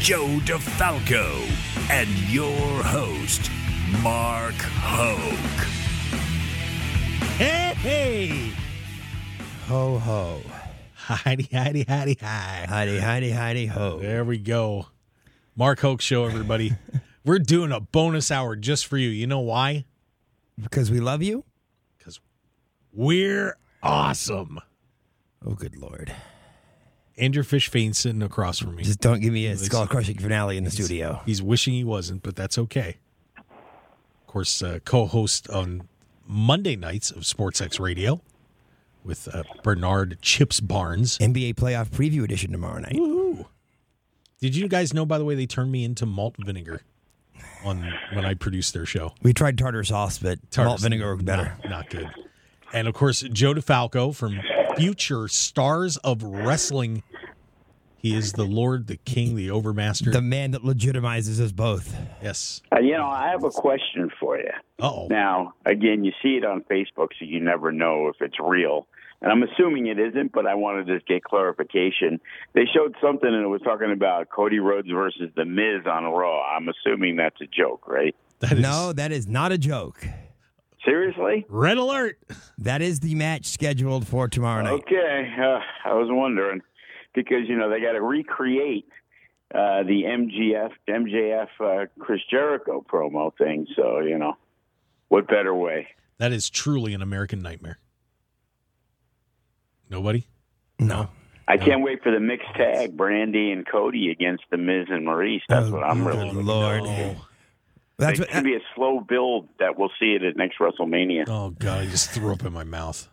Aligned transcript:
Joe 0.00 0.38
DeFalco, 0.44 1.50
and 1.90 2.08
your 2.30 2.82
host, 2.84 3.50
Mark 4.00 4.54
Hoke. 4.54 5.66
Hey, 7.36 7.74
hey. 7.78 8.52
Ho 9.66 9.98
ho. 9.98 10.40
Heidi, 10.94 11.48
Heidi, 11.52 11.84
Heidi, 11.84 12.16
hi. 12.20 12.66
Heidi, 12.68 12.98
Heidi, 12.98 13.30
Heidi, 13.30 13.66
ho. 13.66 13.98
There 13.98 14.24
we 14.24 14.38
go. 14.38 14.86
Mark 15.56 15.80
Hoke 15.80 16.00
Show, 16.00 16.24
everybody. 16.24 16.74
We're 17.24 17.40
doing 17.40 17.72
a 17.72 17.80
bonus 17.80 18.30
hour 18.30 18.54
just 18.54 18.86
for 18.86 18.96
you. 18.98 19.08
You 19.08 19.26
know 19.26 19.40
why? 19.40 19.84
Because 20.60 20.92
we 20.92 21.00
love 21.00 21.22
you? 21.22 21.44
Because 21.98 22.20
we're 22.92 23.56
awesome. 23.82 24.60
Oh, 25.44 25.54
good 25.54 25.76
lord. 25.76 26.14
Andrew 27.18 27.42
Fish 27.42 27.68
Fain 27.68 27.92
sitting 27.92 28.22
across 28.22 28.58
from 28.58 28.76
me. 28.76 28.82
Just 28.84 29.00
don't 29.00 29.20
give 29.20 29.32
me 29.32 29.46
a 29.46 29.56
skull 29.56 29.86
crushing 29.86 30.18
finale 30.18 30.56
in 30.56 30.64
the 30.64 30.70
studio. 30.70 31.20
He's 31.26 31.42
wishing 31.42 31.74
he 31.74 31.84
wasn't, 31.84 32.22
but 32.22 32.36
that's 32.36 32.58
okay. 32.58 32.96
Of 33.36 34.26
course, 34.26 34.62
uh, 34.62 34.78
co 34.84 35.06
host 35.06 35.48
on 35.50 35.88
Monday 36.26 36.76
nights 36.76 37.10
of 37.10 37.22
SportsX 37.22 37.80
Radio 37.80 38.20
with 39.02 39.28
uh, 39.34 39.42
Bernard 39.62 40.18
Chips 40.20 40.60
Barnes. 40.60 41.18
NBA 41.18 41.54
playoff 41.54 41.88
preview 41.88 42.22
edition 42.24 42.52
tomorrow 42.52 42.78
night. 42.78 42.94
Woohoo. 42.96 43.46
Did 44.40 44.54
you 44.54 44.68
guys 44.68 44.94
know, 44.94 45.04
by 45.04 45.18
the 45.18 45.24
way, 45.24 45.34
they 45.34 45.46
turned 45.46 45.72
me 45.72 45.84
into 45.84 46.06
malt 46.06 46.36
vinegar 46.38 46.82
on 47.64 47.92
when 48.12 48.24
I 48.24 48.34
produced 48.34 48.72
their 48.74 48.86
show? 48.86 49.14
We 49.22 49.32
tried 49.32 49.58
tartar 49.58 49.82
sauce, 49.82 50.18
but 50.18 50.38
Tartar 50.50 50.68
malt 50.68 50.80
vinegar 50.80 51.06
worked 51.06 51.24
better. 51.24 51.56
Not, 51.64 51.70
not 51.70 51.90
good. 51.90 52.08
And 52.72 52.86
of 52.86 52.94
course, 52.94 53.22
Joe 53.32 53.54
DeFalco 53.54 54.14
from 54.14 54.38
future 54.78 55.28
Stars 55.28 55.96
of 55.98 56.22
Wrestling. 56.22 57.02
He 57.96 58.16
is 58.16 58.32
the 58.32 58.44
Lord, 58.44 58.86
the 58.86 58.96
King, 58.96 59.34
the 59.34 59.48
Overmaster. 59.48 60.12
The 60.12 60.22
man 60.22 60.52
that 60.52 60.62
legitimizes 60.62 61.40
us 61.40 61.50
both. 61.50 61.94
yes. 62.22 62.62
Uh, 62.72 62.78
you 62.78 62.92
know, 62.92 63.08
I 63.08 63.28
have 63.30 63.42
a 63.42 63.50
question 63.50 64.10
for 64.20 64.38
you. 64.38 64.50
Uh-oh. 64.78 65.08
Now, 65.10 65.54
again, 65.66 66.04
you 66.04 66.12
see 66.22 66.36
it 66.36 66.44
on 66.44 66.62
Facebook, 66.70 67.08
so 67.18 67.24
you 67.24 67.40
never 67.40 67.72
know 67.72 68.06
if 68.08 68.16
it's 68.20 68.38
real. 68.38 68.86
And 69.20 69.32
I'm 69.32 69.42
assuming 69.42 69.88
it 69.88 69.98
isn't, 69.98 70.30
but 70.30 70.46
I 70.46 70.54
wanted 70.54 70.86
to 70.86 71.00
get 71.00 71.24
clarification. 71.24 72.20
They 72.52 72.66
showed 72.72 72.94
something 73.02 73.28
and 73.28 73.42
it 73.42 73.48
was 73.48 73.62
talking 73.62 73.90
about 73.90 74.30
Cody 74.30 74.60
Rhodes 74.60 74.88
versus 74.88 75.30
The 75.34 75.44
Miz 75.44 75.84
on 75.86 76.04
Raw. 76.04 76.40
I'm 76.56 76.68
assuming 76.68 77.16
that's 77.16 77.40
a 77.40 77.46
joke, 77.46 77.88
right? 77.88 78.14
That 78.38 78.52
is 78.52 78.60
No, 78.60 78.92
that 78.92 79.10
is 79.10 79.26
not 79.26 79.50
a 79.50 79.58
joke. 79.58 80.06
Seriously? 80.88 81.46
red 81.48 81.76
alert. 81.78 82.18
That 82.58 82.82
is 82.82 83.00
the 83.00 83.14
match 83.14 83.46
scheduled 83.46 84.06
for 84.06 84.28
tomorrow 84.28 84.62
night. 84.62 84.72
Okay. 84.72 85.32
Uh, 85.38 85.60
I 85.88 85.94
was 85.94 86.08
wondering 86.10 86.62
because, 87.14 87.48
you 87.48 87.56
know, 87.56 87.70
they 87.70 87.80
got 87.80 87.92
to 87.92 88.00
recreate 88.02 88.88
uh, 89.54 89.82
the 89.84 90.02
MGF, 90.04 90.70
MJF 90.88 91.48
uh, 91.60 91.86
Chris 91.98 92.20
Jericho 92.30 92.84
promo 92.90 93.32
thing. 93.36 93.66
So, 93.76 94.00
you 94.00 94.18
know, 94.18 94.36
what 95.08 95.26
better 95.28 95.54
way? 95.54 95.88
That 96.18 96.32
is 96.32 96.50
truly 96.50 96.94
an 96.94 97.02
American 97.02 97.40
nightmare. 97.42 97.78
Nobody? 99.90 100.26
No. 100.78 101.08
I 101.46 101.56
can't 101.56 101.82
wait 101.82 102.02
for 102.02 102.12
the 102.12 102.20
mixed 102.20 102.52
tag, 102.56 102.94
Brandi 102.96 103.52
and 103.52 103.66
Cody 103.66 104.10
against 104.10 104.44
the 104.50 104.58
Miz 104.58 104.86
and 104.90 105.06
Maurice. 105.06 105.42
That's 105.48 105.68
Oh, 105.68 105.72
what 105.72 105.82
I'm 105.84 106.06
really 106.06 106.30
good 106.30 106.44
Lord. 106.44 106.82
No. 106.82 107.16
That's 107.98 108.12
It's 108.12 108.20
what, 108.20 108.30
going 108.30 108.44
to 108.44 108.50
be 108.50 108.56
a 108.56 108.66
slow 108.76 109.00
build 109.00 109.48
that 109.58 109.78
we'll 109.78 109.90
see 109.98 110.14
it 110.14 110.22
at 110.22 110.36
next 110.36 110.58
WrestleMania. 110.58 111.24
Oh, 111.28 111.50
God. 111.50 111.80
I 111.80 111.86
just 111.86 112.10
threw 112.10 112.32
up 112.32 112.44
in 112.44 112.52
my 112.52 112.64
mouth. 112.64 113.08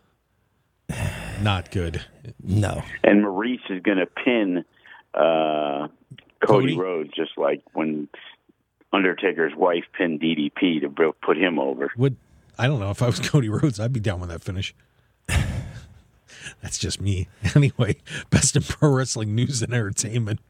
Not 1.42 1.70
good. 1.72 2.04
no. 2.42 2.82
And 3.02 3.22
Maurice 3.22 3.60
is 3.68 3.82
going 3.82 3.98
to 3.98 4.06
pin 4.06 4.64
uh, 5.12 5.88
Cody? 6.46 6.68
Cody 6.68 6.78
Rhodes, 6.78 7.10
just 7.14 7.32
like 7.36 7.62
when 7.72 8.08
Undertaker's 8.92 9.54
wife 9.56 9.84
pinned 9.96 10.20
DDP 10.20 10.80
to 10.82 11.12
put 11.22 11.36
him 11.36 11.58
over. 11.58 11.90
Would 11.96 12.16
I 12.58 12.66
don't 12.66 12.80
know 12.80 12.90
if 12.90 13.02
I 13.02 13.06
was 13.06 13.20
Cody 13.28 13.48
Rhodes, 13.48 13.80
I'd 13.80 13.92
be 13.92 14.00
down 14.00 14.20
with 14.20 14.30
that 14.30 14.42
finish. 14.42 14.74
That's 16.62 16.78
just 16.78 17.00
me. 17.00 17.28
Anyway, 17.54 17.96
best 18.30 18.54
in 18.56 18.62
pro 18.62 18.90
wrestling 18.90 19.34
news 19.34 19.62
and 19.62 19.72
entertainment. 19.72 20.40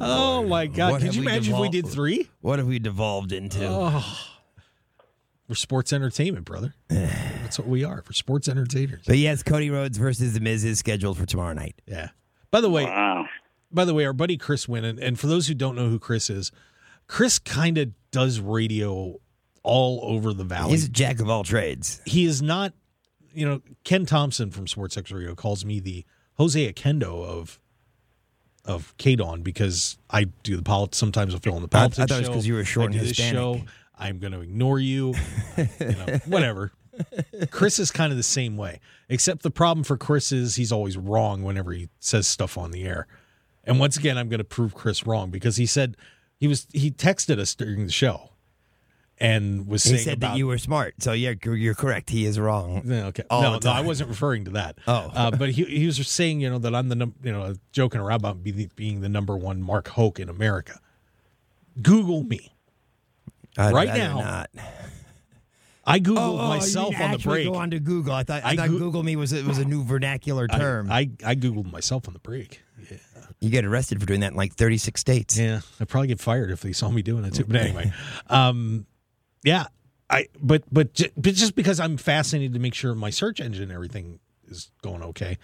Oh 0.00 0.44
my 0.44 0.66
God! 0.66 0.92
What 0.92 1.02
Could 1.02 1.14
you 1.14 1.22
we 1.22 1.26
imagine 1.26 1.54
if 1.54 1.60
we 1.60 1.68
did 1.68 1.86
three? 1.86 2.28
What 2.40 2.58
have 2.58 2.68
we 2.68 2.78
devolved 2.78 3.32
into? 3.32 3.66
Oh, 3.66 4.04
we're 5.48 5.54
sports 5.54 5.92
entertainment, 5.92 6.44
brother. 6.44 6.74
That's 6.88 7.58
what 7.58 7.68
we 7.68 7.84
are. 7.84 8.02
For 8.02 8.12
sports 8.12 8.48
entertainers. 8.48 9.04
But 9.06 9.18
yes, 9.18 9.42
Cody 9.42 9.70
Rhodes 9.70 9.98
versus 9.98 10.32
The 10.34 10.40
Miz 10.40 10.64
is 10.64 10.78
scheduled 10.78 11.18
for 11.18 11.26
tomorrow 11.26 11.52
night. 11.54 11.80
Yeah. 11.86 12.08
By 12.50 12.60
the 12.60 12.70
way, 12.70 12.84
Wow. 12.84 13.26
by 13.70 13.84
the 13.84 13.94
way, 13.94 14.04
our 14.06 14.12
buddy 14.12 14.36
Chris 14.36 14.68
Wynn, 14.68 14.84
and, 14.84 14.98
and 14.98 15.18
for 15.18 15.26
those 15.28 15.46
who 15.46 15.54
don't 15.54 15.76
know 15.76 15.88
who 15.88 15.98
Chris 15.98 16.30
is, 16.30 16.50
Chris 17.06 17.38
kind 17.38 17.78
of 17.78 17.90
does 18.10 18.40
radio 18.40 19.16
all 19.62 20.00
over 20.02 20.32
the 20.32 20.44
valley. 20.44 20.70
He's 20.72 20.86
a 20.86 20.88
jack 20.88 21.20
of 21.20 21.28
all 21.28 21.44
trades. 21.44 22.00
he 22.06 22.24
is 22.24 22.40
not 22.42 22.72
you 23.34 23.44
know 23.46 23.60
ken 23.84 24.06
thompson 24.06 24.50
from 24.50 24.66
sports 24.66 24.96
x 24.96 25.10
radio 25.12 25.34
calls 25.34 25.62
me 25.64 25.78
the 25.78 26.06
jose 26.38 26.72
akendo 26.72 27.22
of 27.22 27.60
of 28.66 28.96
KDWN 28.98 29.42
because 29.42 29.96
i 30.10 30.24
do 30.42 30.56
the 30.56 30.62
politics 30.62 30.98
sometimes 30.98 31.32
i'll 31.34 31.40
fill 31.40 31.56
in 31.56 31.62
the 31.62 31.68
I- 31.72 31.78
I 31.78 31.80
politics 31.88 31.98
thought 31.98 32.10
it 32.10 32.18
was 32.20 32.26
show. 32.28 32.32
'cause 32.34 32.46
you 32.46 32.54
were 32.54 32.64
short 32.64 32.90
I 32.90 32.94
and 32.96 33.00
this 33.00 33.08
Hispanic. 33.16 33.32
show 33.34 33.60
i'm 33.98 34.18
going 34.18 34.32
to 34.32 34.40
ignore 34.40 34.78
you 34.78 35.14
you 35.56 35.66
know 35.86 36.18
whatever 36.26 36.72
chris 37.50 37.78
is 37.78 37.90
kind 37.90 38.10
of 38.12 38.16
the 38.16 38.22
same 38.22 38.56
way 38.56 38.80
except 39.08 39.42
the 39.42 39.50
problem 39.50 39.84
for 39.84 39.96
chris 39.96 40.32
is 40.32 40.56
he's 40.56 40.72
always 40.72 40.96
wrong 40.96 41.42
whenever 41.42 41.72
he 41.72 41.88
says 42.00 42.26
stuff 42.26 42.56
on 42.58 42.70
the 42.70 42.84
air 42.84 43.06
and 43.64 43.78
once 43.78 43.96
again 43.96 44.16
i'm 44.18 44.28
going 44.28 44.38
to 44.38 44.44
prove 44.44 44.74
chris 44.74 45.06
wrong 45.06 45.30
because 45.30 45.56
he 45.56 45.66
said 45.66 45.96
he 46.38 46.46
was 46.48 46.66
he 46.72 46.90
texted 46.90 47.38
us 47.38 47.54
during 47.54 47.84
the 47.86 47.92
show 47.92 48.30
and 49.18 49.66
was 49.66 49.82
He 49.84 49.90
saying 49.90 50.02
said 50.02 50.16
about, 50.18 50.32
that 50.32 50.38
you 50.38 50.46
were 50.46 50.58
smart. 50.58 50.94
So 51.02 51.12
yeah, 51.12 51.34
you're 51.44 51.56
you're 51.56 51.74
correct. 51.74 52.10
He 52.10 52.26
is 52.26 52.38
wrong. 52.38 52.82
Okay. 52.90 53.22
all 53.30 53.42
no, 53.42 53.58
no, 53.62 53.70
I 53.70 53.80
wasn't 53.80 54.10
referring 54.10 54.44
to 54.46 54.50
that. 54.52 54.78
Oh. 54.86 55.10
uh, 55.14 55.30
but 55.30 55.50
he 55.50 55.64
he 55.64 55.86
was 55.86 55.96
saying, 56.06 56.40
you 56.40 56.50
know, 56.50 56.58
that 56.58 56.74
I'm 56.74 56.88
the 56.88 56.96
num- 56.96 57.14
you 57.22 57.32
know 57.32 57.54
joking 57.72 58.00
around 58.00 58.16
about 58.20 58.42
be, 58.42 58.68
being 58.76 59.00
the 59.00 59.08
number 59.08 59.36
one 59.36 59.62
Mark 59.62 59.88
Hoke 59.88 60.20
in 60.20 60.28
America. 60.28 60.80
Google 61.80 62.22
me. 62.22 62.52
I'd 63.58 63.72
Right 63.72 63.88
now, 63.88 64.20
not. 64.20 64.50
I 65.88 66.00
googled 66.00 66.16
Oh, 66.18 66.38
oh, 66.40 66.48
myself 66.48 67.00
on 67.00 67.12
the 67.12 67.18
break. 67.18 67.46
Go 67.46 67.54
on 67.54 67.70
to 67.70 67.78
Google. 67.78 68.12
I 68.12 68.24
thought 68.24 68.44
I, 68.44 68.50
I 68.50 68.56
thought 68.56 68.68
goo- 68.68 68.78
Google 68.80 69.02
me 69.04 69.14
was 69.14 69.32
it 69.32 69.44
was 69.46 69.58
a 69.58 69.64
new 69.64 69.84
vernacular 69.84 70.46
I- 70.50 70.58
term. 70.58 70.90
I, 70.90 71.10
I 71.24 71.36
googled 71.36 71.70
myself 71.70 72.08
on 72.08 72.12
the 72.14 72.18
break. 72.20 72.60
Yeah. 72.90 72.96
you 73.40 73.50
get 73.50 73.64
arrested 73.64 74.00
for 74.00 74.06
doing 74.06 74.20
that 74.20 74.32
in 74.32 74.36
like 74.36 74.54
36 74.54 75.00
states. 75.00 75.38
Yeah, 75.38 75.60
I'd 75.80 75.88
probably 75.88 76.08
get 76.08 76.20
fired 76.20 76.50
if 76.50 76.60
they 76.60 76.72
saw 76.72 76.90
me 76.90 77.02
doing 77.02 77.24
it 77.24 77.34
too. 77.34 77.44
But 77.44 77.56
anyway, 77.56 77.92
um, 78.28 78.84
yeah, 79.46 79.66
I 80.10 80.26
but 80.42 80.64
but 80.70 80.92
ju- 80.92 81.08
but 81.16 81.34
just 81.34 81.54
because 81.54 81.80
I'm 81.80 81.96
fascinated 81.96 82.52
to 82.54 82.58
make 82.58 82.74
sure 82.74 82.94
my 82.94 83.10
search 83.10 83.40
engine 83.40 83.62
and 83.62 83.72
everything 83.72 84.18
is 84.48 84.70
going 84.82 85.02
okay, 85.02 85.38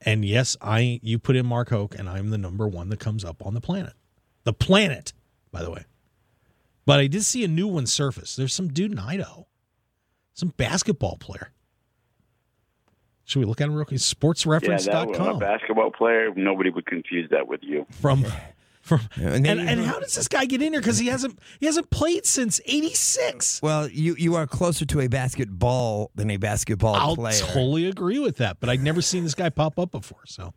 and 0.00 0.24
yes, 0.24 0.56
I 0.62 1.00
you 1.02 1.18
put 1.18 1.34
in 1.36 1.44
Mark 1.44 1.70
Hoke, 1.70 1.98
and 1.98 2.08
I'm 2.08 2.30
the 2.30 2.38
number 2.38 2.66
one 2.68 2.88
that 2.88 3.00
comes 3.00 3.24
up 3.24 3.44
on 3.44 3.54
the 3.54 3.60
planet, 3.60 3.92
the 4.44 4.52
planet, 4.52 5.12
by 5.50 5.62
the 5.62 5.70
way. 5.70 5.84
But 6.86 7.00
I 7.00 7.08
did 7.08 7.24
see 7.24 7.44
a 7.44 7.48
new 7.48 7.66
one 7.66 7.86
surface. 7.86 8.36
There's 8.36 8.54
some 8.54 8.68
dude 8.68 8.92
in 8.92 8.98
Idaho, 8.98 9.46
some 10.32 10.54
basketball 10.56 11.16
player. 11.18 11.52
Should 13.24 13.40
we 13.40 13.44
look 13.44 13.60
at 13.60 13.68
him 13.68 13.74
real 13.74 13.84
quick? 13.84 14.00
Yeah, 14.00 14.14
that 14.22 14.26
was 14.26 14.46
a 14.46 14.90
SportsReference.com 14.90 15.38
basketball 15.40 15.90
player. 15.90 16.32
Nobody 16.34 16.70
would 16.70 16.86
confuse 16.86 17.28
that 17.30 17.46
with 17.46 17.60
you. 17.62 17.86
from 17.90 18.24
from 18.88 19.00
And 19.16 19.46
and, 19.46 19.60
and, 19.60 19.84
how 19.84 20.00
does 20.00 20.14
this 20.14 20.28
guy 20.28 20.46
get 20.46 20.62
in 20.62 20.72
here? 20.72 20.80
Because 20.80 20.98
he 20.98 21.08
hasn't 21.08 21.38
he 21.60 21.66
hasn't 21.66 21.90
played 21.90 22.26
since 22.26 22.60
'86. 22.66 23.62
Well, 23.62 23.88
you 23.88 24.16
you 24.16 24.34
are 24.34 24.46
closer 24.46 24.84
to 24.86 25.00
a 25.00 25.08
basketball 25.08 26.10
than 26.14 26.30
a 26.30 26.36
basketball 26.36 26.94
player. 26.94 27.04
I'll 27.04 27.16
player. 27.16 27.40
totally 27.40 27.86
agree 27.86 28.18
with 28.18 28.36
that, 28.38 28.58
but 28.60 28.68
I'd 28.68 28.82
never 28.82 29.02
seen 29.02 29.24
this 29.24 29.34
guy 29.34 29.50
pop 29.50 29.78
up 29.78 29.90
before. 29.90 30.24
So 30.26 30.54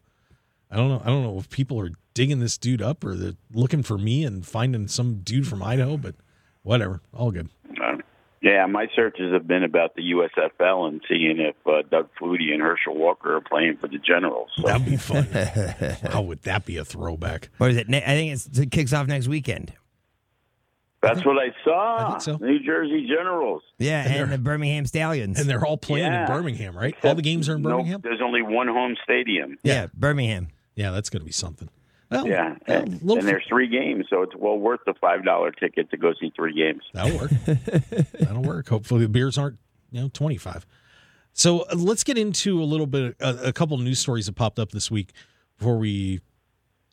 I 0.71 0.77
don't 0.77 0.89
know. 0.89 1.01
I 1.03 1.07
don't 1.07 1.23
know 1.23 1.37
if 1.37 1.49
people 1.49 1.79
are 1.79 1.91
digging 2.13 2.39
this 2.39 2.57
dude 2.57 2.81
up 2.81 3.03
or 3.03 3.15
they're 3.15 3.33
looking 3.53 3.83
for 3.83 3.97
me 3.97 4.23
and 4.23 4.45
finding 4.45 4.87
some 4.87 5.21
dude 5.21 5.47
from 5.47 5.61
Idaho, 5.61 5.97
but 5.97 6.15
whatever. 6.63 7.01
All 7.13 7.31
good. 7.31 7.49
Yeah, 8.41 8.65
my 8.65 8.87
searches 8.95 9.31
have 9.33 9.47
been 9.47 9.63
about 9.63 9.95
the 9.95 10.01
USFL 10.13 10.87
and 10.87 11.01
seeing 11.07 11.39
if 11.39 11.55
uh, 11.67 11.83
Doug 11.91 12.09
Flutie 12.19 12.51
and 12.51 12.61
Herschel 12.61 12.95
Walker 12.95 13.35
are 13.35 13.41
playing 13.41 13.77
for 13.77 13.87
the 13.87 13.99
Generals. 13.99 14.49
So. 14.55 14.67
That'd 14.67 14.85
be 14.85 14.97
fun. 14.97 15.25
How 16.11 16.21
would 16.23 16.41
that 16.43 16.65
be 16.65 16.77
a 16.77 16.83
throwback? 16.85 17.49
What 17.59 17.69
is 17.71 17.77
it? 17.77 17.87
I 17.89 17.99
think 17.99 18.33
it's, 18.33 18.47
it 18.57 18.71
kicks 18.71 18.93
off 18.93 19.05
next 19.07 19.27
weekend. 19.27 19.73
That's 21.03 21.23
what 21.25 21.37
I 21.37 21.53
saw. 21.63 21.97
I 21.97 22.09
think 22.11 22.21
so. 22.21 22.37
New 22.45 22.59
Jersey 22.59 23.07
Generals. 23.07 23.63
Yeah, 23.79 24.03
And 24.05 24.15
and, 24.23 24.31
the 24.31 24.37
Birmingham 24.37 24.85
Stallions. 24.85 25.39
And 25.39 25.49
they're 25.49 25.65
all 25.65 25.77
playing 25.77 26.05
Yeah. 26.11 26.21
in 26.21 26.27
Birmingham, 26.27 26.75
right? 26.77 26.95
All 27.03 27.15
the 27.15 27.23
games 27.23 27.49
are 27.49 27.55
in 27.55 27.61
No, 27.63 27.69
Birmingham. 27.77 28.01
there's 28.03 28.21
only 28.23 28.41
one 28.43 28.67
home 28.67 28.95
stadium. 29.03 29.57
yeah, 29.63 29.87
Birmingham. 29.95 30.49
Yeah, 30.75 30.91
that's 30.91 31.09
going 31.09 31.21
to 31.21 31.25
be 31.25 31.31
something. 31.31 31.69
Well, 32.11 32.27
Yeah, 32.27 32.55
well, 32.67 32.81
and, 32.81 33.01
little 33.01 33.19
and 33.19 33.27
there's 33.27 33.45
three 33.47 33.67
games, 33.67 34.05
so 34.09 34.21
it's 34.21 34.35
well 34.35 34.57
worth 34.57 34.81
the 34.85 34.93
five 34.99 35.23
dollar 35.23 35.51
ticket 35.51 35.89
to 35.91 35.97
go 35.97 36.13
see 36.19 36.31
three 36.35 36.53
games. 36.53 36.83
That'll 36.93 37.17
work. 37.17 37.31
That'll 38.19 38.41
work. 38.43 38.67
Hopefully, 38.69 39.01
the 39.01 39.09
beers 39.09 39.37
aren't 39.37 39.57
you 39.91 40.01
know 40.01 40.09
twenty 40.13 40.37
five. 40.37 40.65
So 41.33 41.61
uh, 41.61 41.75
let's 41.75 42.03
get 42.03 42.17
into 42.17 42.61
a 42.61 42.65
little 42.65 42.85
bit, 42.87 43.15
a, 43.21 43.47
a 43.47 43.53
couple 43.53 43.77
news 43.77 43.99
stories 43.99 44.25
that 44.25 44.35
popped 44.35 44.59
up 44.59 44.71
this 44.71 44.91
week 44.91 45.13
before 45.57 45.77
we 45.77 46.19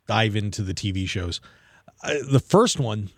dive 0.07 0.37
into 0.37 0.63
the 0.63 0.73
TV 0.73 1.09
shows. 1.09 1.41
Uh, 2.05 2.15
the 2.31 2.39
first 2.39 2.79
one, 2.79 3.11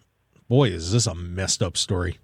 boy, 0.48 0.68
is 0.70 0.92
this 0.92 1.06
a 1.06 1.14
messed 1.14 1.62
up 1.62 1.76
story. 1.76 2.18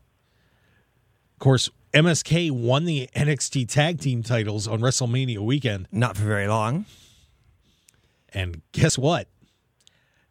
Of 1.34 1.40
course, 1.40 1.68
MSK 1.92 2.50
won 2.50 2.86
the 2.86 3.10
NXT 3.14 3.68
Tag 3.68 4.00
Team 4.00 4.22
titles 4.22 4.66
on 4.66 4.80
WrestleMania 4.80 5.40
weekend, 5.40 5.86
Not 5.92 6.16
for 6.16 6.24
very 6.24 6.48
long. 6.48 6.86
and 8.32 8.62
guess 8.72 8.96
what? 8.96 9.28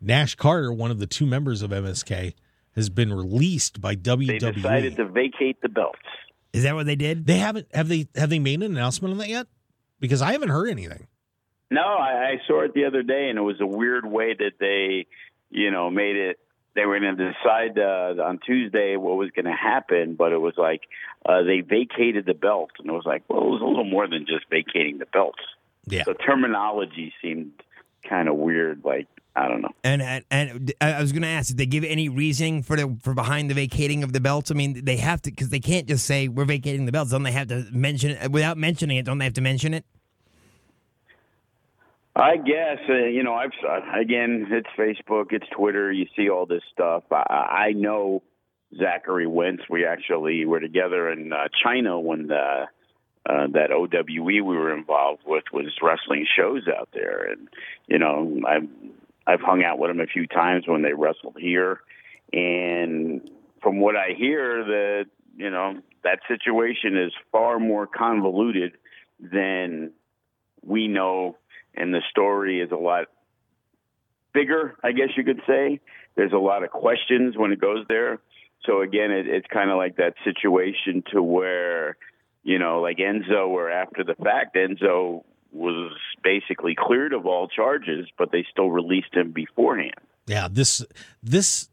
Nash 0.05 0.35
Carter, 0.35 0.71
one 0.71 0.91
of 0.91 0.99
the 0.99 1.07
two 1.07 1.25
members 1.25 1.61
of 1.61 1.71
MSK, 1.71 2.33
has 2.75 2.89
been 2.89 3.11
released 3.11 3.81
by 3.81 3.95
WWE. 3.95 4.39
They 4.39 4.51
decided 4.51 4.95
to 4.97 5.05
vacate 5.05 5.61
the 5.61 5.69
belts. 5.69 5.99
Is 6.53 6.63
that 6.63 6.75
what 6.75 6.85
they 6.85 6.95
did? 6.95 7.25
They 7.25 7.37
haven't 7.37 7.67
have 7.73 7.87
they 7.87 8.07
have 8.15 8.29
they 8.29 8.39
made 8.39 8.61
an 8.61 8.71
announcement 8.71 9.13
on 9.13 9.17
that 9.17 9.29
yet? 9.29 9.47
Because 9.99 10.21
I 10.21 10.33
haven't 10.33 10.49
heard 10.49 10.69
anything. 10.69 11.07
No, 11.71 11.81
I, 11.81 12.29
I 12.29 12.41
saw 12.47 12.63
it 12.63 12.73
the 12.73 12.85
other 12.85 13.01
day, 13.01 13.29
and 13.29 13.39
it 13.39 13.41
was 13.41 13.59
a 13.59 13.65
weird 13.65 14.05
way 14.05 14.33
that 14.33 14.51
they, 14.59 15.07
you 15.49 15.71
know, 15.71 15.89
made 15.89 16.15
it. 16.15 16.39
They 16.75 16.85
were 16.85 16.99
going 16.99 17.17
to 17.17 17.33
decide 17.33 17.79
uh, 17.79 18.21
on 18.21 18.39
Tuesday 18.45 18.97
what 18.97 19.17
was 19.17 19.31
going 19.31 19.45
to 19.45 19.53
happen, 19.53 20.15
but 20.15 20.33
it 20.33 20.37
was 20.39 20.53
like 20.57 20.81
uh, 21.25 21.41
they 21.43 21.61
vacated 21.61 22.25
the 22.25 22.33
belt, 22.33 22.71
and 22.79 22.87
it 22.87 22.93
was 22.93 23.05
like, 23.05 23.23
well, 23.27 23.41
it 23.41 23.49
was 23.49 23.61
a 23.61 23.65
little 23.65 23.85
more 23.85 24.07
than 24.07 24.25
just 24.27 24.49
vacating 24.49 24.99
the 24.99 25.05
belts. 25.05 25.41
Yeah. 25.87 26.03
The 26.05 26.13
terminology 26.13 27.13
seemed 27.21 27.54
kind 28.07 28.29
of 28.29 28.35
weird. 28.35 28.83
Like 28.83 29.07
I 29.35 29.47
don't 29.47 29.61
know. 29.61 29.71
And 29.83 30.01
and, 30.01 30.23
and 30.31 30.73
I 30.79 31.01
was 31.01 31.11
going 31.11 31.23
to 31.23 31.27
ask, 31.27 31.49
did 31.49 31.57
they 31.57 31.65
give 31.65 31.83
any 31.83 32.09
reasoning 32.09 32.63
for 32.63 32.77
the 32.77 32.97
for 33.01 33.13
behind 33.13 33.49
the 33.49 33.53
vacating 33.53 34.03
of 34.03 34.13
the 34.13 34.19
belts? 34.19 34.51
I 34.51 34.53
mean, 34.53 34.85
they 34.85 34.97
have 34.97 35.21
to 35.23 35.31
because 35.31 35.49
they 35.49 35.59
can't 35.59 35.87
just 35.87 36.05
say 36.05 36.27
we're 36.27 36.45
vacating 36.45 36.85
the 36.85 36.91
belts. 36.91 37.11
Don't 37.11 37.23
they 37.23 37.31
have 37.31 37.47
to 37.49 37.65
mention 37.71 38.11
it 38.11 38.31
without 38.31 38.57
mentioning 38.57 38.97
it? 38.97 39.05
Don't 39.05 39.17
they 39.17 39.25
have 39.25 39.33
to 39.33 39.41
mention 39.41 39.73
it? 39.73 39.85
I 42.15 42.37
guess 42.37 42.77
uh, 42.89 42.93
you 42.93 43.23
know. 43.23 43.33
I've 43.33 43.51
again, 43.99 44.47
it's 44.49 44.69
Facebook, 44.77 45.31
it's 45.31 45.47
Twitter. 45.55 45.91
You 45.91 46.05
see 46.15 46.29
all 46.29 46.45
this 46.45 46.63
stuff. 46.71 47.03
I, 47.11 47.67
I 47.67 47.71
know 47.73 48.23
Zachary 48.77 49.27
Wentz. 49.27 49.63
We 49.69 49.85
actually 49.85 50.45
were 50.45 50.59
together 50.59 51.09
in 51.09 51.33
uh, 51.33 51.47
China 51.63 51.99
when 51.99 52.27
the, 52.27 52.65
uh, 53.25 53.47
that 53.53 53.71
OWE 53.71 54.13
we 54.17 54.41
were 54.41 54.75
involved 54.75 55.23
with 55.25 55.43
was 55.51 55.67
wrestling 55.81 56.25
shows 56.35 56.63
out 56.67 56.89
there, 56.93 57.31
and 57.31 57.47
you 57.87 57.99
know, 57.99 58.39
I've 58.47 58.67
I've 59.27 59.41
hung 59.41 59.63
out 59.63 59.79
with 59.79 59.91
him 59.91 59.99
a 59.99 60.07
few 60.07 60.27
times 60.27 60.67
when 60.67 60.81
they 60.81 60.93
wrestled 60.93 61.37
here, 61.39 61.81
and 62.31 63.27
from 63.61 63.79
what 63.79 63.95
I 63.95 64.13
hear, 64.17 64.63
that 64.63 65.05
you 65.35 65.49
know 65.49 65.81
that 66.03 66.19
situation 66.27 66.97
is 66.97 67.11
far 67.31 67.59
more 67.59 67.87
convoluted 67.87 68.73
than 69.19 69.91
we 70.63 70.87
know 70.87 71.37
and 71.75 71.93
the 71.93 72.01
story 72.09 72.61
is 72.61 72.71
a 72.71 72.77
lot 72.77 73.05
bigger, 74.33 74.75
I 74.83 74.91
guess 74.91 75.09
you 75.15 75.23
could 75.23 75.41
say. 75.47 75.79
There's 76.15 76.33
a 76.33 76.37
lot 76.37 76.63
of 76.63 76.71
questions 76.71 77.37
when 77.37 77.51
it 77.51 77.59
goes 77.59 77.85
there. 77.87 78.19
So 78.65 78.81
again, 78.81 79.11
it, 79.11 79.27
it's 79.27 79.47
kind 79.51 79.69
of 79.69 79.77
like 79.77 79.97
that 79.97 80.13
situation 80.23 81.03
to 81.13 81.21
where, 81.21 81.97
you 82.45 82.59
know, 82.59 82.79
like 82.79 82.97
Enzo, 82.97 83.51
where 83.51 83.71
after 83.71 84.03
the 84.03 84.13
fact, 84.23 84.55
Enzo 84.55 85.23
was 85.51 85.91
basically 86.23 86.75
cleared 86.77 87.11
of 87.11 87.25
all 87.25 87.47
charges, 87.47 88.07
but 88.17 88.31
they 88.31 88.45
still 88.51 88.69
released 88.69 89.13
him 89.13 89.31
beforehand. 89.31 89.95
Yeah, 90.27 90.47
this 90.49 90.85
this 91.23 91.69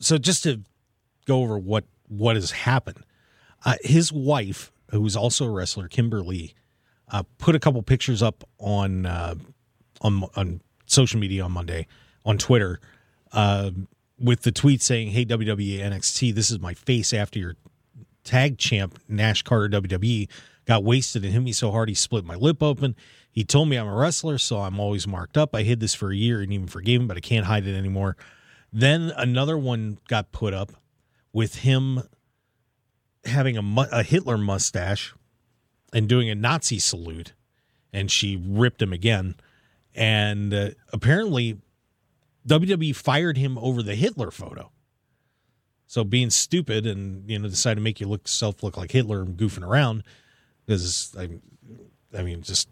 so 0.00 0.18
just 0.18 0.44
to 0.44 0.60
go 1.26 1.42
over 1.42 1.58
what 1.58 1.84
what 2.08 2.36
has 2.36 2.50
happened. 2.50 3.04
Uh, 3.64 3.76
his 3.82 4.12
wife, 4.12 4.70
who's 4.90 5.16
also 5.16 5.46
a 5.46 5.50
wrestler, 5.50 5.88
Kimberly, 5.88 6.54
uh, 7.10 7.22
put 7.38 7.54
a 7.54 7.60
couple 7.60 7.80
pictures 7.82 8.22
up 8.22 8.44
on 8.58 9.06
uh, 9.06 9.34
on 10.02 10.24
on 10.36 10.60
social 10.84 11.20
media 11.20 11.42
on 11.42 11.52
Monday 11.52 11.86
on 12.26 12.36
Twitter 12.36 12.80
uh, 13.32 13.70
with 14.18 14.42
the 14.42 14.52
tweet 14.52 14.82
saying, 14.82 15.12
"Hey 15.12 15.24
WWE 15.24 15.78
NXT, 15.78 16.34
this 16.34 16.50
is 16.50 16.60
my 16.60 16.74
face 16.74 17.14
after 17.14 17.38
your 17.38 17.54
tag 18.24 18.58
champ 18.58 18.98
Nash 19.08 19.42
Carter 19.42 19.80
WWE 19.80 20.28
got 20.66 20.84
wasted 20.84 21.24
and 21.24 21.32
hit 21.32 21.40
me 21.40 21.52
so 21.52 21.70
hard 21.70 21.88
he 21.88 21.94
split 21.94 22.24
my 22.24 22.36
lip 22.36 22.62
open. 22.62 22.94
He 23.30 23.44
told 23.44 23.68
me 23.68 23.76
I'm 23.76 23.86
a 23.86 23.94
wrestler, 23.94 24.38
so 24.38 24.60
I'm 24.60 24.78
always 24.78 25.06
marked 25.06 25.36
up. 25.36 25.54
I 25.54 25.62
hid 25.62 25.80
this 25.80 25.94
for 25.94 26.10
a 26.10 26.16
year 26.16 26.40
and 26.42 26.52
even 26.52 26.66
forgave 26.66 27.00
him, 27.00 27.08
but 27.08 27.16
I 27.16 27.20
can't 27.20 27.46
hide 27.46 27.66
it 27.66 27.76
anymore." 27.76 28.16
Then 28.72 29.12
another 29.16 29.58
one 29.58 29.98
got 30.08 30.32
put 30.32 30.54
up 30.54 30.72
with 31.32 31.56
him 31.56 32.02
having 33.24 33.56
a, 33.56 33.88
a 33.92 34.02
Hitler 34.02 34.38
mustache 34.38 35.14
and 35.92 36.08
doing 36.08 36.30
a 36.30 36.34
Nazi 36.34 36.78
salute, 36.78 37.34
and 37.92 38.10
she 38.10 38.40
ripped 38.42 38.80
him 38.80 38.92
again. 38.92 39.34
And 39.94 40.54
uh, 40.54 40.70
apparently, 40.92 41.58
WWE 42.48 42.96
fired 42.96 43.36
him 43.36 43.58
over 43.58 43.82
the 43.82 43.94
Hitler 43.94 44.30
photo. 44.30 44.70
So 45.92 46.04
being 46.04 46.30
stupid 46.30 46.86
and 46.86 47.28
you 47.28 47.38
know 47.38 47.50
decided 47.50 47.74
to 47.74 47.82
make 47.82 48.00
you 48.00 48.06
look 48.06 48.26
self 48.26 48.62
look 48.62 48.78
like 48.78 48.92
Hitler 48.92 49.20
and 49.20 49.36
goofing 49.36 49.62
around 49.62 50.04
because 50.64 51.14
I, 51.18 51.28
I 52.18 52.22
mean 52.22 52.40
just 52.40 52.66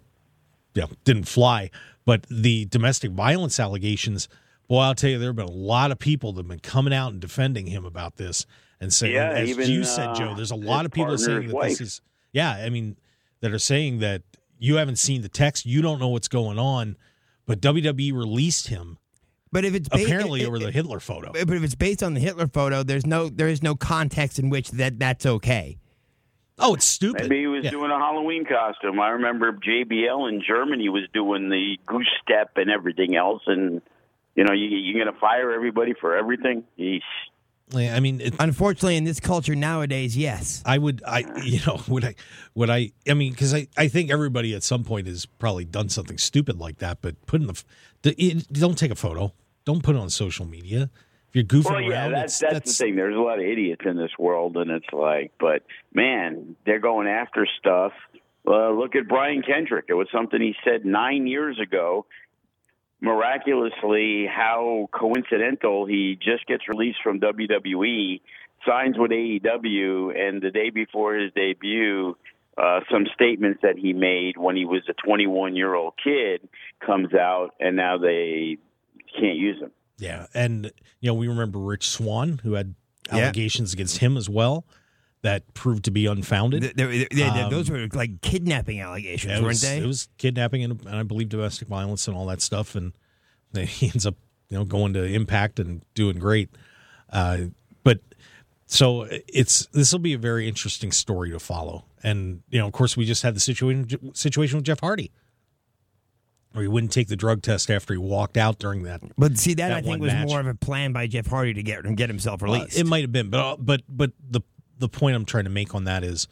yeah 0.73 0.87
didn't 1.05 1.25
fly. 1.25 1.71
But 2.07 2.25
the 2.31 2.65
domestic 2.65 3.11
violence 3.11 3.61
allegations, 3.61 4.27
boy, 4.69 4.79
I'll 4.79 4.95
tell 4.95 5.11
you, 5.11 5.19
there 5.19 5.29
have 5.29 5.37
been 5.37 5.45
a 5.45 5.51
lot 5.51 5.91
of 5.91 5.99
people 5.99 6.33
that 6.33 6.45
have 6.45 6.49
been 6.49 6.61
coming 6.61 6.95
out 6.95 7.13
and 7.13 7.21
defending 7.21 7.67
him 7.67 7.85
about 7.85 8.17
this 8.17 8.47
and 8.81 8.91
saying, 8.91 9.13
Yeah, 9.13 9.33
as 9.33 9.51
even, 9.51 9.69
you 9.69 9.85
said, 9.85 10.09
uh, 10.09 10.15
Joe, 10.15 10.35
there's 10.35 10.51
a 10.51 10.55
his 10.55 10.65
lot 10.65 10.87
of 10.87 10.91
people 10.91 11.19
saying 11.19 11.49
that 11.49 11.61
this 11.61 11.83
is 11.83 12.01
yeah. 12.33 12.53
I 12.53 12.71
mean, 12.71 12.97
that 13.41 13.53
are 13.53 13.59
saying 13.59 13.99
that 13.99 14.23
you 14.59 14.77
haven't 14.77 14.97
seen 14.97 15.21
the 15.21 15.29
text, 15.29 15.67
you 15.67 15.83
don't 15.83 15.99
know 15.99 16.09
what's 16.09 16.29
going 16.29 16.59
on, 16.59 16.97
but 17.45 17.61
WWE 17.61 18.15
released 18.15 18.69
him 18.69 18.97
But 19.53 19.65
if 19.65 19.75
it's 19.75 19.89
ba- 19.89 20.03
apparently 20.03 20.43
it- 20.43 20.47
over 20.47 20.57
it- 20.57 20.61
the 20.61 20.71
Hitler 20.71 21.01
photo. 21.01 21.33
But 21.33 21.51
if 21.51 21.63
it's 21.65 21.75
based 21.75 22.03
on 22.03 22.15
the 22.15 22.21
Hitler 22.21 22.47
photo, 22.47 22.83
there's 22.83 23.07
no 23.07 23.29
there 23.29 23.49
is 23.49 23.63
no 23.63 23.75
context 23.75 24.39
in 24.39 24.49
which 24.51 24.71
that 24.73 24.99
that's 24.99 25.27
okay. 25.27 25.79
Oh, 26.63 26.75
it's 26.75 26.85
stupid. 26.87 27.23
Maybe 27.23 27.41
he 27.41 27.47
was 27.47 27.65
Yeah. 27.65 27.71
doing 27.71 27.91
a 27.91 27.99
Halloween 27.99 28.45
costume. 28.45 29.01
I 29.01 29.09
remember 29.11 29.51
JBL 29.53 30.27
in 30.29 30.43
Germany 30.47 30.89
was 30.91 31.05
doing 31.15 31.49
the 31.49 31.79
goose 31.87 32.07
step 32.23 32.51
and 32.57 32.71
everything 32.71 33.17
else, 33.17 33.43
and 33.47 33.81
you 34.37 34.45
know, 34.45 34.53
you, 34.53 34.67
you're 34.69 35.03
going 35.03 35.13
to 35.13 35.19
fire 35.21 35.53
everybody 35.53 35.95
for 36.01 36.15
everything. 36.17 36.65
Yeesh. 36.79 37.01
Yeah, 37.73 37.95
I 37.97 38.01
mean, 38.01 38.21
it, 38.21 38.35
Unfortunately, 38.41 38.97
in 38.97 39.05
this 39.05 39.21
culture 39.21 39.55
nowadays, 39.55 40.17
yes. 40.17 40.61
I 40.67 40.77
would, 40.79 41.03
I, 41.07 41.25
you 41.45 41.61
know, 41.67 41.81
would 41.89 42.05
I, 42.05 42.15
would 42.55 42.69
I, 42.69 42.93
I 43.09 43.15
mean, 43.15 43.31
because 43.33 43.55
I, 43.55 43.69
I 43.77 43.89
think 43.89 44.11
everybody 44.11 44.55
at 44.55 44.63
some 44.63 44.83
point 44.85 45.07
has 45.07 45.25
probably 45.27 45.65
done 45.65 45.89
something 45.89 46.19
stupid 46.19 46.59
like 46.59 46.79
that, 46.79 46.99
but 47.01 47.15
putting 47.27 47.47
the, 47.47 47.63
the 48.03 48.15
it, 48.23 48.53
don't 48.53 48.77
take 48.79 48.91
a 48.91 48.95
photo, 48.97 49.33
don't 49.65 49.83
put 49.83 49.95
it 49.97 49.99
on 49.99 50.11
social 50.11 50.47
media. 50.47 50.91
If 51.29 51.37
you're 51.37 51.45
goofing 51.45 51.71
Well, 51.71 51.81
yeah, 51.83 52.03
around, 52.05 52.13
that's, 52.13 52.43
it's- 52.43 52.53
that's 52.55 52.77
the 52.79 52.85
thing. 52.85 52.97
There's 52.97 53.15
a 53.15 53.21
lot 53.21 53.39
of 53.39 53.45
idiots 53.45 53.83
in 53.85 53.97
this 53.97 54.11
world, 54.19 54.57
and 54.57 54.71
it's 54.71 54.93
like, 54.93 55.31
but 55.39 55.63
man, 55.95 56.57
they're 56.67 56.81
going 56.81 57.07
after 57.07 57.47
stuff. 57.59 57.93
Uh, 58.47 58.71
look 58.71 58.97
at 58.97 59.07
Brian 59.07 59.43
Kendrick. 59.43 59.85
It 59.89 59.95
was 59.95 60.09
something 60.13 60.41
he 60.41 60.55
said 60.65 60.85
nine 60.85 61.27
years 61.29 61.59
ago. 61.61 62.07
Miraculously, 63.03 64.27
how 64.27 64.89
coincidental 64.93 65.87
he 65.87 66.19
just 66.21 66.47
gets 66.47 66.69
released 66.69 66.99
from 67.03 67.19
WWE, 67.19 68.21
signs 68.67 68.99
with 68.99 69.11
AEW, 69.11 70.11
and 70.15 70.43
the 70.43 70.51
day 70.51 70.69
before 70.69 71.15
his 71.15 71.33
debut, 71.33 72.15
uh, 72.61 72.81
some 72.91 73.07
statements 73.15 73.61
that 73.63 73.79
he 73.79 73.93
made 73.93 74.37
when 74.37 74.57
he 74.57 74.65
was 74.65 74.83
a 74.89 74.93
21 74.93 75.57
year 75.57 75.75
old 75.75 75.95
kid 76.03 76.47
comes 76.85 77.15
out, 77.15 77.51
and 77.61 77.77
now 77.77 77.97
they 77.99 78.59
can't 79.19 79.37
use 79.37 79.61
him. 79.61 79.71
Yeah, 79.99 80.27
and 80.35 80.71
you 81.01 81.09
know 81.09 81.15
we 81.15 81.29
remember 81.29 81.59
Rich 81.59 81.89
Swann 81.89 82.41
who 82.43 82.55
had 82.55 82.75
Yeah. 83.13 83.19
allegations 83.21 83.73
against 83.73 83.99
him 83.99 84.17
as 84.17 84.29
well 84.29 84.65
that 85.23 85.53
proved 85.53 85.85
to 85.85 85.91
be 85.91 86.07
unfounded. 86.07 86.63
Th- 86.63 86.75
there- 86.75 87.07
there- 87.11 87.45
Um, 87.45 87.51
those 87.51 87.71
were 87.71 87.87
like 87.93 88.21
kidnapping 88.23 88.81
allegations, 88.81 89.33
it 89.33 89.37
weren't 89.37 89.47
was, 89.49 89.61
they? 89.63 89.79
It 89.79 89.87
was 89.87 90.09
kidnapping 90.17 90.65
and, 90.65 90.81
and 90.87 90.97
I 90.97 91.03
believe 91.03 91.29
domestic 91.29 91.69
violence 91.69 92.09
and 92.09 92.17
all 92.17 92.27
that 92.27 92.41
stuff, 92.41 92.75
and 92.75 92.93
then 93.53 93.67
he 93.67 93.87
ends 93.87 94.07
up 94.07 94.15
you 94.49 94.57
know 94.59 94.65
going 94.65 94.93
to 94.95 95.05
Impact 95.05 95.59
and 95.61 95.83
doing 95.95 96.19
great. 96.19 96.49
Uh, 97.13 97.37
but 97.37 97.51
So 98.73 99.09
it's 99.11 99.67
this 99.73 99.91
will 99.91 99.99
be 99.99 100.13
a 100.13 100.19
very 100.19 100.47
interesting 100.47 100.93
story 100.93 101.31
to 101.33 101.41
follow. 101.41 101.87
And 102.05 102.43
you 102.51 102.61
know, 102.61 102.67
of 102.69 102.73
course, 102.73 102.97
we 102.97 103.05
just 103.05 103.23
had 103.25 103.35
the 103.35 103.41
situation 103.41 104.15
situation 104.15 104.59
with 104.59 104.65
Jeff 104.65 104.79
Hardy, 104.79 105.11
where 106.53 106.63
he 106.63 106.69
wouldn't 106.69 106.93
take 106.93 107.09
the 107.09 107.17
drug 107.17 107.43
test 107.43 107.69
after 107.69 107.95
he 107.95 107.99
walked 107.99 108.37
out 108.37 108.61
during 108.61 108.85
that. 108.85 109.01
But 109.19 109.39
see, 109.39 109.55
that, 109.55 109.69
That 109.71 109.77
I 109.79 109.83
think 109.83 110.01
was 110.01 110.13
match. 110.13 110.29
more 110.29 110.39
of 110.39 110.47
a 110.47 110.55
plan 110.55 110.93
by 110.93 111.09
Jeff 111.09 111.27
Hardy 111.27 111.53
to 111.55 111.65
get 111.65 111.83
get 111.97 112.09
himself 112.09 112.45
Uh, 112.45 112.47
released. 112.47 112.79
it 112.79 112.87
might 112.87 113.03
have 113.03 113.11
been, 113.11 113.29
but 113.29 113.57
but 113.57 113.83
but 113.89 114.13
the 114.31 114.41
the 114.79 114.89
point 114.89 115.17
I'm 115.17 115.25
trying 115.25 115.45
to 115.45 115.51
make 115.51 115.75
on 115.75 115.85
that 115.85 116.05
is 116.05 116.29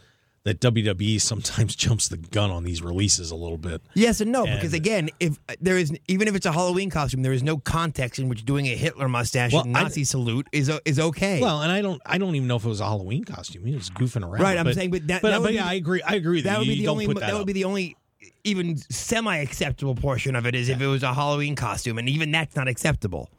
that 0.49 0.61
WWE 0.61 1.21
sometimes 1.21 1.77
jumps 1.85 2.09
the 2.09 2.17
gun 2.17 2.51
on 2.51 2.65
these 2.65 2.81
releases 2.83 3.31
a 3.31 3.37
little 3.37 3.59
bit. 3.59 3.83
Yes 3.95 4.21
and 4.23 4.33
no, 4.33 4.47
because 4.47 4.73
again, 4.73 5.11
if 5.21 5.39
uh, 5.49 5.55
there 5.61 5.77
is 5.77 5.93
even 6.09 6.27
if 6.27 6.35
it's 6.35 6.47
a 6.47 6.53
Halloween 6.53 6.89
costume, 6.89 7.23
there 7.23 7.35
is 7.35 7.43
no 7.43 7.59
context 7.59 8.19
in 8.19 8.29
which 8.29 8.45
doing 8.45 8.67
a 8.67 8.75
Hitler 8.75 9.09
mustache 9.09 9.53
Well, 9.53 9.65
and 9.65 9.77
I- 9.77 9.83
Nazi 9.83 10.05
salute 10.05 10.47
is 10.53 10.71
uh, 10.71 10.79
is 10.87 10.99
okay. 10.99 11.41
Well, 11.41 11.61
and 11.63 11.71
I 11.71 11.83
don't 11.83 12.01
I 12.07 12.17
don't 12.17 12.35
even 12.35 12.49
know 12.49 12.57
if 12.57 12.65
it 12.65 12.69
was 12.69 12.81
a 12.81 12.87
Halloween 12.87 13.25
costume. 13.25 13.67
He 13.67 13.75
was 13.75 13.91
goofing 13.91 14.23
around. 14.23 14.41
Right, 14.43 14.57
I'm 14.57 14.73
saying, 14.73 14.91
but 14.91 15.07
that- 15.09 15.23
but, 15.23 15.31
that 15.31 15.43
but 15.43 15.49
be- 15.49 15.55
yeah, 15.55 15.67
I 15.67 15.75
agree. 15.75 16.01
I 16.03 16.15
agree 16.15 16.41
that 16.43 16.59
would 16.59 16.67
be 16.67 16.79
the 16.79 16.89
only 16.89 17.07
that, 17.07 17.21
that 17.21 17.35
would 17.35 17.47
be 17.47 17.53
the 17.53 17.65
only 17.65 17.97
even 18.45 18.79
semi 18.91 19.37
acceptable 19.37 19.95
portion 19.95 20.35
of 20.35 20.47
it 20.47 20.55
is 20.55 20.69
if 20.69 20.81
it 20.81 20.87
was 20.87 21.03
a 21.03 21.13
Halloween 21.13 21.57
costume, 21.57 21.99
and 21.99 22.09
even 22.09 22.31
that's 22.31 22.57
not 22.57 22.69
acceptable. 22.69 23.31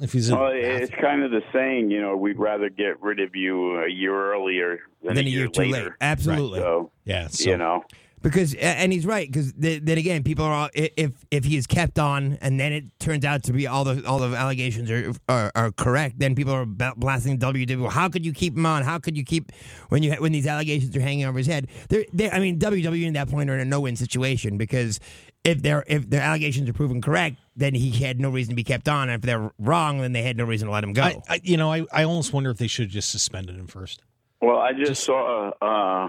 If 0.00 0.12
he's 0.12 0.28
in 0.28 0.38
Well, 0.38 0.50
it's 0.54 0.92
kind 1.00 1.22
of 1.22 1.30
the 1.30 1.42
saying, 1.52 1.90
you 1.90 2.00
know, 2.00 2.16
we'd 2.16 2.38
rather 2.38 2.68
get 2.68 3.00
rid 3.02 3.20
of 3.20 3.34
you 3.34 3.78
a 3.82 3.88
year 3.90 4.32
earlier 4.32 4.80
than, 5.04 5.14
Then 5.14 5.26
a 5.26 5.30
year 5.30 5.48
too 5.48 5.62
later. 5.62 5.84
late, 5.84 5.92
absolutely. 6.00 6.60
So, 6.60 6.90
yeah, 7.04 7.28
so, 7.28 7.50
you 7.50 7.56
know, 7.56 7.84
Because 8.22 8.54
and 8.54 8.92
he's 8.92 9.06
right 9.06 9.30
because 9.30 9.52
then 9.54 9.86
again 9.98 10.22
people 10.22 10.44
are 10.44 10.52
all, 10.52 10.68
if 10.74 11.12
if 11.30 11.44
he 11.44 11.56
is 11.56 11.66
kept 11.66 11.98
on 11.98 12.38
and 12.40 12.58
then 12.58 12.72
it 12.72 12.84
turns 12.98 13.24
out 13.24 13.44
to 13.44 13.52
be 13.52 13.66
all 13.66 13.84
the 13.84 14.04
all 14.06 14.18
the 14.18 14.36
allegations 14.36 14.90
are 14.90 15.12
are, 15.28 15.52
are 15.54 15.70
correct 15.72 16.18
then 16.18 16.34
people 16.34 16.52
are 16.52 16.66
ba- 16.66 16.94
blasting 16.96 17.38
WWE 17.38 17.90
how 17.90 18.08
could 18.08 18.24
you 18.24 18.32
keep 18.32 18.56
him 18.56 18.66
on? 18.66 18.82
How 18.82 18.98
could 18.98 19.16
you 19.16 19.24
keep 19.24 19.52
when 19.88 20.02
you 20.02 20.12
when 20.14 20.32
these 20.32 20.46
allegations 20.46 20.96
are 20.96 21.00
hanging 21.00 21.24
over 21.24 21.38
his 21.38 21.46
head? 21.46 21.68
They're, 21.88 22.04
they're, 22.12 22.32
I 22.32 22.40
mean 22.40 22.58
WWE 22.58 23.08
at 23.08 23.14
that 23.14 23.28
point 23.28 23.50
are 23.50 23.54
in 23.54 23.60
a 23.60 23.64
no 23.64 23.80
win 23.80 23.96
situation 23.96 24.58
because 24.58 24.98
if 25.44 25.62
their 25.62 25.84
if 25.86 26.10
their 26.10 26.22
allegations 26.22 26.68
are 26.68 26.72
proven 26.72 27.00
correct 27.00 27.36
then 27.56 27.74
he 27.74 27.90
had 27.90 28.20
no 28.20 28.30
reason 28.30 28.50
to 28.52 28.56
be 28.56 28.64
kept 28.64 28.88
on. 28.88 29.08
And 29.08 29.22
if 29.22 29.26
they're 29.26 29.50
wrong 29.58 30.00
then 30.00 30.12
they 30.12 30.22
had 30.22 30.36
no 30.36 30.44
reason 30.44 30.66
to 30.66 30.72
let 30.72 30.82
him 30.84 30.92
go. 30.92 31.02
I, 31.02 31.22
I 31.28 31.40
you 31.42 31.56
know 31.56 31.72
I, 31.72 31.84
I 31.92 32.04
almost 32.04 32.32
wonder 32.32 32.50
if 32.50 32.58
they 32.58 32.66
should 32.66 32.86
have 32.86 32.92
just 32.92 33.10
suspended 33.10 33.56
him 33.56 33.66
first. 33.66 34.02
well, 34.40 34.58
I 34.58 34.72
just, 34.72 35.04
saw, 35.04 35.50
uh, 35.60 36.08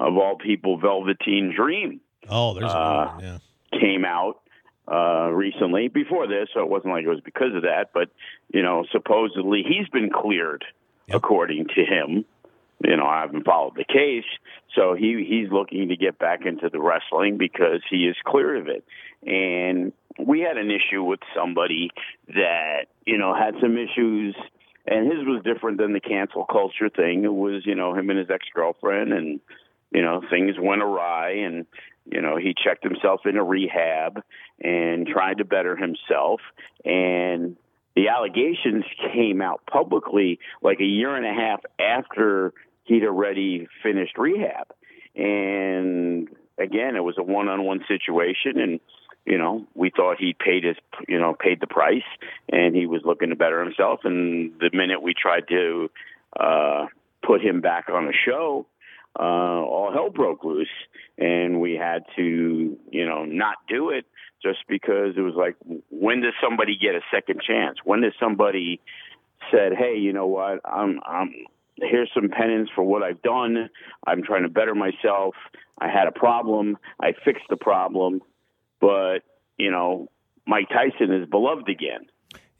of 0.00 0.16
all 0.16 0.36
people, 0.36 0.78
Velveteen 0.78 1.52
Dream 1.54 2.00
Oh, 2.28 2.54
there's 2.54 2.70
Uh, 2.72 2.76
a 2.76 3.06
one, 3.14 3.24
yeah. 3.24 3.38
came 3.80 4.04
out 4.04 4.40
uh, 4.90 5.30
recently 5.32 5.88
before 5.88 6.26
this, 6.26 6.48
so 6.52 6.60
it 6.60 6.68
wasn't 6.68 6.92
like 6.92 7.04
it 7.04 7.08
was 7.08 7.20
because 7.20 7.54
of 7.54 7.62
that. 7.62 7.90
But 7.94 8.08
you 8.52 8.62
know, 8.62 8.84
supposedly 8.90 9.62
he's 9.62 9.88
been 9.88 10.10
cleared, 10.10 10.64
Yep. 11.08 11.16
according 11.16 11.66
to 11.76 11.84
him. 11.84 12.24
You 12.84 12.96
know, 12.96 13.04
I 13.06 13.20
haven't 13.20 13.44
followed 13.44 13.74
the 13.76 13.84
case, 13.84 14.24
so 14.74 14.94
he 14.94 15.24
he's 15.28 15.50
looking 15.52 15.88
to 15.88 15.96
get 15.96 16.18
back 16.18 16.46
into 16.46 16.68
the 16.70 16.80
wrestling 16.80 17.36
because 17.36 17.82
he 17.90 18.06
is 18.06 18.16
clear 18.24 18.56
of 18.56 18.68
it. 18.68 18.84
And 19.26 19.92
we 20.18 20.40
had 20.40 20.56
an 20.56 20.70
issue 20.70 21.02
with 21.02 21.20
somebody 21.34 21.90
that 22.28 22.86
you 23.06 23.18
know 23.18 23.34
had 23.34 23.54
some 23.60 23.76
issues, 23.76 24.34
and 24.86 25.12
his 25.12 25.24
was 25.26 25.42
different 25.44 25.78
than 25.78 25.92
the 25.92 26.00
cancel 26.00 26.44
culture 26.44 26.88
thing. 26.88 27.24
It 27.24 27.34
was 27.34 27.66
you 27.66 27.74
know 27.74 27.94
him 27.94 28.08
and 28.10 28.18
his 28.18 28.30
ex 28.30 28.46
girlfriend, 28.54 29.12
and 29.12 29.40
you 29.90 30.02
know 30.02 30.22
things 30.30 30.56
went 30.58 30.82
awry, 30.82 31.32
and 31.32 31.66
you 32.06 32.20
know 32.20 32.36
he 32.36 32.54
checked 32.54 32.84
himself 32.84 33.22
into 33.24 33.42
rehab 33.42 34.22
and 34.62 35.06
tried 35.06 35.38
to 35.38 35.44
better 35.44 35.76
himself, 35.76 36.40
and 36.84 37.56
the 37.96 38.08
allegations 38.08 38.84
came 39.12 39.42
out 39.42 39.60
publicly 39.70 40.38
like 40.62 40.80
a 40.80 40.84
year 40.84 41.16
and 41.16 41.26
a 41.26 41.32
half 41.32 41.60
after 41.78 42.52
he'd 42.84 43.04
already 43.04 43.66
finished 43.82 44.16
rehab. 44.16 44.68
And 45.16 46.28
again, 46.58 46.96
it 46.96 47.04
was 47.04 47.16
a 47.18 47.22
one-on-one 47.22 47.84
situation, 47.88 48.60
and 48.60 48.80
you 49.26 49.38
know 49.38 49.66
we 49.74 49.90
thought 49.90 50.16
he 50.18 50.34
paid 50.34 50.64
his, 50.64 50.76
you 51.08 51.18
know, 51.18 51.34
paid 51.34 51.60
the 51.60 51.66
price, 51.66 52.02
and 52.50 52.76
he 52.76 52.86
was 52.86 53.02
looking 53.04 53.30
to 53.30 53.36
better 53.36 53.62
himself. 53.62 54.00
And 54.04 54.52
the 54.60 54.70
minute 54.72 55.02
we 55.02 55.14
tried 55.14 55.48
to 55.48 55.90
uh, 56.38 56.86
put 57.22 57.40
him 57.42 57.60
back 57.60 57.88
on 57.90 58.06
a 58.06 58.12
show, 58.12 58.66
uh, 59.18 59.22
all 59.22 59.90
hell 59.92 60.10
broke 60.10 60.44
loose, 60.44 60.68
and 61.18 61.60
we 61.60 61.74
had 61.74 62.04
to, 62.16 62.78
you 62.90 63.06
know, 63.06 63.24
not 63.24 63.56
do 63.68 63.90
it 63.90 64.06
just 64.42 64.60
because 64.68 65.14
it 65.16 65.20
was 65.20 65.34
like, 65.34 65.56
when 65.90 66.22
does 66.22 66.32
somebody 66.42 66.78
get 66.80 66.94
a 66.94 67.00
second 67.12 67.40
chance? 67.46 67.78
When 67.84 68.00
does 68.00 68.14
somebody 68.20 68.80
said, 69.50 69.72
"Hey, 69.76 69.96
you 69.96 70.12
know 70.12 70.26
what? 70.26 70.60
I'm, 70.64 71.00
I'm 71.06 71.34
here's 71.76 72.10
some 72.14 72.28
penance 72.28 72.68
for 72.74 72.84
what 72.84 73.02
I've 73.02 73.22
done. 73.22 73.70
I'm 74.06 74.22
trying 74.22 74.42
to 74.42 74.48
better 74.48 74.74
myself. 74.74 75.34
I 75.78 75.88
had 75.88 76.06
a 76.06 76.12
problem. 76.12 76.78
I 77.00 77.12
fixed 77.24 77.44
the 77.48 77.56
problem, 77.56 78.20
but 78.80 79.20
you 79.58 79.70
know, 79.70 80.08
Mike 80.46 80.68
Tyson 80.68 81.12
is 81.12 81.28
beloved 81.28 81.68
again." 81.68 82.06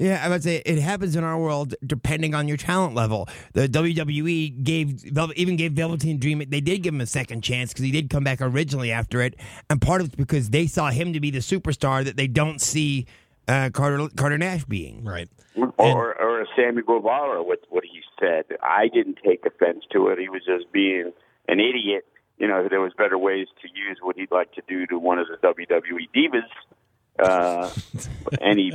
Yeah, 0.01 0.25
I 0.25 0.31
would 0.31 0.43
say 0.43 0.63
it 0.65 0.79
happens 0.79 1.15
in 1.15 1.25
our 1.25 1.39
world 1.39 1.75
depending 1.87 2.35
on 2.35 2.49
your 2.49 2.57
talent 2.57 2.95
level. 2.95 3.29
The 3.53 3.69
WWE 3.69 4.65
gave 4.65 5.05
even 5.37 5.57
gave 5.57 5.73
Velveteen 5.73 6.19
Dream 6.19 6.43
they 6.49 6.63
did 6.63 6.83
give 6.83 6.95
him 6.95 7.03
a 7.03 7.07
second 7.07 7.43
chance 7.43 7.75
because 7.75 7.85
he 7.85 7.91
did 7.91 8.09
come 8.09 8.25
back 8.25 8.39
originally 8.41 8.93
after 8.93 9.21
it, 9.21 9.35
and 9.69 9.79
part 9.79 10.01
of 10.01 10.07
it's 10.07 10.17
because 10.17 10.49
they 10.49 10.67
saw 10.67 10.89
him 10.91 11.13
to 11.13 11.21
be 11.21 11.31
the 11.31 11.41
superstar 11.41 12.03
that 12.03 12.17
they 12.17 12.27
don't 12.27 12.63
see 12.63 13.07
uh, 13.47 13.69
Carter 13.75 14.09
Carter 14.17 14.39
Nash 14.39 14.65
being. 14.65 15.05
Right. 15.05 15.29
or 15.55 16.19
or 16.19 16.47
Sammy 16.57 16.81
Guevara 16.81 17.43
with 17.43 17.61
what 17.69 17.85
he 17.85 18.01
said. 18.19 18.57
I 18.63 18.89
didn't 18.89 19.19
take 19.23 19.45
offense 19.45 19.85
to 19.93 20.09
it. 20.09 20.19
He 20.19 20.31
was 20.31 20.41
just 20.47 20.73
being 20.73 21.13
an 21.47 21.61
idiot. 21.61 22.07
You 22.39 22.49
know, 22.49 22.69
there 22.71 22.81
was 22.81 22.95
better 22.97 23.19
ways 23.19 23.49
to 23.61 23.69
use 23.69 23.99
what 24.01 24.17
he'd 24.17 24.31
like 24.31 24.53
to 24.55 24.63
do 24.67 24.87
to 24.87 24.99
one 24.99 25.19
of 25.19 25.27
the 25.29 25.37
WWE 25.47 26.09
divas. 26.17 26.49
Uh, 27.19 27.71
and 28.41 28.59
he, 28.59 28.73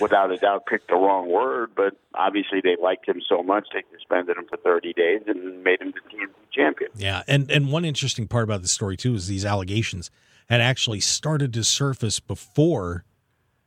without 0.00 0.30
a 0.30 0.36
doubt, 0.36 0.66
picked 0.66 0.88
the 0.88 0.94
wrong 0.94 1.28
word. 1.28 1.70
But 1.74 1.96
obviously, 2.14 2.60
they 2.62 2.76
liked 2.80 3.08
him 3.08 3.20
so 3.28 3.42
much 3.42 3.68
they 3.72 3.82
suspended 3.96 4.36
him 4.36 4.46
for 4.48 4.56
30 4.58 4.92
days 4.92 5.22
and 5.26 5.64
made 5.64 5.80
him 5.80 5.92
the 5.92 6.16
TNT 6.16 6.30
champion. 6.52 6.90
Yeah, 6.96 7.22
and 7.26 7.50
and 7.50 7.72
one 7.72 7.84
interesting 7.84 8.28
part 8.28 8.44
about 8.44 8.62
the 8.62 8.68
story 8.68 8.96
too 8.96 9.14
is 9.14 9.26
these 9.26 9.44
allegations 9.44 10.10
had 10.48 10.60
actually 10.60 11.00
started 11.00 11.52
to 11.54 11.64
surface 11.64 12.20
before 12.20 13.04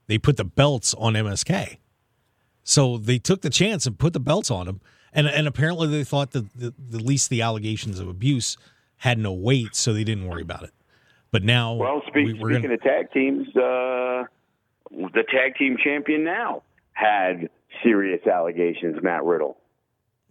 they 0.07 0.17
put 0.17 0.37
the 0.37 0.45
belts 0.45 0.93
on 0.95 1.13
MSK. 1.13 1.77
So 2.63 2.97
they 2.97 3.19
took 3.19 3.41
the 3.41 3.49
chance 3.49 3.85
and 3.85 3.97
put 3.97 4.13
the 4.13 4.19
belts 4.19 4.49
on 4.49 4.67
him, 4.67 4.81
and 5.11 5.27
and 5.27 5.47
apparently 5.47 5.87
they 5.87 6.03
thought 6.03 6.31
that 6.31 6.53
the, 6.57 6.73
at 6.93 7.01
least 7.01 7.29
the 7.29 7.41
allegations 7.41 7.99
of 7.99 8.07
abuse 8.07 8.57
had 8.97 9.17
no 9.17 9.33
weight, 9.33 9.75
so 9.75 9.91
they 9.91 10.03
didn't 10.03 10.27
worry 10.27 10.41
about 10.41 10.63
it. 10.63 10.71
But 11.33 11.43
now, 11.43 11.73
Well, 11.73 12.01
speak, 12.07 12.27
we- 12.27 12.33
we're 12.35 12.51
speaking 12.51 12.61
gonna, 12.69 12.73
of 12.75 12.81
tag 12.83 13.11
teams, 13.11 13.47
uh, 13.57 14.25
the 14.91 15.23
tag 15.29 15.55
team 15.57 15.77
champion 15.83 16.23
now 16.23 16.61
had 16.93 17.49
serious 17.81 18.25
allegations. 18.27 19.01
Matt 19.01 19.23
Riddle. 19.25 19.57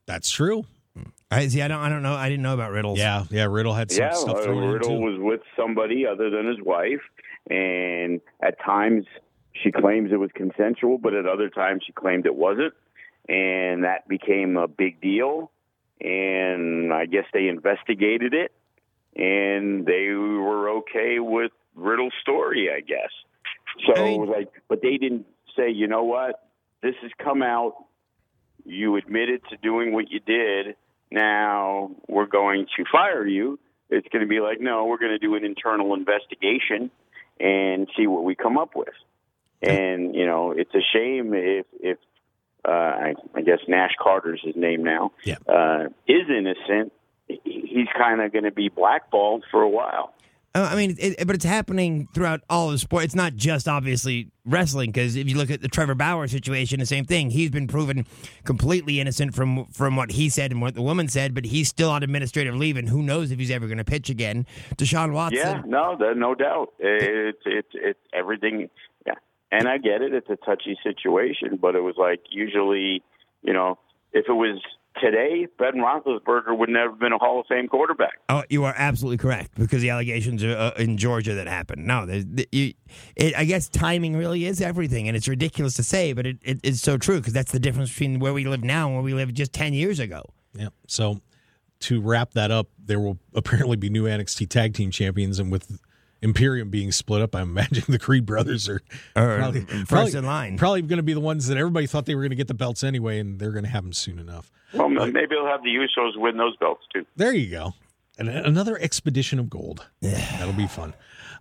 that's 0.07 0.31
true. 0.31 0.65
I 1.31 1.49
see. 1.49 1.61
I 1.63 1.67
don't. 1.69 1.81
I 1.81 1.89
don't 1.89 2.03
know. 2.03 2.13
I 2.15 2.29
didn't 2.29 2.43
know 2.43 2.53
about 2.55 2.71
Riddle. 2.73 2.97
Yeah, 2.97 3.25
yeah. 3.31 3.47
Riddle 3.51 3.73
had 3.75 3.91
some 3.91 4.05
yeah, 4.05 4.13
stuff 4.13 4.37
uh, 4.37 4.43
thrown 4.43 4.63
in 4.63 4.71
Riddle 4.71 4.89
too. 4.91 5.01
was 5.01 5.19
with 5.19 5.41
somebody 5.57 6.07
other 6.07 6.29
than 6.31 6.47
his 6.47 6.61
wife, 6.61 7.01
and 7.51 8.21
at 8.43 8.61
times 8.61 9.07
she 9.55 9.73
claims 9.73 10.13
it 10.13 10.17
was 10.21 10.31
consensual, 10.35 10.99
but 10.99 11.15
at 11.15 11.27
other 11.27 11.49
times 11.49 11.83
she 11.87 11.93
claimed 11.93 12.27
it 12.27 12.35
wasn't, 12.37 12.75
and 13.29 13.83
that 13.85 14.07
became 14.09 14.57
a 14.59 14.69
big 14.69 15.01
deal. 15.01 15.51
And 16.01 16.93
I 16.93 17.07
guess 17.07 17.25
they 17.33 17.49
investigated 17.49 18.35
it, 18.35 18.53
and 19.17 19.85
they 19.87 20.09
were 20.09 20.71
okay 20.79 21.19
with 21.19 21.53
Riddle's 21.75 22.13
story, 22.21 22.71
I 22.75 22.81
guess. 22.81 23.11
So 23.87 23.95
I 24.01 24.05
mean- 24.05 24.27
like, 24.27 24.49
but 24.69 24.83
they 24.83 24.97
didn't 24.99 25.27
say, 25.57 25.71
you 25.71 25.87
know 25.87 26.05
what, 26.05 26.49
this 26.83 26.95
has 27.03 27.11
come 27.23 27.43
out. 27.43 27.75
You 28.65 28.97
admitted 28.97 29.43
to 29.51 29.57
doing 29.57 29.93
what 29.93 30.11
you 30.11 30.21
did. 30.21 30.77
Now 31.11 31.91
we're 32.09 32.27
going 32.27 32.67
to 32.77 32.85
fire 32.91 33.27
you. 33.27 33.59
It's 33.91 34.07
going 34.09 34.23
to 34.23 34.29
be 34.29 34.41
like, 34.41 34.61
no, 34.61 34.87
we're 34.87 34.99
going 34.99 35.11
to 35.13 35.19
do 35.19 35.35
an 35.35 35.45
internal 35.45 35.95
investigation 35.95 36.91
and 37.41 37.89
see 37.97 38.07
what 38.07 38.25
we 38.25 38.35
come 38.35 38.57
up 38.57 38.71
with. 38.75 38.95
And 39.61 40.15
you 40.15 40.27
know, 40.27 40.53
it's 40.53 40.75
a 40.75 40.81
shame 40.93 41.35
if 41.35 41.67
if 41.81 41.99
uh, 42.65 42.71
I, 42.71 43.15
I 43.35 43.43
guess 43.43 43.59
Nash 43.69 43.93
Carter's 44.01 44.41
his 44.43 44.57
name 44.57 44.85
now 44.85 45.13
Yeah. 45.25 45.37
uh, 45.49 45.89
is 46.09 46.23
innocent. 46.29 46.93
He- 47.29 47.41
He's 47.75 47.89
kind 47.99 48.21
of 48.21 48.31
going 48.33 48.45
to 48.45 48.51
be 48.51 48.69
blackballed 48.69 49.45
for 49.51 49.63
a 49.63 49.69
while. 49.69 50.13
Uh, 50.55 50.69
I 50.71 50.77
mean, 50.77 50.95
it, 50.99 51.27
but 51.27 51.35
it's 51.35 51.45
happening 51.47 52.07
throughout 52.13 52.43
all 52.51 52.71
of 52.71 52.79
sport. 52.79 53.05
It's 53.05 53.15
not 53.15 53.35
just 53.35 53.67
obviously 53.67 54.29
wrestling 54.45 54.91
because 54.93 55.17
if 55.17 55.27
you 55.27 55.39
look 55.39 55.51
at 55.51 55.63
the 55.63 55.69
Trevor 55.69 55.95
Bauer 55.95 56.29
situation, 56.29 56.79
the 56.81 56.85
same 56.85 57.07
thing. 57.07 57.31
He's 57.31 57.49
been 57.51 57.67
proven 57.67 58.05
completely 58.45 59.01
innocent 59.01 59.35
from 59.35 59.65
from 59.73 59.97
what 59.97 60.11
he 60.11 60.29
said 60.29 60.53
and 60.53 60.61
what 60.61 60.75
the 60.75 60.83
woman 60.83 61.09
said, 61.09 61.35
but 61.35 61.47
he's 61.47 61.69
still 61.69 61.89
on 61.89 62.03
administrative 62.03 62.55
leave, 62.55 62.77
and 62.77 62.91
who 62.91 63.03
knows 63.03 63.31
if 63.31 63.39
he's 63.39 63.51
ever 63.51 63.67
going 63.67 63.79
to 63.79 63.85
pitch 63.85 64.11
again. 64.11 64.45
Deshaun 64.77 65.13
Watson. 65.15 65.39
Yeah, 65.39 65.63
no, 65.65 65.95
no 65.95 66.35
doubt. 66.35 66.75
It's 66.79 67.41
it's 67.47 67.69
it's 67.73 68.01
everything. 68.13 68.69
Yeah, 69.07 69.15
and 69.51 69.67
I 69.67 69.79
get 69.79 70.03
it. 70.03 70.13
It's 70.13 70.29
a 70.29 70.37
touchy 70.37 70.77
situation, 70.83 71.57
but 71.59 71.75
it 71.75 71.81
was 71.83 71.95
like 71.97 72.21
usually, 72.31 73.03
you 73.41 73.55
know, 73.55 73.79
if 74.13 74.27
it 74.29 74.33
was 74.35 74.61
today, 75.01 75.47
Ben 75.59 75.75
Roethlisberger 75.75 76.57
would 76.57 76.69
never 76.69 76.91
have 76.91 76.99
been 76.99 77.13
a 77.13 77.19
Hall 77.19 77.41
of 77.41 77.47
Fame 77.47 77.69
quarterback. 77.69 78.15
Oh, 78.29 78.43
you 78.49 78.65
are 78.65 78.75
absolutely 78.77 79.19
correct 79.19 79.53
because 79.59 79.83
the 79.83 79.91
allegations 79.91 80.43
are, 80.45 80.57
uh, 80.57 80.71
in 80.79 80.97
Georgia 80.97 81.35
that 81.35 81.47
happened. 81.47 81.87
No, 81.87 82.07
there's- 82.07 82.25
the, 82.27 82.49
you, 82.53 82.75
it, 83.17 83.37
I 83.37 83.45
guess 83.45 83.69
timing 83.69 84.17
really 84.17 84.45
is 84.47 84.61
everything, 84.61 85.09
and 85.09 85.17
it's 85.17 85.29
ridiculous 85.29 85.75
to 85.75 85.83
say, 85.83 86.13
but 86.13 86.27
it, 86.27 86.39
it, 86.43 86.61
it's 86.63 86.81
so 86.81 86.97
true 86.99 87.19
because 87.19 87.33
that's 87.33 87.53
the 87.53 87.61
difference 87.61 87.91
between 87.91 88.19
where 88.21 88.33
we 88.33 88.45
live 88.47 88.65
now 88.65 88.87
and 88.87 88.95
where 88.95 89.05
we 89.05 89.15
lived 89.15 89.35
just 89.37 89.53
ten 89.53 89.73
years 89.75 89.99
ago. 89.99 90.23
Yeah. 90.55 90.69
So 90.87 91.21
to 91.81 92.01
wrap 92.01 92.33
that 92.33 92.51
up, 92.51 92.69
there 92.79 93.01
will 93.01 93.19
apparently 93.35 93.77
be 93.77 93.91
new 93.91 94.05
NXT 94.05 94.49
tag 94.49 94.75
team 94.75 94.91
champions, 94.91 95.39
and 95.39 95.51
with 95.51 95.81
Imperium 96.23 96.71
being 96.71 96.93
split 96.93 97.21
up, 97.21 97.35
I'm 97.35 97.51
imagining 97.51 97.85
the 97.89 97.99
Creed 97.99 98.25
brothers 98.25 98.69
are 98.69 98.81
Or 99.17 99.53
first 99.87 100.15
in 100.15 100.25
line. 100.25 100.57
Probably 100.57 100.81
going 100.83 100.99
to 100.99 101.03
be 101.03 101.15
the 101.15 101.21
ones 101.21 101.49
that 101.49 101.59
everybody 101.59 101.87
thought 101.87 102.07
they 102.07 102.15
were 102.15 102.23
going 102.23 102.31
to 102.31 102.37
get 102.37 102.49
the 102.49 102.55
belts 102.55 102.83
anyway, 102.85 103.19
and 103.19 103.39
they're 103.39 103.51
going 103.53 103.65
to 103.65 103.71
have 103.71 103.83
them 103.83 103.93
soon 103.93 104.19
enough. 104.19 104.51
Well, 104.73 104.89
maybe 104.89 105.27
they'll 105.31 105.47
have 105.47 105.63
the 105.63 105.69
Usos 105.75 106.17
win 106.17 106.37
those 106.37 106.57
belts 106.57 106.85
too. 106.95 107.05
There 107.17 107.33
you 107.35 107.51
go. 107.51 107.75
And 108.19 108.29
another 108.29 108.79
expedition 108.81 109.39
of 109.39 109.51
gold. 109.51 109.87
Yeah. 110.01 110.13
That'll 110.39 110.53
be 110.55 110.67
fun. 110.69 110.95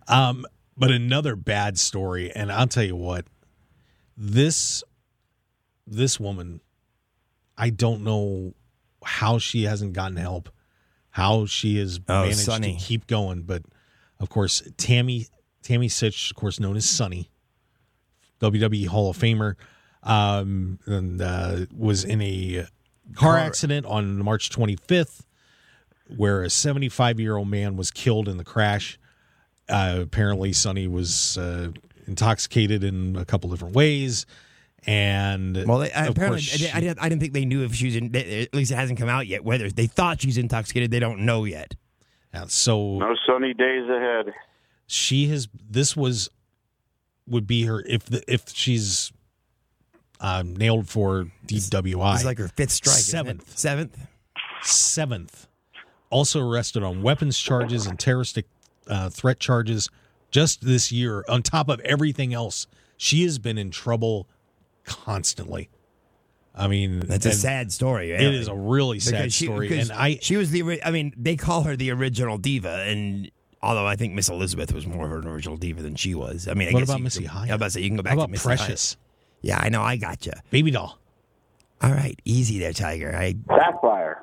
Um, 0.08 0.44
but 0.76 0.90
another 0.90 1.36
bad 1.36 1.78
story, 1.78 2.32
and 2.34 2.50
I'll 2.50 2.66
tell 2.66 2.82
you 2.84 2.96
what, 2.96 3.26
this 4.16 4.82
this 5.86 6.18
woman, 6.18 6.60
I 7.56 7.70
don't 7.70 8.02
know 8.04 8.54
how 9.04 9.38
she 9.38 9.64
hasn't 9.64 9.92
gotten 9.92 10.16
help, 10.16 10.48
how 11.10 11.46
she 11.46 11.78
has 11.78 12.00
Oh, 12.08 12.22
managed 12.22 12.38
Sunny. 12.38 12.76
to 12.76 12.80
keep 12.82 13.06
going. 13.06 13.42
But 13.42 13.62
of 14.22 14.30
course, 14.30 14.62
Tammy 14.78 15.26
Tammy 15.62 15.88
Sytch, 15.88 16.30
of 16.30 16.36
course, 16.36 16.58
known 16.58 16.76
as 16.76 16.88
Sunny, 16.88 17.30
WWE 18.40 18.86
Hall 18.86 19.10
of 19.10 19.18
Famer, 19.18 19.54
um, 20.02 20.78
and 20.86 21.20
uh, 21.20 21.66
was 21.76 22.04
in 22.04 22.20
a 22.22 22.66
car 23.14 23.36
accident 23.38 23.86
on 23.86 24.24
March 24.24 24.50
25th 24.50 25.20
where 26.16 26.42
a 26.42 26.50
75 26.50 27.20
year 27.20 27.36
old 27.36 27.48
man 27.48 27.76
was 27.76 27.90
killed 27.90 28.28
in 28.28 28.36
the 28.36 28.44
crash. 28.44 28.98
Uh, 29.68 29.98
apparently, 30.02 30.52
Sunny 30.52 30.86
was 30.88 31.38
uh, 31.38 31.70
intoxicated 32.06 32.84
in 32.84 33.16
a 33.16 33.24
couple 33.24 33.50
different 33.50 33.74
ways. 33.74 34.26
And 34.84 35.64
Well, 35.66 35.78
they, 35.78 35.92
apparently, 35.92 36.40
she- 36.40 36.68
I, 36.68 36.80
didn't, 36.80 36.98
I 37.00 37.08
didn't 37.08 37.20
think 37.20 37.32
they 37.32 37.44
knew 37.44 37.62
if 37.64 37.74
she 37.74 37.86
was 37.86 37.96
in. 37.96 38.14
At 38.16 38.52
least 38.52 38.72
it 38.72 38.74
hasn't 38.74 38.98
come 38.98 39.08
out 39.08 39.28
yet. 39.28 39.44
Whether 39.44 39.70
they 39.70 39.86
thought 39.86 40.20
she's 40.20 40.38
intoxicated, 40.38 40.90
they 40.90 40.98
don't 40.98 41.20
know 41.20 41.44
yet. 41.44 41.76
Yeah, 42.32 42.44
so 42.48 42.98
No 42.98 43.14
sunny 43.26 43.54
days 43.54 43.88
ahead. 43.88 44.32
she 44.86 45.26
has. 45.28 45.48
This 45.68 45.96
was 45.96 46.30
would 47.26 47.46
be 47.46 47.64
her 47.64 47.82
if 47.86 48.04
the 48.06 48.22
if 48.32 48.48
she's 48.48 49.12
um, 50.20 50.54
nailed 50.56 50.88
for 50.88 51.26
DWI. 51.46 52.14
It's 52.14 52.24
like 52.24 52.38
her 52.38 52.48
fifth 52.48 52.70
strike. 52.70 52.96
Seventh. 52.96 53.56
Seventh. 53.58 53.98
seventh. 54.62 55.48
Also 56.10 56.46
arrested 56.46 56.82
on 56.82 57.02
weapons 57.02 57.38
charges 57.38 57.86
and 57.86 57.98
terroristic 57.98 58.46
uh, 58.86 59.08
threat 59.08 59.40
charges 59.40 59.88
just 60.30 60.64
this 60.64 60.92
year. 60.92 61.24
On 61.28 61.42
top 61.42 61.68
of 61.68 61.80
everything 61.80 62.34
else, 62.34 62.66
she 62.96 63.22
has 63.24 63.38
been 63.38 63.58
in 63.58 63.70
trouble 63.70 64.28
constantly. 64.84 65.70
I 66.54 66.68
mean, 66.68 67.00
That's 67.00 67.24
a 67.26 67.32
sad 67.32 67.72
story. 67.72 68.10
It 68.12 68.18
really. 68.20 68.36
is 68.36 68.48
a 68.48 68.54
really 68.54 69.00
sad 69.00 69.32
she- 69.32 69.46
story, 69.46 69.78
and 69.78 69.90
I 69.90 70.18
she 70.20 70.36
was 70.36 70.50
the. 70.50 70.82
I 70.84 70.90
mean, 70.90 71.14
they 71.16 71.36
call 71.36 71.62
her 71.62 71.76
the 71.76 71.90
original 71.92 72.36
diva, 72.36 72.84
and 72.86 73.30
although 73.62 73.86
I 73.86 73.96
think 73.96 74.12
Miss 74.12 74.28
Elizabeth 74.28 74.72
was 74.72 74.86
more 74.86 75.06
of 75.06 75.24
an 75.24 75.30
original 75.30 75.56
diva 75.56 75.80
than 75.82 75.94
she 75.94 76.14
was. 76.14 76.48
I 76.48 76.54
mean, 76.54 76.68
I 76.68 76.72
What 76.72 76.80
guess 76.80 76.88
about 76.90 76.98
you 76.98 77.04
Missy 77.04 77.20
can- 77.20 77.28
Hyatt? 77.30 77.50
I 77.50 77.54
was 77.54 77.56
about 77.56 77.64
to 77.66 77.70
say 77.70 77.80
you 77.80 77.88
can 77.88 77.96
go 77.96 78.02
back 78.02 78.10
how 78.10 78.16
to 78.16 78.20
about 78.22 78.30
Missy 78.30 78.48
Hyatt. 78.48 78.58
Precious 78.58 78.96
Yeah, 79.40 79.58
I 79.62 79.70
know. 79.70 79.80
I 79.82 79.96
got 79.96 80.26
you. 80.26 80.32
baby 80.50 80.70
doll? 80.70 80.98
All 81.80 81.90
right, 81.92 82.20
easy 82.24 82.58
there, 82.58 82.72
Tiger. 82.74 83.16
I 83.16 83.34
Sapphire. 83.48 84.22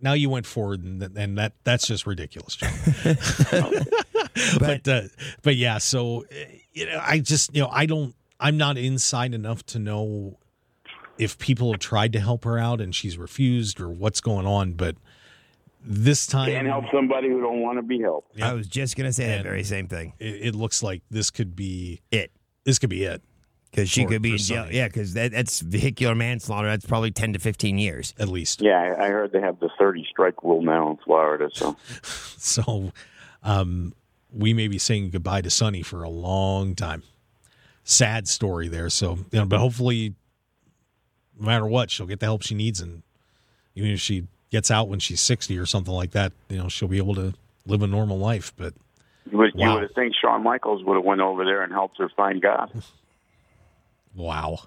Now 0.00 0.12
you 0.12 0.28
went 0.30 0.46
forward, 0.46 0.84
and, 0.84 1.02
and 1.16 1.38
that 1.38 1.54
that's 1.64 1.86
just 1.86 2.06
ridiculous, 2.06 2.56
John. 2.56 2.70
but 4.58 4.86
uh, 4.88 5.02
but 5.42 5.56
yeah, 5.56 5.78
so 5.78 6.24
uh, 6.24 6.34
you 6.72 6.86
know, 6.86 7.00
I 7.02 7.18
just 7.20 7.54
you 7.54 7.62
know 7.62 7.68
I 7.70 7.86
don't 7.86 8.14
I'm 8.38 8.56
not 8.56 8.76
inside 8.78 9.32
enough 9.34 9.64
to 9.66 9.78
know 9.78 10.38
if 11.18 11.38
people 11.38 11.72
have 11.72 11.80
tried 11.80 12.12
to 12.14 12.20
help 12.20 12.44
her 12.44 12.58
out 12.58 12.80
and 12.80 12.94
she's 12.94 13.18
refused 13.18 13.80
or 13.80 13.88
what's 13.88 14.20
going 14.20 14.46
on. 14.46 14.72
But 14.72 14.96
this 15.84 16.26
time, 16.26 16.50
Can't 16.50 16.66
help 16.66 16.84
somebody 16.92 17.28
who 17.28 17.40
don't 17.40 17.60
want 17.60 17.78
to 17.78 17.82
be 17.82 18.00
helped. 18.00 18.36
Yeah. 18.36 18.50
I 18.50 18.52
was 18.54 18.66
just 18.66 18.96
gonna 18.96 19.12
say 19.12 19.26
that 19.26 19.42
very 19.42 19.64
same 19.64 19.88
thing. 19.88 20.14
it, 20.18 20.46
it 20.46 20.54
looks 20.54 20.82
like 20.82 21.02
this 21.10 21.30
could 21.30 21.56
be 21.56 22.00
It 22.10 22.30
this 22.64 22.78
could 22.78 22.90
be 22.90 23.04
it 23.04 23.22
because 23.70 23.88
she 23.90 24.04
could 24.04 24.22
be 24.22 24.32
in 24.32 24.38
jail. 24.38 24.68
Yeah, 24.70 24.86
because 24.86 25.14
that, 25.14 25.32
that's 25.32 25.60
vehicular 25.60 26.14
manslaughter. 26.14 26.68
That's 26.68 26.86
probably 26.86 27.10
ten 27.10 27.32
to 27.32 27.38
fifteen 27.38 27.78
years. 27.78 28.14
at 28.18 28.28
least. 28.28 28.60
Yeah, 28.60 28.78
I 28.78 29.06
I 29.06 29.08
heard 29.08 29.32
they 29.32 29.40
have 29.40 29.58
the 29.60 29.70
30 29.78 30.06
strike 30.10 30.42
rule 30.44 30.62
now 30.62 30.90
in 30.90 30.96
Florida. 30.98 31.48
So 31.52 31.76
So 32.02 32.92
um, 33.42 33.94
we 34.32 34.52
may 34.54 34.68
be 34.68 34.78
saying 34.78 35.10
goodbye 35.10 35.42
to 35.42 35.50
Sunny 35.50 35.82
for 35.82 36.02
a 36.02 36.08
long 36.10 36.74
time. 36.74 37.02
Sad 37.84 38.28
story 38.28 38.68
there. 38.68 38.90
So 38.90 39.18
you 39.32 39.40
know, 39.40 39.46
but 39.46 39.58
hopefully, 39.58 40.14
no 41.38 41.46
matter 41.46 41.66
what, 41.66 41.90
she'll 41.90 42.06
get 42.06 42.20
the 42.20 42.26
help 42.26 42.42
she 42.42 42.54
needs, 42.54 42.80
and 42.80 43.02
even 43.74 43.90
if 43.90 44.00
she 44.00 44.26
gets 44.50 44.70
out 44.70 44.88
when 44.88 45.00
she's 45.00 45.20
sixty 45.20 45.58
or 45.58 45.66
something 45.66 45.94
like 45.94 46.12
that, 46.12 46.32
you 46.48 46.58
know, 46.58 46.68
she'll 46.68 46.88
be 46.88 46.98
able 46.98 47.14
to 47.14 47.34
live 47.66 47.82
a 47.82 47.86
normal 47.86 48.18
life. 48.18 48.52
But 48.56 48.74
you 49.30 49.38
would, 49.38 49.52
you 49.54 49.68
would 49.68 49.82
have 49.82 49.92
think 49.94 50.14
Shawn 50.20 50.42
Michaels 50.42 50.84
would 50.84 50.94
have 50.96 51.04
went 51.04 51.20
over 51.20 51.44
there 51.44 51.62
and 51.62 51.72
helped 51.72 51.98
her 51.98 52.10
find 52.16 52.40
God. 52.40 52.70
wow. 54.14 54.60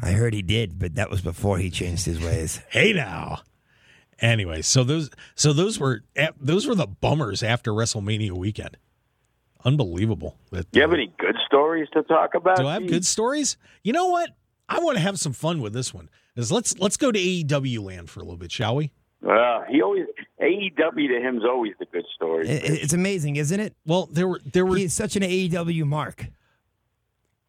I 0.00 0.12
heard 0.12 0.34
he 0.34 0.42
did, 0.42 0.78
but 0.78 0.94
that 0.96 1.10
was 1.10 1.22
before 1.22 1.58
he 1.58 1.70
changed 1.70 2.04
his 2.04 2.20
ways. 2.20 2.60
Hey 2.68 2.92
now. 2.92 3.40
Anyway, 4.18 4.62
so 4.62 4.82
those 4.82 5.10
so 5.34 5.52
those 5.52 5.78
were 5.78 6.02
eh, 6.14 6.30
those 6.40 6.66
were 6.66 6.74
the 6.74 6.86
bummers 6.86 7.42
after 7.42 7.72
WrestleMania 7.72 8.32
weekend. 8.32 8.78
Unbelievable. 9.64 10.36
That, 10.52 10.70
Do 10.70 10.78
you 10.78 10.82
have 10.82 10.92
uh, 10.92 10.94
any 10.94 11.12
good 11.18 11.36
stories 11.44 11.88
to 11.92 12.02
talk 12.02 12.34
about? 12.34 12.56
Do 12.56 12.66
I 12.66 12.74
have 12.74 12.86
good 12.86 13.04
stories? 13.04 13.56
You 13.82 13.92
know 13.92 14.06
what? 14.06 14.30
I 14.68 14.80
want 14.80 14.96
to 14.96 15.02
have 15.02 15.18
some 15.18 15.32
fun 15.32 15.60
with 15.60 15.72
this 15.72 15.94
one. 15.94 16.08
Is 16.36 16.50
let's 16.52 16.78
let's 16.78 16.96
go 16.96 17.10
to 17.12 17.18
AEW 17.18 17.82
land 17.82 18.10
for 18.10 18.20
a 18.20 18.22
little 18.24 18.36
bit, 18.38 18.50
shall 18.52 18.76
we? 18.76 18.92
Uh, 19.26 19.62
he 19.70 19.80
always 19.80 20.04
AEW 20.42 21.08
to 21.08 21.20
him's 21.22 21.44
always 21.44 21.72
the 21.78 21.86
good 21.86 22.04
story. 22.14 22.48
It- 22.48 22.82
it's 22.82 22.92
amazing, 22.92 23.36
isn't 23.36 23.58
it? 23.58 23.74
Well, 23.86 24.08
there 24.12 24.28
were 24.28 24.40
there 24.52 24.66
were 24.66 24.76
He 24.76 24.84
is 24.84 24.92
such 24.92 25.16
an 25.16 25.22
AEW 25.22 25.84
mark. 25.86 26.26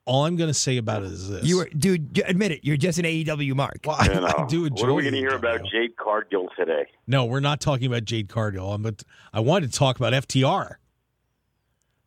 all 0.05 0.25
I'm 0.25 0.37
going 0.37 0.47
to 0.49 0.53
say 0.53 0.77
about 0.77 1.03
it 1.03 1.11
is 1.11 1.27
this. 1.29 1.43
You 1.43 1.57
were, 1.57 1.69
dude. 1.77 2.21
Admit 2.25 2.51
it. 2.53 2.59
You're 2.63 2.77
just 2.77 2.97
an 2.97 3.03
AEW 3.05 3.53
mark. 3.55 3.79
well, 3.85 3.97
I, 3.99 4.05
You 4.05 4.13
know, 4.21 4.27
I 4.27 4.45
do 4.47 4.63
enjoy. 4.65 4.83
what 4.83 4.89
are 4.89 4.93
we 4.93 5.01
going 5.03 5.13
to 5.15 5.19
hear 5.19 5.31
AEW. 5.31 5.35
about 5.35 5.61
Jade 5.69 5.97
Cargill 5.97 6.47
today? 6.57 6.85
No, 7.07 7.25
we're 7.25 7.41
not 7.41 7.59
talking 7.59 7.87
about 7.87 8.05
Jade 8.05 8.29
Cargill. 8.29 8.71
I'm 8.73 8.81
but 8.83 9.03
I 9.33 9.41
wanted 9.41 9.71
to 9.73 9.77
talk 9.77 9.97
about 9.97 10.13
FTR, 10.13 10.75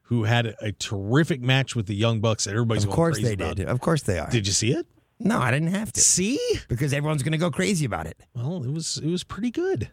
who 0.04 0.24
had 0.24 0.46
a, 0.46 0.64
a 0.64 0.72
terrific 0.72 1.42
match 1.42 1.76
with 1.76 1.86
the 1.86 1.94
Young 1.94 2.20
Bucks 2.20 2.44
that 2.44 2.52
everybody's 2.52 2.84
Of 2.84 2.90
going 2.90 2.96
course 2.96 3.20
they 3.20 3.34
about. 3.34 3.56
did. 3.56 3.68
Of 3.68 3.80
course 3.80 4.02
they 4.02 4.18
are. 4.18 4.30
Did 4.30 4.46
you 4.46 4.52
see 4.54 4.72
it? 4.72 4.86
No, 5.20 5.38
I 5.38 5.50
didn't 5.52 5.68
have 5.68 5.92
to 5.92 6.00
See? 6.00 6.38
because 6.68 6.92
everyone's 6.92 7.22
going 7.22 7.32
to 7.32 7.38
go 7.38 7.50
crazy 7.50 7.84
about 7.84 8.06
it. 8.06 8.18
Well, 8.34 8.64
it 8.64 8.72
was 8.72 8.96
it 8.98 9.08
was 9.08 9.22
pretty 9.22 9.50
good. 9.50 9.90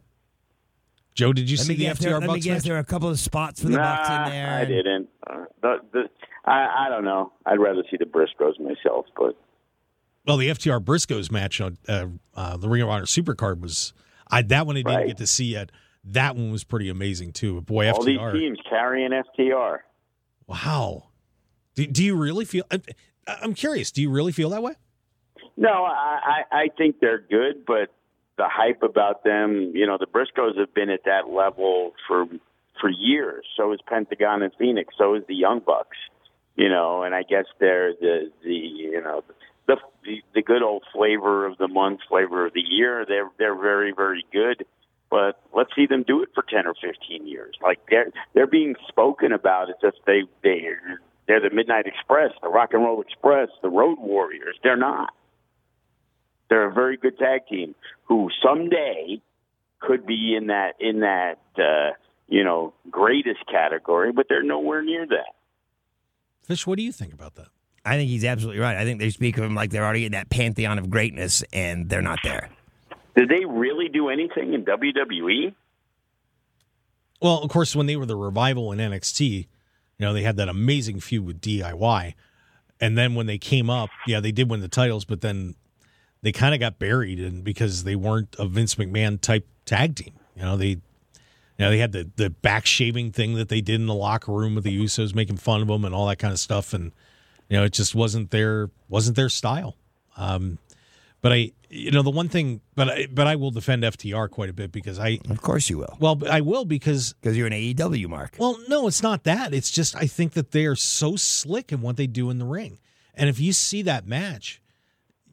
Joe, 1.13 1.33
did 1.33 1.49
you 1.49 1.57
Let 1.57 1.65
see 1.65 1.73
the. 1.75 1.85
FTR 1.85 1.97
There, 1.99 2.11
let 2.13 2.21
me 2.21 2.27
Bucks 2.27 2.45
guess. 2.45 2.53
match? 2.57 2.63
There 2.63 2.75
are 2.75 2.79
a 2.79 2.83
couple 2.83 3.09
of 3.09 3.19
spots 3.19 3.61
for 3.61 3.67
the 3.69 3.77
nah, 3.77 3.97
Bucks 3.97 4.09
in 4.09 4.31
there. 4.33 4.47
I 4.49 4.59
and- 4.61 4.67
didn't. 4.69 5.09
Uh, 5.25 5.45
the, 5.61 5.75
the, 5.91 6.03
I, 6.45 6.85
I 6.85 6.89
don't 6.89 7.03
know. 7.03 7.33
I'd 7.45 7.59
rather 7.59 7.83
see 7.89 7.97
the 7.97 8.05
Briscoes 8.05 8.59
myself, 8.59 9.07
but 9.17 9.35
Well, 10.25 10.37
the 10.37 10.49
FTR 10.49 10.79
Briscoes 10.83 11.31
match 11.31 11.59
on 11.59 11.77
uh, 11.89 12.05
uh, 12.35 12.57
the 12.57 12.69
Ring 12.69 12.81
of 12.83 12.89
Honor 12.89 13.05
Supercard 13.05 13.59
was 13.61 13.93
I 14.29 14.43
that 14.43 14.65
one 14.67 14.75
I 14.77 14.79
didn't 14.83 14.95
Right. 14.95 15.07
get 15.07 15.17
to 15.17 15.27
see 15.27 15.45
yet. 15.53 15.71
That 16.03 16.35
one 16.35 16.51
was 16.51 16.63
pretty 16.63 16.87
amazing 16.87 17.33
too. 17.33 17.55
But 17.55 17.65
boy, 17.65 17.85
FTR. 17.85 17.93
all 17.93 18.03
these 18.03 18.19
teams 18.41 18.59
carrying 18.69 19.09
FTR. 19.11 19.79
wow. 20.45 21.07
Do, 21.75 21.85
do 21.87 22.03
you 22.03 22.15
really 22.15 22.45
feel? 22.45 22.63
I, 22.71 22.79
I'm 23.41 23.53
curious. 23.53 23.91
Do 23.91 24.01
you 24.01 24.09
really 24.09 24.31
feel 24.31 24.49
that 24.51 24.61
way? 24.63 24.73
No, 25.57 25.85
I, 25.85 26.43
I, 26.51 26.67
think 26.77 26.99
they're 26.99 27.17
good, 27.19 27.65
but 27.65 27.91
the 28.37 28.47
hype 28.47 28.83
about 28.83 29.23
them, 29.23 29.71
you 29.73 29.87
know, 29.87 29.97
the 29.97 30.05
Briscoes 30.05 30.57
have 30.59 30.71
been 30.73 30.91
at 30.91 31.05
that 31.05 31.29
level 31.29 31.93
for 32.07 32.27
for 32.79 32.89
years. 32.89 33.43
So 33.57 33.73
is 33.73 33.79
Pentagon 33.87 34.43
and 34.43 34.53
Fenix. 34.59 34.93
So 34.97 35.15
is 35.15 35.23
the 35.27 35.33
Young 35.33 35.59
Bucks. 35.59 35.97
You 36.55 36.69
know, 36.69 37.03
and 37.03 37.13
I 37.13 37.23
guess 37.23 37.45
they're 37.59 37.93
the 37.93 38.31
the 38.43 38.53
you 38.53 39.01
know 39.01 39.23
the 39.67 39.77
the, 40.03 40.21
the 40.35 40.41
good 40.41 40.61
old 40.61 40.83
flavor 40.93 41.45
of 41.45 41.57
the 41.57 41.67
month, 41.67 42.01
flavor 42.07 42.45
of 42.45 42.53
the 42.53 42.63
year. 42.67 43.05
They're 43.07 43.29
they're 43.39 43.59
very 43.59 43.93
very 43.95 44.25
good. 44.31 44.65
But 45.09 45.39
let's 45.55 45.69
see 45.75 45.85
them 45.87 46.03
do 46.05 46.21
it 46.21 46.29
for 46.35 46.43
ten 46.43 46.67
or 46.67 46.73
fifteen 46.73 47.27
years. 47.27 47.55
Like 47.63 47.79
they're 47.89 48.11
they're 48.33 48.47
being 48.47 48.75
spoken 48.87 49.31
about 49.31 49.69
as 49.69 49.75
if 49.81 49.95
they 50.05 50.23
they 50.43 50.67
they're 51.27 51.41
the 51.41 51.53
Midnight 51.53 51.87
Express, 51.87 52.31
the 52.41 52.49
Rock 52.49 52.73
and 52.73 52.83
Roll 52.83 53.01
Express, 53.01 53.49
the 53.61 53.69
Road 53.69 53.99
Warriors. 53.99 54.55
They're 54.63 54.77
not. 54.77 55.13
They're 56.49 56.69
a 56.69 56.73
very 56.73 56.97
good 56.97 57.17
tag 57.17 57.47
team 57.47 57.75
who 58.05 58.29
someday 58.43 59.21
could 59.79 60.05
be 60.05 60.35
in 60.35 60.47
that 60.47 60.73
in 60.79 61.01
that 61.01 61.39
uh, 61.57 61.91
you 62.27 62.43
know 62.43 62.73
greatest 62.89 63.45
category, 63.49 64.11
but 64.11 64.27
they're 64.29 64.43
nowhere 64.43 64.81
near 64.81 65.05
that. 65.07 65.33
Fish, 66.43 66.65
what 66.65 66.77
do 66.77 66.83
you 66.83 66.91
think 66.91 67.13
about 67.13 67.35
that? 67.35 67.47
I 67.83 67.95
think 67.97 68.09
he's 68.09 68.25
absolutely 68.25 68.61
right. 68.61 68.75
I 68.75 68.83
think 68.83 68.99
they 68.99 69.09
speak 69.09 69.37
of 69.37 69.43
him 69.43 69.55
like 69.55 69.69
they're 69.69 69.83
already 69.83 70.05
in 70.05 70.11
that 70.11 70.29
pantheon 70.29 70.77
of 70.77 70.89
greatness, 70.89 71.43
and 71.53 71.89
they're 71.89 72.01
not 72.01 72.19
there. 72.23 72.49
Did 73.15 73.29
they 73.29 73.45
really 73.45 73.89
do 73.89 74.09
anything 74.09 74.53
in 74.53 74.63
WWE? 74.65 75.55
Well, 77.21 77.39
of 77.39 77.49
course, 77.49 77.75
when 77.75 77.87
they 77.87 77.95
were 77.95 78.05
the 78.05 78.15
revival 78.15 78.71
in 78.71 78.79
NXT, 78.79 79.21
you 79.29 79.47
know, 79.99 80.13
they 80.13 80.21
had 80.21 80.37
that 80.37 80.49
amazing 80.49 80.99
feud 80.99 81.25
with 81.25 81.41
DIY. 81.41 82.13
And 82.79 82.97
then 82.97 83.15
when 83.15 83.25
they 83.25 83.39
came 83.39 83.69
up, 83.69 83.89
yeah, 84.05 84.19
they 84.19 84.31
did 84.31 84.49
win 84.49 84.61
the 84.61 84.67
titles, 84.67 85.03
but 85.03 85.21
then 85.21 85.55
they 86.21 86.31
kind 86.31 86.53
of 86.53 86.59
got 86.59 86.79
buried 86.79 87.19
and 87.19 87.43
because 87.43 87.83
they 87.83 87.95
weren't 87.95 88.35
a 88.39 88.47
Vince 88.47 88.75
McMahon 88.75 89.19
type 89.21 89.47
tag 89.65 89.95
team. 89.95 90.13
You 90.35 90.43
know, 90.43 90.57
they 90.57 90.67
you 90.67 90.79
know, 91.65 91.69
they 91.69 91.79
had 91.79 91.91
the 91.91 92.09
the 92.15 92.29
back 92.29 92.65
shaving 92.65 93.11
thing 93.11 93.35
that 93.35 93.49
they 93.49 93.61
did 93.61 93.75
in 93.81 93.87
the 93.87 93.93
locker 93.95 94.31
room 94.31 94.55
with 94.55 94.63
the 94.63 94.79
Usos 94.83 95.15
making 95.15 95.37
fun 95.37 95.61
of 95.61 95.67
them 95.67 95.85
and 95.85 95.93
all 95.95 96.07
that 96.07 96.17
kind 96.19 96.33
of 96.33 96.39
stuff 96.39 96.73
and 96.73 96.91
you 97.49 97.57
know, 97.57 97.63
it 97.63 97.73
just 97.73 97.95
wasn't 97.95 98.31
their 98.31 98.69
wasn't 98.89 99.15
their 99.15 99.29
style. 99.29 99.77
Um 100.15 100.57
but 101.21 101.31
I 101.33 101.51
you 101.69 101.91
know, 101.91 102.01
the 102.01 102.09
one 102.11 102.29
thing 102.29 102.61
but 102.75 102.89
I 102.89 103.07
but 103.11 103.27
I 103.27 103.35
will 103.35 103.51
defend 103.51 103.83
FTR 103.83 104.29
quite 104.29 104.49
a 104.49 104.53
bit 104.53 104.71
because 104.71 104.99
I 104.99 105.19
Of 105.29 105.41
course 105.41 105.69
you 105.69 105.79
will, 105.79 105.97
well, 105.99 106.19
I 106.29 106.41
will 106.41 106.65
because 106.65 107.13
because 107.13 107.35
you're 107.37 107.47
an 107.47 107.53
AEW 107.53 108.07
mark. 108.07 108.35
well, 108.37 108.57
no, 108.67 108.87
it's 108.87 109.03
not 109.03 109.23
that. 109.23 109.53
It's 109.53 109.71
just 109.71 109.95
I 109.95 110.07
think 110.07 110.33
that 110.33 110.51
they 110.51 110.65
are 110.65 110.75
so 110.75 111.15
slick 111.15 111.71
in 111.71 111.81
what 111.81 111.97
they 111.97 112.07
do 112.07 112.29
in 112.29 112.37
the 112.37 112.45
ring. 112.45 112.79
And 113.15 113.29
if 113.29 113.39
you 113.39 113.51
see 113.51 113.81
that 113.81 114.05
match, 114.07 114.61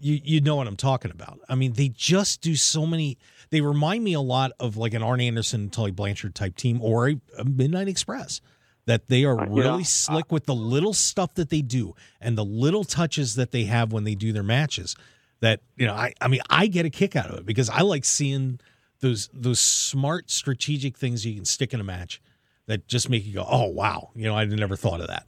you 0.04 0.20
you 0.22 0.40
know 0.40 0.56
what 0.56 0.66
I'm 0.66 0.76
talking 0.76 1.10
about. 1.10 1.40
I 1.48 1.54
mean, 1.54 1.72
they 1.72 1.88
just 1.88 2.40
do 2.42 2.54
so 2.56 2.84
many. 2.86 3.16
They 3.50 3.60
remind 3.62 4.04
me 4.04 4.12
a 4.12 4.20
lot 4.20 4.52
of 4.60 4.76
like 4.76 4.92
an 4.94 5.02
Arn 5.02 5.20
Anderson, 5.20 5.70
Tully 5.70 5.90
Blanchard 5.92 6.34
type 6.34 6.56
team, 6.56 6.80
or 6.82 7.08
a, 7.08 7.20
a 7.38 7.44
Midnight 7.44 7.88
Express. 7.88 8.40
That 8.86 9.06
they 9.06 9.24
are 9.24 9.48
really 9.48 9.78
Yeah. 9.78 9.84
slick 9.84 10.30
with 10.30 10.44
the 10.44 10.54
little 10.54 10.92
stuff 10.92 11.32
that 11.36 11.48
they 11.48 11.62
do 11.62 11.94
and 12.20 12.36
the 12.36 12.44
little 12.44 12.84
touches 12.84 13.34
that 13.36 13.50
they 13.50 13.64
have 13.64 13.92
when 13.94 14.04
they 14.04 14.14
do 14.14 14.30
their 14.30 14.42
matches. 14.42 14.94
That 15.40 15.60
you 15.76 15.86
know, 15.86 15.94
I 15.94 16.12
I 16.20 16.28
mean, 16.28 16.42
I 16.50 16.66
get 16.66 16.84
a 16.84 16.90
kick 16.90 17.16
out 17.16 17.30
of 17.30 17.38
it 17.38 17.46
because 17.46 17.70
I 17.70 17.80
like 17.80 18.04
seeing 18.04 18.60
those 19.00 19.30
those 19.32 19.58
smart 19.58 20.30
strategic 20.30 20.98
things 20.98 21.24
you 21.24 21.34
can 21.34 21.46
stick 21.46 21.72
in 21.72 21.80
a 21.80 21.84
match 21.84 22.20
that 22.66 22.86
just 22.86 23.08
make 23.08 23.24
you 23.24 23.32
go, 23.34 23.46
oh 23.48 23.68
wow, 23.68 24.10
you 24.14 24.24
know, 24.24 24.36
I 24.36 24.44
never 24.44 24.76
thought 24.76 25.00
of 25.00 25.06
that. 25.06 25.26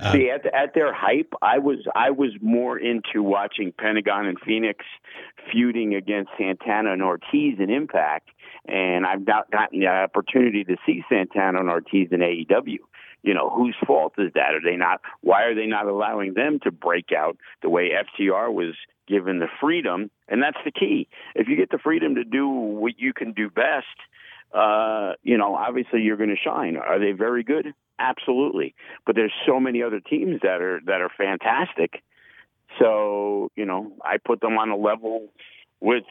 Uh, 0.00 0.12
See, 0.12 0.28
at, 0.28 0.44
at 0.46 0.74
their 0.74 0.92
hype, 0.92 1.32
I 1.40 1.58
was 1.58 1.78
I 1.94 2.10
was 2.10 2.30
more 2.42 2.76
into 2.76 3.22
watching 3.22 3.72
Pentagon 3.72 4.26
and 4.26 4.38
Fenix 4.40 4.84
feuding 5.52 5.94
against 5.94 6.30
Santana 6.36 6.92
and 6.92 7.02
Ortiz 7.02 7.60
in 7.60 7.70
Impact, 7.70 8.28
and 8.66 9.06
I've 9.06 9.24
not 9.24 9.50
gotten 9.52 9.78
the 9.78 9.86
opportunity 9.86 10.64
to 10.64 10.76
see 10.84 11.04
Santana 11.08 11.60
and 11.60 11.70
Ortiz 11.70 12.08
in 12.10 12.20
AEW. 12.20 12.78
You 13.22 13.34
know, 13.34 13.48
whose 13.48 13.76
fault 13.86 14.14
is 14.18 14.32
that? 14.34 14.54
Are 14.54 14.60
they 14.62 14.76
not? 14.76 15.00
Why 15.20 15.44
are 15.44 15.54
they 15.54 15.66
not 15.66 15.86
allowing 15.86 16.34
them 16.34 16.58
to 16.64 16.72
break 16.72 17.12
out 17.16 17.38
the 17.62 17.70
way 17.70 17.90
FTR 17.90 18.52
was 18.52 18.74
given 19.06 19.38
the 19.38 19.48
freedom? 19.60 20.10
And 20.28 20.42
that's 20.42 20.58
the 20.64 20.72
key. 20.72 21.08
If 21.36 21.46
you 21.46 21.56
get 21.56 21.70
the 21.70 21.78
freedom 21.78 22.16
to 22.16 22.24
do 22.24 22.48
what 22.48 22.94
you 22.98 23.12
can 23.14 23.32
do 23.32 23.48
best, 23.48 23.86
uh, 24.54 25.14
you 25.22 25.36
know, 25.36 25.54
obviously 25.56 26.02
you're 26.02 26.16
going 26.16 26.30
to 26.30 26.36
shine. 26.36 26.76
Are 26.76 26.98
they 26.98 27.12
very 27.12 27.42
good? 27.42 27.74
Absolutely. 27.98 28.74
But 29.04 29.16
there's 29.16 29.32
so 29.46 29.58
many 29.58 29.82
other 29.82 30.00
teams 30.00 30.40
that 30.42 30.60
are 30.62 30.80
that 30.86 31.00
are 31.00 31.10
fantastic. 31.16 32.02
So 32.78 33.50
you 33.56 33.66
know, 33.66 33.92
I 34.02 34.16
put 34.24 34.40
them 34.40 34.56
on 34.58 34.70
a 34.70 34.76
level 34.76 35.28
with 35.80 36.04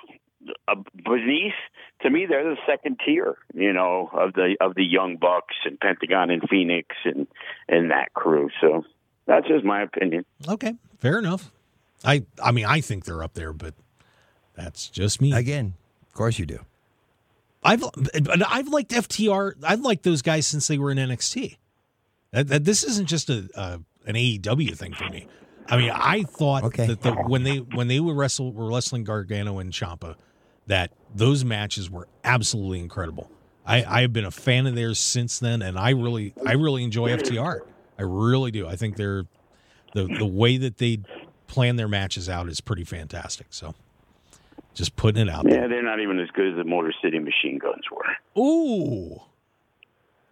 uh, 0.68 0.76
beneath. 1.04 1.54
To 2.02 2.10
me, 2.10 2.26
they're 2.28 2.44
the 2.44 2.58
second 2.68 3.00
tier. 3.06 3.38
You 3.54 3.74
know, 3.74 4.10
of 4.14 4.34
the 4.34 4.56
of 4.60 4.76
the 4.76 4.84
young 4.84 5.18
bucks 5.18 5.56
and 5.66 5.80
Pentagon 5.80 6.30
and 6.30 6.44
Fenix 6.50 6.96
and 7.06 7.28
and 7.68 7.92
that 7.92 8.14
crew. 8.14 8.50
So 8.62 8.84
that's 9.26 9.48
just 9.48 9.64
my 9.64 9.82
opinion. 9.82 10.26
Okay, 10.48 10.76
fair 11.00 11.18
enough. 11.18 11.52
I 12.04 12.26
I 12.42 12.52
mean, 12.52 12.66
I 12.66 12.82
think 12.82 13.06
they're 13.06 13.24
up 13.24 13.34
there, 13.34 13.54
but 13.54 13.74
that's 14.56 14.90
just 14.90 15.22
me. 15.22 15.34
Again, 15.34 15.76
of 16.08 16.14
course 16.14 16.40
you 16.40 16.46
do. 16.46 16.60
I've 17.64 17.84
I've 18.48 18.68
liked 18.68 18.92
FTR. 18.92 19.54
I've 19.64 19.82
liked 19.82 20.04
those 20.04 20.22
guys 20.22 20.46
since 20.48 20.68
they 20.68 20.78
were 20.78 20.92
in 20.92 20.98
NXT. 20.98 21.58
That, 22.32 22.48
that- 22.48 22.64
this 22.66 22.84
isn't 22.84 23.08
just 23.08 23.30
a, 23.30 23.50
a 23.56 23.80
an 24.06 24.16
AEW 24.16 24.78
thing 24.78 24.94
for 24.94 25.10
me. 25.10 25.28
I 25.68 25.78
mean, 25.78 25.92
I 25.94 26.24
thought 26.24 26.64
Okay. 26.66 26.88
that 26.88 27.02
the, 27.02 27.14
when 27.14 27.44
they 27.44 27.58
when 27.58 27.88
they 27.88 28.00
would 28.00 28.18
wrestle 28.18 28.52
were 28.52 28.70
wrestling 28.70 29.06
Gargano 29.06 29.60
and 29.60 29.72
Ciampa, 29.72 30.16
that 30.68 30.92
those 31.16 31.46
matches 31.46 31.90
were 31.90 32.08
absolutely 32.24 32.80
incredible. 32.80 33.32
I, 33.66 33.84
I 33.86 34.02
have 34.02 34.12
been 34.12 34.26
a 34.26 34.32
fan 34.32 34.68
of 34.68 34.76
theirs 34.76 35.00
since 35.00 35.40
then, 35.40 35.62
and 35.62 35.80
I 35.80 35.92
really 35.92 36.34
I 36.46 36.54
really 36.54 36.84
enjoy 36.84 37.12
FTR. 37.16 37.62
I 37.98 38.02
really 38.02 38.52
do. 38.52 38.68
I 38.68 38.76
think 38.76 38.98
they're 38.98 39.24
the 39.94 40.06
the 40.08 40.26
way 40.26 40.58
that 40.58 40.80
they 40.80 41.00
plan 41.48 41.78
their 41.78 41.88
matches 41.88 42.28
out 42.28 42.50
is 42.50 42.60
pretty 42.60 42.84
fantastic. 42.84 43.48
So, 43.52 43.74
just 44.74 44.96
putting 44.96 45.28
it 45.28 45.30
out 45.30 45.44
there. 45.46 45.62
Yeah, 45.62 45.68
they're 45.68 45.84
not 45.84 46.00
even 46.00 46.20
as 46.20 46.30
good 46.32 46.52
as 46.52 46.56
the 46.56 46.64
Motor 46.64 46.94
City 47.04 47.20
Machine 47.20 47.58
Guns 47.60 47.84
were. 47.92 48.42
Ooh. 48.42 49.22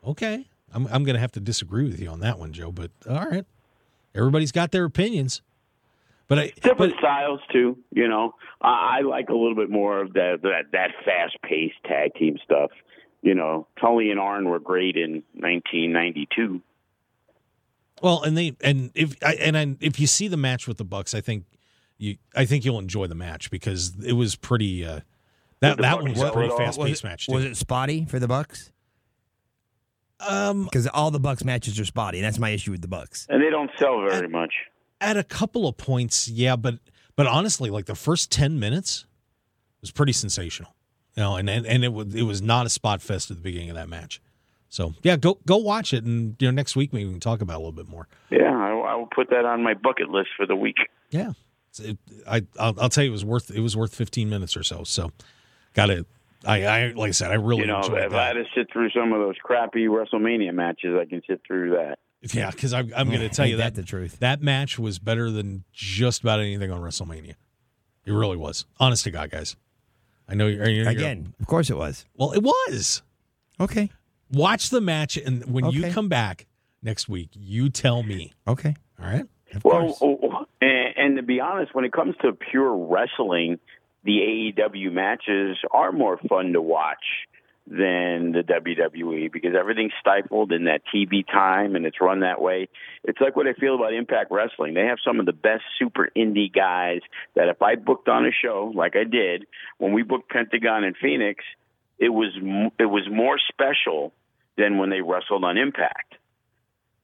Okay. 0.05 0.47
I'm 0.73 0.87
I'm 0.87 1.03
gonna 1.03 1.19
have 1.19 1.33
to 1.33 1.39
disagree 1.39 1.83
with 1.83 1.99
you 1.99 2.09
on 2.09 2.21
that 2.21 2.39
one, 2.39 2.53
Joe. 2.53 2.71
But 2.71 2.91
all 3.09 3.25
right. 3.25 3.45
Everybody's 4.15 4.51
got 4.51 4.71
their 4.71 4.85
opinions. 4.85 5.41
But 6.27 6.39
I 6.39 6.51
but 6.55 6.63
different 6.63 6.93
styles 6.97 7.41
too. 7.51 7.77
You 7.91 8.07
know, 8.07 8.35
I, 8.61 8.99
I 8.99 9.01
like 9.01 9.29
a 9.29 9.33
little 9.33 9.55
bit 9.55 9.69
more 9.69 10.01
of 10.01 10.13
that 10.13 10.39
that, 10.43 10.71
that 10.71 10.91
fast 11.03 11.37
paced 11.43 11.83
tag 11.85 12.15
team 12.15 12.37
stuff. 12.43 12.71
You 13.21 13.35
know, 13.35 13.67
Tully 13.79 14.11
and 14.11 14.19
Arn 14.19 14.49
were 14.49 14.59
great 14.59 14.95
in 14.95 15.23
1992. 15.33 16.61
well, 18.01 18.23
and 18.23 18.37
they 18.37 18.55
and 18.63 18.91
if 18.95 19.15
I, 19.23 19.33
and 19.35 19.57
I, 19.57 19.75
if 19.81 19.99
you 19.99 20.07
see 20.07 20.27
the 20.27 20.37
match 20.37 20.67
with 20.67 20.77
the 20.77 20.85
Bucks, 20.85 21.13
I 21.13 21.21
think 21.21 21.43
you 22.01 22.17
I 22.35 22.45
think 22.45 22.65
you'll 22.65 22.79
enjoy 22.79 23.07
the 23.07 23.15
match 23.15 23.49
because 23.51 23.93
it 24.03 24.13
was 24.13 24.35
pretty. 24.35 24.83
Uh, 24.85 25.01
that 25.61 25.77
that 25.77 25.91
Bucks 25.93 26.03
one 26.03 26.11
was 26.13 26.21
a 26.21 26.31
pretty 26.31 26.49
fast 26.57 26.79
paced 26.79 27.03
match 27.03 27.27
too. 27.27 27.33
was 27.33 27.45
it 27.45 27.55
spotty 27.55 28.05
for 28.05 28.17
the 28.19 28.27
Bucks? 28.27 28.71
um, 30.27 30.63
Because 30.65 30.87
all 30.87 31.11
the 31.11 31.19
Bucks 31.19 31.43
matches 31.43 31.79
are 31.79 31.85
spotty. 31.85 32.17
and 32.19 32.25
That's 32.25 32.39
my 32.39 32.49
issue 32.49 32.71
with 32.71 32.81
the 32.81 32.87
Bucks. 32.87 33.27
And 33.29 33.41
they 33.41 33.49
don't 33.49 33.71
sell 33.77 34.01
very 34.07 34.27
much. 34.27 34.53
at 34.99 35.17
a 35.17 35.23
couple 35.23 35.67
of 35.67 35.77
points, 35.77 36.27
yeah, 36.27 36.55
but 36.55 36.79
but 37.15 37.27
honestly, 37.27 37.69
like 37.69 37.85
the 37.85 37.95
first 37.95 38.31
ten 38.31 38.59
minutes 38.59 39.05
was 39.81 39.91
pretty 39.91 40.13
sensational. 40.13 40.73
You 41.15 41.23
know, 41.23 41.35
and 41.35 41.49
and, 41.49 41.65
and 41.65 41.83
it 41.83 41.93
was 41.93 42.13
it 42.15 42.23
was 42.23 42.41
not 42.41 42.65
a 42.65 42.69
spot 42.69 43.01
fest 43.01 43.29
at 43.31 43.37
the 43.37 43.43
beginning 43.43 43.69
of 43.69 43.75
that 43.75 43.89
match. 43.89 44.21
So 44.69 44.93
yeah, 45.03 45.17
go 45.17 45.37
go 45.45 45.57
watch 45.57 45.93
it, 45.93 46.05
and 46.05 46.35
you 46.39 46.47
know 46.47 46.51
next 46.51 46.75
week 46.75 46.93
maybe 46.93 47.05
we 47.05 47.11
can 47.11 47.19
talk 47.19 47.41
about 47.41 47.53
it 47.53 47.57
a 47.57 47.59
little 47.59 47.71
bit 47.73 47.89
more. 47.89 48.07
Yeah, 48.29 48.51
I, 48.55 48.69
I 48.71 48.95
will 48.95 49.07
put 49.13 49.29
that 49.31 49.43
on 49.45 49.61
my 49.63 49.73
bucket 49.73 50.09
list 50.09 50.29
for 50.37 50.45
the 50.45 50.55
week. 50.55 50.77
Yeah, 51.09 51.31
It's- 51.31 51.35
it, 51.79 51.97
I 52.27 52.43
I'll, 52.59 52.79
I'll 52.79 52.89
tell 52.89 53.03
you 53.03 53.09
it 53.09 53.13
was 53.13 53.25
worth 53.25 53.51
it 53.51 53.61
was 53.61 53.75
worth 53.77 53.95
fifteen 53.95 54.29
minutes 54.29 54.55
or 54.57 54.63
so. 54.63 54.83
So 54.83 55.11
got 55.73 55.89
it. 55.89 56.05
I 56.45 56.63
I 56.65 56.87
like 56.91 57.09
I 57.09 57.11
said 57.11 57.31
I 57.31 57.35
really 57.35 57.61
You 57.61 57.67
know, 57.67 57.77
enjoyed 57.77 57.99
if 57.99 58.05
I 58.13 58.15
that. 58.15 58.35
had 58.35 58.43
to 58.43 58.49
sit 58.55 58.67
through 58.71 58.89
some 58.91 59.13
of 59.13 59.19
those 59.19 59.35
crappy 59.43 59.85
WrestleMania 59.85 60.53
matches, 60.53 60.95
I 60.99 61.05
can 61.05 61.21
sit 61.27 61.41
through 61.45 61.71
that. 61.71 61.99
Yeah, 62.33 62.51
because 62.51 62.73
I'm 62.73 62.91
I'm 62.95 63.07
going 63.07 63.21
to 63.21 63.29
mm, 63.29 63.31
tell 63.31 63.47
you 63.47 63.57
that 63.57 63.73
that 63.75 63.81
the 63.81 63.87
truth. 63.87 64.19
that 64.19 64.41
match 64.41 64.77
was 64.77 64.99
better 64.99 65.31
than 65.31 65.63
just 65.73 66.21
about 66.21 66.39
anything 66.39 66.71
on 66.71 66.79
WrestleMania. 66.81 67.35
It 68.05 68.11
really 68.11 68.37
was. 68.37 68.65
Honest 68.79 69.03
to 69.05 69.11
God, 69.11 69.29
guys. 69.31 69.55
I 70.27 70.33
know 70.35 70.47
you're, 70.47 70.67
you're 70.69 70.87
Again, 70.89 71.33
of 71.39 71.47
course 71.47 71.69
it 71.69 71.77
was. 71.77 72.05
Well, 72.15 72.31
it 72.31 72.41
was. 72.43 73.01
Okay. 73.59 73.89
Watch 74.31 74.69
the 74.69 74.81
match, 74.81 75.17
and 75.17 75.45
when 75.51 75.65
you 75.71 75.91
come 75.91 76.09
back 76.09 76.47
next 76.81 77.09
week, 77.09 77.29
you 77.33 77.69
tell 77.69 78.01
me. 78.01 78.33
Okay. 78.47 78.75
All 78.99 79.05
right. 79.07 79.25
Of 79.53 79.63
Well, 79.63 79.81
course. 79.93 79.97
Oh, 80.01 80.30
and, 80.61 80.93
and 80.95 81.17
to 81.17 81.23
be 81.23 81.39
honest, 81.39 81.73
when 81.73 81.85
it 81.85 81.91
comes 81.91 82.15
to 82.21 82.33
pure 82.33 82.75
wrestling, 82.75 83.59
the 84.03 84.53
AEW 84.57 84.91
matches 84.91 85.57
are 85.71 85.91
more 85.91 86.17
fun 86.29 86.53
to 86.53 86.61
watch 86.61 87.27
than 87.67 88.31
the 88.31 88.43
WWE 88.43 89.31
because 89.31 89.51
everything's 89.57 89.93
stifled 89.99 90.51
in 90.51 90.65
that 90.65 90.81
TV 90.93 91.25
time 91.25 91.75
and 91.75 91.85
it's 91.85 92.01
run 92.01 92.21
that 92.21 92.41
way. 92.41 92.67
It's 93.03 93.19
like 93.21 93.35
what 93.35 93.47
I 93.47 93.53
feel 93.53 93.75
about 93.75 93.93
Impact 93.93 94.31
Wrestling. 94.31 94.73
They 94.73 94.85
have 94.85 94.97
some 95.05 95.19
of 95.19 95.25
the 95.25 95.33
best 95.33 95.63
super 95.77 96.09
indie 96.15 96.51
guys 96.51 97.01
that 97.35 97.49
if 97.49 97.61
I 97.61 97.75
booked 97.75 98.09
on 98.09 98.25
a 98.25 98.31
show 98.31 98.71
like 98.75 98.95
I 98.95 99.03
did 99.03 99.45
when 99.77 99.93
we 99.93 100.01
booked 100.01 100.29
Pentagon 100.29 100.83
and 100.83 100.95
Fenix, 100.97 101.43
it 101.99 102.09
was 102.09 102.31
it 102.79 102.85
was 102.85 103.07
more 103.11 103.37
special 103.47 104.11
than 104.57 104.79
when 104.79 104.89
they 104.89 105.01
wrestled 105.01 105.43
on 105.43 105.57
Impact 105.57 106.15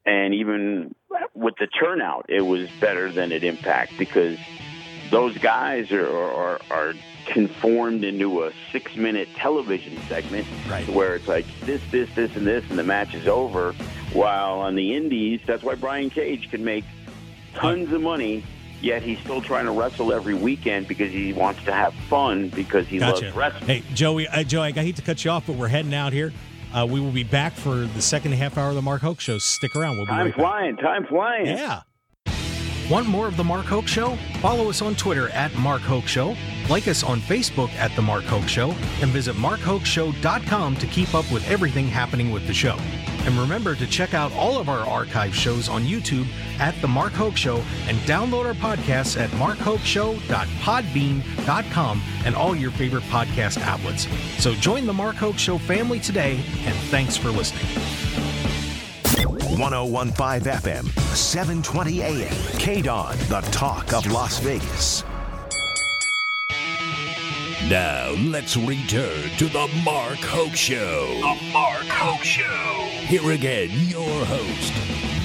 and 0.07 0.33
even 0.33 0.95
with 1.35 1.55
the 1.59 1.67
turnout, 1.67 2.25
it 2.29 2.41
was 2.41 2.69
better 2.81 3.11
than 3.11 3.31
at 3.31 3.43
Impact 3.43 3.93
because 3.99 4.39
those 5.11 5.37
guys 5.37 5.91
are 5.91 6.09
are, 6.09 6.61
are 6.71 6.93
conformed 7.33 8.03
into 8.05 8.45
a 8.45 8.53
six 8.71 8.95
minute 8.95 9.27
television 9.35 9.99
segment 10.07 10.47
Right. 10.69 10.87
where 10.87 11.15
it's 11.15 11.27
like 11.27 11.45
this, 11.65 11.81
this, 11.91 12.09
this, 12.15 12.35
and 12.35 12.47
this, 12.47 12.63
and 12.69 12.79
the 12.79 12.83
match 12.83 13.13
is 13.13 13.27
over. 13.27 13.73
While 14.13 14.59
on 14.59 14.75
the 14.75 14.95
Indies, 14.95 15.41
that's 15.45 15.61
why 15.61 15.75
Brian 15.75 16.09
Cage 16.09 16.49
can 16.49 16.63
make 16.63 16.85
tons 17.55 17.91
of 17.91 18.01
money. 18.01 18.43
Yet 18.79 19.01
he's 19.01 19.19
still 19.19 19.41
trying 19.41 19.65
to 19.65 19.71
wrestle 19.71 20.13
every 20.13 20.35
weekend 20.35 20.87
because 20.87 21.11
he 21.11 21.33
wants 21.33 21.63
to 21.65 21.73
have 21.73 21.93
fun 22.09 22.49
because 22.49 22.87
he 22.87 22.99
Gotcha. 22.99 23.25
loves 23.25 23.35
wrestling. 23.35 23.65
Hey, 23.65 23.83
Joey, 23.93 24.27
uh, 24.27 24.43
Joey, 24.43 24.67
I 24.67 24.71
hate 24.71 24.95
to 24.97 25.01
cut 25.01 25.25
you 25.25 25.31
off, 25.31 25.47
but 25.47 25.55
we're 25.57 25.67
heading 25.67 25.93
out 25.93 26.13
here. 26.13 26.31
Uh, 26.73 26.85
we 26.89 26.99
will 26.99 27.11
be 27.11 27.23
back 27.23 27.53
for 27.53 27.75
the 27.75 28.01
second 28.01 28.33
half 28.33 28.57
hour 28.57 28.69
of 28.69 28.75
the 28.75 28.81
Mark 28.81 29.01
Hoke 29.01 29.19
Show. 29.19 29.37
Stick 29.37 29.75
around. 29.75 29.97
We'll 29.97 30.05
be 30.05 30.09
Time 30.11 30.25
right 30.25 30.35
back. 30.35 30.39
flying, 30.39 30.77
time 30.77 31.05
flying. 31.07 31.45
Yeah. 31.47 31.81
Want 32.89 33.07
more 33.07 33.27
of 33.27 33.35
the 33.35 33.43
Mark 33.43 33.65
Hoke 33.65 33.87
Show? 33.87 34.17
Follow 34.39 34.69
us 34.69 34.81
on 34.81 34.95
Twitter 34.95 35.29
at 35.29 35.53
Mark 35.55 35.81
Hoke 35.81 36.07
Show 36.07 36.35
Like 36.69 36.87
us 36.89 37.03
on 37.03 37.21
Facebook 37.21 37.71
at 37.75 37.95
The 37.95 38.01
Mark 38.01 38.25
Hoke 38.25 38.45
Show 38.47 38.71
and 39.01 39.09
visit 39.11 39.37
markhokeshow.com 39.37 40.75
to 40.75 40.87
keep 40.87 41.15
up 41.15 41.31
with 41.31 41.49
everything 41.49 41.87
happening 41.87 42.29
with 42.29 42.45
the 42.45 42.53
show. 42.53 42.75
And 43.25 43.37
remember 43.37 43.73
to 43.75 43.87
check 43.87 44.13
out 44.13 44.33
all 44.33 44.57
of 44.57 44.67
our 44.67 44.85
archive 44.85 45.33
shows 45.33 45.69
on 45.69 45.83
YouTube 45.83 46.27
at 46.59 46.75
The 46.81 46.87
Mark 46.87 47.13
Hoke 47.13 47.37
Show 47.37 47.63
and 47.87 47.97
download 47.99 48.45
our 48.45 48.53
podcasts 48.53 49.17
at 49.17 49.29
markhokeshow.podbean.com 49.31 52.01
and 52.25 52.35
all 52.35 52.53
your 52.55 52.71
favorite 52.71 53.03
podcast 53.03 53.61
outlets. 53.61 54.07
So 54.41 54.53
join 54.55 54.85
the 54.85 54.93
Mark 54.93 55.15
Hoke 55.15 55.37
Show 55.37 55.57
family 55.57 56.01
today, 56.01 56.43
and 56.65 56.75
thanks 56.89 57.15
for 57.15 57.29
listening. 57.29 57.65
1015 59.57 60.51
FM, 60.53 60.85
720 61.15 62.03
AM. 62.03 62.27
KDWN, 62.59 63.17
the 63.29 63.39
talk 63.51 63.93
of 63.93 64.05
Las 64.11 64.39
Vegas. 64.39 65.05
Now 67.69 68.11
let's 68.11 68.55
return 68.55 69.29
to 69.39 69.45
the 69.49 69.67
Mark 69.83 70.19
Hoke 70.19 70.55
Show. 70.55 71.05
The 71.19 71.51
Mark 71.51 71.83
Hoke 71.83 72.23
Show. 72.23 72.43
Here 73.07 73.31
again, 73.31 73.69
your 73.89 74.23
host, 74.25 74.73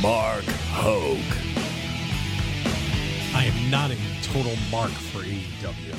Mark 0.03 0.43
Hoke. 0.73 1.19
I 3.37 3.45
am 3.45 3.71
not 3.71 3.93
a 3.93 3.97
total 4.25 4.57
mark 4.73 4.91
for 4.91 5.19
AEW. 5.21 5.95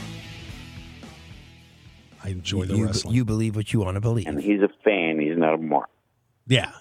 I 2.26 2.30
enjoy 2.30 2.66
the 2.66 2.76
you, 2.76 2.86
wrestling. 2.88 3.16
you 3.16 3.24
believe 3.24 3.56
what 3.56 3.72
you 3.72 3.80
want 3.80 3.96
to 3.96 4.02
believe. 4.02 4.28
And 4.28 4.42
he's 4.42 4.62
a 4.62 4.70
fan. 4.84 5.20
He's 5.20 5.38
not 5.38 5.54
a 5.54 5.58
mark. 5.58 5.90
yeah. 6.46 6.72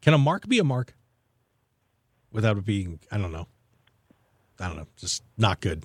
Can 0.00 0.14
a 0.14 0.18
mark 0.18 0.46
be 0.48 0.60
a 0.60 0.64
mark 0.64 0.94
without 2.30 2.56
it 2.56 2.64
being, 2.64 3.00
I 3.10 3.18
don't 3.18 3.32
know. 3.32 3.48
I 4.60 4.68
don't 4.68 4.76
know. 4.76 4.86
Just 4.96 5.24
not 5.36 5.60
good. 5.60 5.84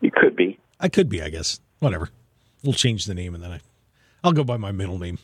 You 0.00 0.10
could 0.12 0.34
be. 0.34 0.58
I 0.80 0.88
could 0.88 1.08
be, 1.08 1.22
I 1.22 1.28
guess. 1.30 1.60
Whatever. 1.80 2.10
We'll 2.62 2.74
change 2.74 3.06
the 3.06 3.14
name 3.14 3.34
and 3.34 3.42
then 3.42 3.52
I, 3.52 3.60
I'll 4.24 4.32
go 4.32 4.44
by 4.44 4.56
my 4.56 4.72
middle 4.72 4.98
name. 4.98 5.18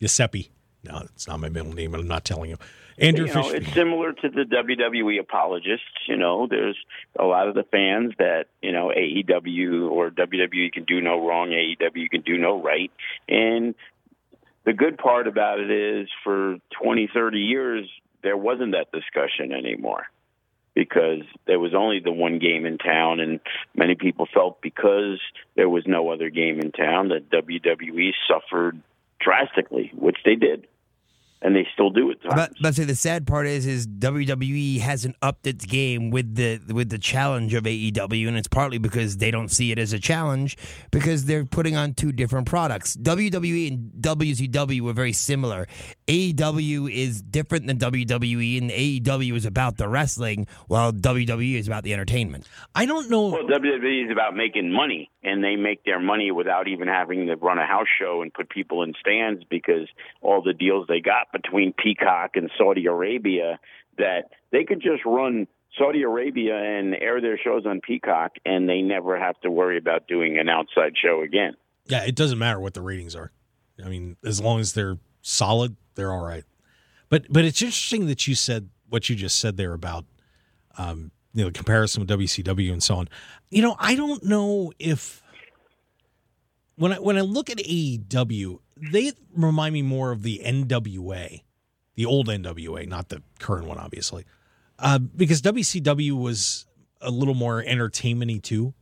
Giuseppe. 0.00 0.50
No, 0.84 1.02
it's 1.14 1.26
not 1.26 1.40
my 1.40 1.48
middle 1.48 1.72
name, 1.72 1.94
and 1.94 2.02
I'm 2.02 2.08
not 2.08 2.24
telling 2.24 2.50
you. 2.50 2.58
Andrew 2.98 3.26
you 3.26 3.34
know, 3.34 3.42
Fish. 3.42 3.62
it's 3.62 3.74
similar 3.74 4.12
to 4.12 4.28
the 4.28 4.44
WWE 4.44 5.20
apologists. 5.20 5.84
You 6.08 6.16
know, 6.16 6.46
there's 6.46 6.76
a 7.18 7.24
lot 7.24 7.48
of 7.48 7.54
the 7.54 7.64
fans 7.64 8.12
that 8.18 8.46
you 8.62 8.72
know 8.72 8.92
AEW 8.96 9.90
or 9.90 10.10
WWE 10.10 10.72
can 10.72 10.84
do 10.84 11.00
no 11.00 11.26
wrong, 11.26 11.50
AEW 11.50 12.10
can 12.10 12.22
do 12.22 12.38
no 12.38 12.62
right, 12.62 12.90
and 13.28 13.74
the 14.64 14.72
good 14.72 14.98
part 14.98 15.26
about 15.26 15.60
it 15.60 15.70
is 15.70 16.08
for 16.24 16.56
20, 16.82 17.08
30 17.12 17.38
years 17.38 17.88
there 18.22 18.36
wasn't 18.36 18.72
that 18.72 18.90
discussion 18.92 19.52
anymore 19.52 20.06
because 20.76 21.22
there 21.46 21.58
was 21.58 21.74
only 21.74 21.98
the 21.98 22.12
one 22.12 22.38
game 22.38 22.66
in 22.66 22.76
town, 22.76 23.18
and 23.18 23.40
many 23.74 23.96
people 23.96 24.28
felt 24.32 24.60
because 24.60 25.18
there 25.56 25.70
was 25.70 25.84
no 25.86 26.10
other 26.10 26.28
game 26.28 26.60
in 26.60 26.70
town 26.70 27.08
that 27.08 27.30
WWE 27.30 28.12
suffered 28.28 28.80
drastically, 29.18 29.90
which 29.96 30.18
they 30.24 30.36
did, 30.36 30.68
and 31.42 31.54
they 31.54 31.66
still 31.74 31.90
do 31.90 32.10
at 32.10 32.22
times. 32.22 32.34
But 32.34 32.52
but 32.60 32.74
say 32.74 32.84
the 32.84 32.94
sad 32.94 33.26
part 33.26 33.46
is 33.46 33.66
is 33.66 33.86
WWE 33.86 34.80
hasn't 34.80 35.16
upped 35.22 35.46
its 35.46 35.64
game 35.64 36.10
with 36.10 36.34
the 36.34 36.60
with 36.72 36.88
the 36.88 36.98
challenge 36.98 37.54
of 37.54 37.64
AEW, 37.64 38.28
and 38.28 38.36
it's 38.36 38.48
partly 38.48 38.78
because 38.78 39.18
they 39.18 39.30
don't 39.30 39.50
see 39.50 39.70
it 39.72 39.78
as 39.78 39.92
a 39.92 39.98
challenge 39.98 40.56
because 40.90 41.26
they're 41.26 41.44
putting 41.44 41.76
on 41.76 41.94
two 41.94 42.12
different 42.12 42.46
products. 42.46 42.96
WWE 42.96 43.68
and 43.68 43.90
WCW 44.00 44.80
were 44.80 44.92
very 44.92 45.12
similar. 45.12 45.66
AEW 46.08 46.92
is 46.92 47.22
different 47.22 47.66
than 47.66 47.78
WWE, 47.78 48.58
and 48.58 48.70
AEW 48.70 49.36
is 49.36 49.44
about 49.44 49.76
the 49.76 49.88
wrestling, 49.88 50.46
while 50.68 50.92
WWE 50.92 51.54
is 51.54 51.66
about 51.66 51.84
the 51.84 51.92
entertainment. 51.92 52.48
I 52.74 52.86
don't 52.86 53.10
know. 53.10 53.28
Well, 53.28 53.44
WWE 53.44 54.06
is 54.06 54.10
about 54.10 54.34
making 54.34 54.72
money, 54.72 55.10
and 55.26 55.42
they 55.42 55.56
make 55.56 55.84
their 55.84 56.00
money 56.00 56.30
without 56.30 56.68
even 56.68 56.86
having 56.86 57.26
to 57.26 57.34
run 57.34 57.58
a 57.58 57.66
house 57.66 57.88
show 58.00 58.22
and 58.22 58.32
put 58.32 58.48
people 58.48 58.84
in 58.84 58.94
stands 59.00 59.42
because 59.50 59.88
all 60.22 60.40
the 60.40 60.54
deals 60.54 60.86
they 60.88 61.00
got 61.00 61.32
between 61.32 61.72
Peacock 61.72 62.36
and 62.36 62.48
Saudi 62.56 62.86
Arabia 62.86 63.58
that 63.98 64.30
they 64.52 64.62
could 64.64 64.80
just 64.80 65.04
run 65.04 65.48
Saudi 65.76 66.02
Arabia 66.02 66.56
and 66.56 66.94
air 66.94 67.20
their 67.20 67.36
shows 67.38 67.66
on 67.66 67.80
Peacock, 67.80 68.32
and 68.46 68.68
they 68.68 68.80
never 68.82 69.18
have 69.18 69.38
to 69.40 69.50
worry 69.50 69.76
about 69.76 70.06
doing 70.06 70.38
an 70.38 70.48
outside 70.48 70.94
show 70.96 71.22
again. 71.22 71.54
Yeah, 71.86 72.04
it 72.04 72.14
doesn't 72.14 72.38
matter 72.38 72.60
what 72.60 72.74
the 72.74 72.80
ratings 72.80 73.16
are. 73.16 73.32
I 73.84 73.88
mean, 73.88 74.16
as 74.24 74.40
long 74.40 74.60
as 74.60 74.72
they're 74.72 74.98
solid, 75.22 75.76
they're 75.96 76.12
all 76.12 76.24
right. 76.24 76.44
But 77.08 77.26
but 77.30 77.44
it's 77.44 77.60
interesting 77.60 78.06
that 78.06 78.26
you 78.26 78.34
said 78.34 78.70
what 78.88 79.08
you 79.08 79.16
just 79.16 79.38
said 79.38 79.56
there 79.56 79.72
about 79.72 80.04
um, 80.78 81.10
you 81.36 81.44
know, 81.44 81.50
comparison 81.50 82.00
with 82.00 82.08
WCW 82.08 82.72
and 82.72 82.82
so 82.82 82.96
on. 82.96 83.08
You 83.50 83.60
know, 83.60 83.76
I 83.78 83.94
don't 83.94 84.24
know 84.24 84.72
if 84.78 85.22
when 86.76 86.94
I 86.94 86.96
when 86.98 87.18
I 87.18 87.20
look 87.20 87.50
at 87.50 87.58
AEW, 87.58 88.58
they 88.90 89.12
remind 89.34 89.74
me 89.74 89.82
more 89.82 90.12
of 90.12 90.22
the 90.22 90.40
NWA, 90.42 91.42
the 91.94 92.06
old 92.06 92.28
NWA, 92.28 92.88
not 92.88 93.10
the 93.10 93.22
current 93.38 93.66
one, 93.66 93.76
obviously, 93.76 94.24
uh, 94.78 94.98
because 94.98 95.42
WCW 95.42 96.12
was 96.12 96.64
a 97.02 97.10
little 97.10 97.34
more 97.34 97.62
entertainmenty 97.62 98.40
too. 98.40 98.72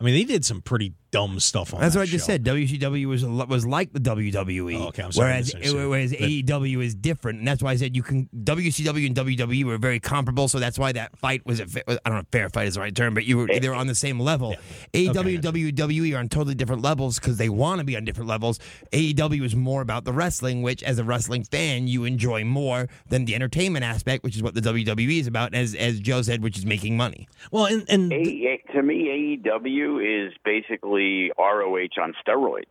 I 0.00 0.04
mean, 0.04 0.14
they 0.14 0.24
did 0.24 0.44
some 0.44 0.60
pretty 0.62 0.94
dumb 1.16 1.40
stuff 1.40 1.72
on. 1.74 1.80
That's 1.80 1.94
that 1.94 2.00
what 2.00 2.08
I 2.08 2.10
just 2.10 2.26
show. 2.26 2.32
said. 2.32 2.44
WCW 2.44 3.06
was 3.06 3.24
was 3.24 3.66
like 3.66 3.92
the 3.92 4.00
WWE. 4.00 4.78
Oh, 4.80 4.88
okay, 4.88 5.02
I'm 5.02 5.12
sorry, 5.12 5.28
whereas 5.30 5.46
misunderstood. 5.54 5.90
whereas 5.90 6.10
But- 6.12 6.20
AEW 6.20 6.84
is 6.84 6.94
different, 6.94 7.38
and 7.38 7.48
that's 7.48 7.62
why 7.62 7.70
I 7.72 7.76
said 7.76 7.96
you 7.96 8.02
can 8.02 8.28
WCW 8.44 9.06
and 9.06 9.14
WWE 9.16 9.64
were 9.64 9.78
very 9.78 10.00
comparable. 10.00 10.48
So 10.48 10.58
that's 10.58 10.78
why 10.78 10.92
that 10.92 11.16
fight 11.18 11.44
was 11.46 11.60
a 11.60 11.66
fa- 11.66 11.82
I 12.04 12.10
don't 12.10 12.18
know 12.18 12.24
fair 12.32 12.48
fight 12.50 12.66
is 12.68 12.74
the 12.74 12.80
right 12.80 12.94
term, 12.94 13.14
but 13.14 13.24
you 13.24 13.38
were 13.38 13.46
they 13.46 13.68
were 13.68 13.74
on 13.74 13.86
the 13.86 13.94
same 13.94 14.20
level. 14.20 14.54
AEW 14.92 15.16
Okay, 15.18 15.34
and 15.36 15.44
WWE 15.76 16.14
are 16.14 16.18
on 16.18 16.28
totally 16.28 16.54
different 16.54 16.82
levels 16.82 17.18
because 17.18 17.36
they 17.38 17.48
want 17.48 17.78
to 17.78 17.84
be 17.84 17.96
on 17.96 18.04
different 18.04 18.28
levels. 18.28 18.58
AEW 18.92 19.42
is 19.44 19.56
more 19.56 19.80
about 19.82 20.04
the 20.04 20.12
wrestling, 20.12 20.62
which 20.62 20.82
as 20.82 20.98
a 20.98 21.04
wrestling 21.04 21.44
fan 21.44 21.88
you 21.88 22.04
enjoy 22.04 22.44
more 22.44 22.88
than 23.08 23.24
the 23.24 23.34
entertainment 23.34 23.84
aspect, 23.84 24.22
which 24.24 24.36
is 24.36 24.42
what 24.42 24.54
the 24.54 24.60
WWE 24.60 25.20
is 25.20 25.26
about. 25.26 25.54
As 25.54 25.74
as 25.74 26.00
Joe 26.00 26.22
said, 26.22 26.42
which 26.42 26.58
is 26.58 26.66
making 26.66 26.96
money. 26.96 27.28
Well, 27.50 27.66
and 27.66 27.84
and 27.88 28.12
A- 28.12 28.16
A- 28.16 28.72
to 28.74 28.82
me, 28.82 29.40
AEW 29.44 30.26
is 30.28 30.32
basically 30.44 31.05
ROH 31.38 31.96
on 32.02 32.14
steroids. 32.26 32.64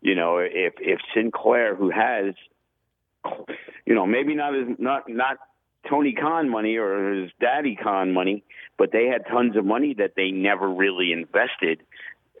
You 0.00 0.14
know, 0.14 0.38
if 0.38 0.74
if 0.80 1.00
Sinclair, 1.14 1.74
who 1.74 1.90
has, 1.90 2.34
you 3.86 3.94
know, 3.94 4.06
maybe 4.06 4.34
not 4.34 4.54
as 4.54 4.66
not 4.78 5.08
not 5.08 5.38
Tony 5.88 6.12
Khan 6.12 6.48
money 6.50 6.76
or 6.76 7.14
his 7.22 7.30
daddy 7.40 7.76
Khan 7.76 8.12
money, 8.12 8.44
but 8.78 8.92
they 8.92 9.06
had 9.06 9.26
tons 9.26 9.56
of 9.56 9.64
money 9.64 9.94
that 9.98 10.12
they 10.16 10.30
never 10.30 10.68
really 10.68 11.12
invested. 11.12 11.80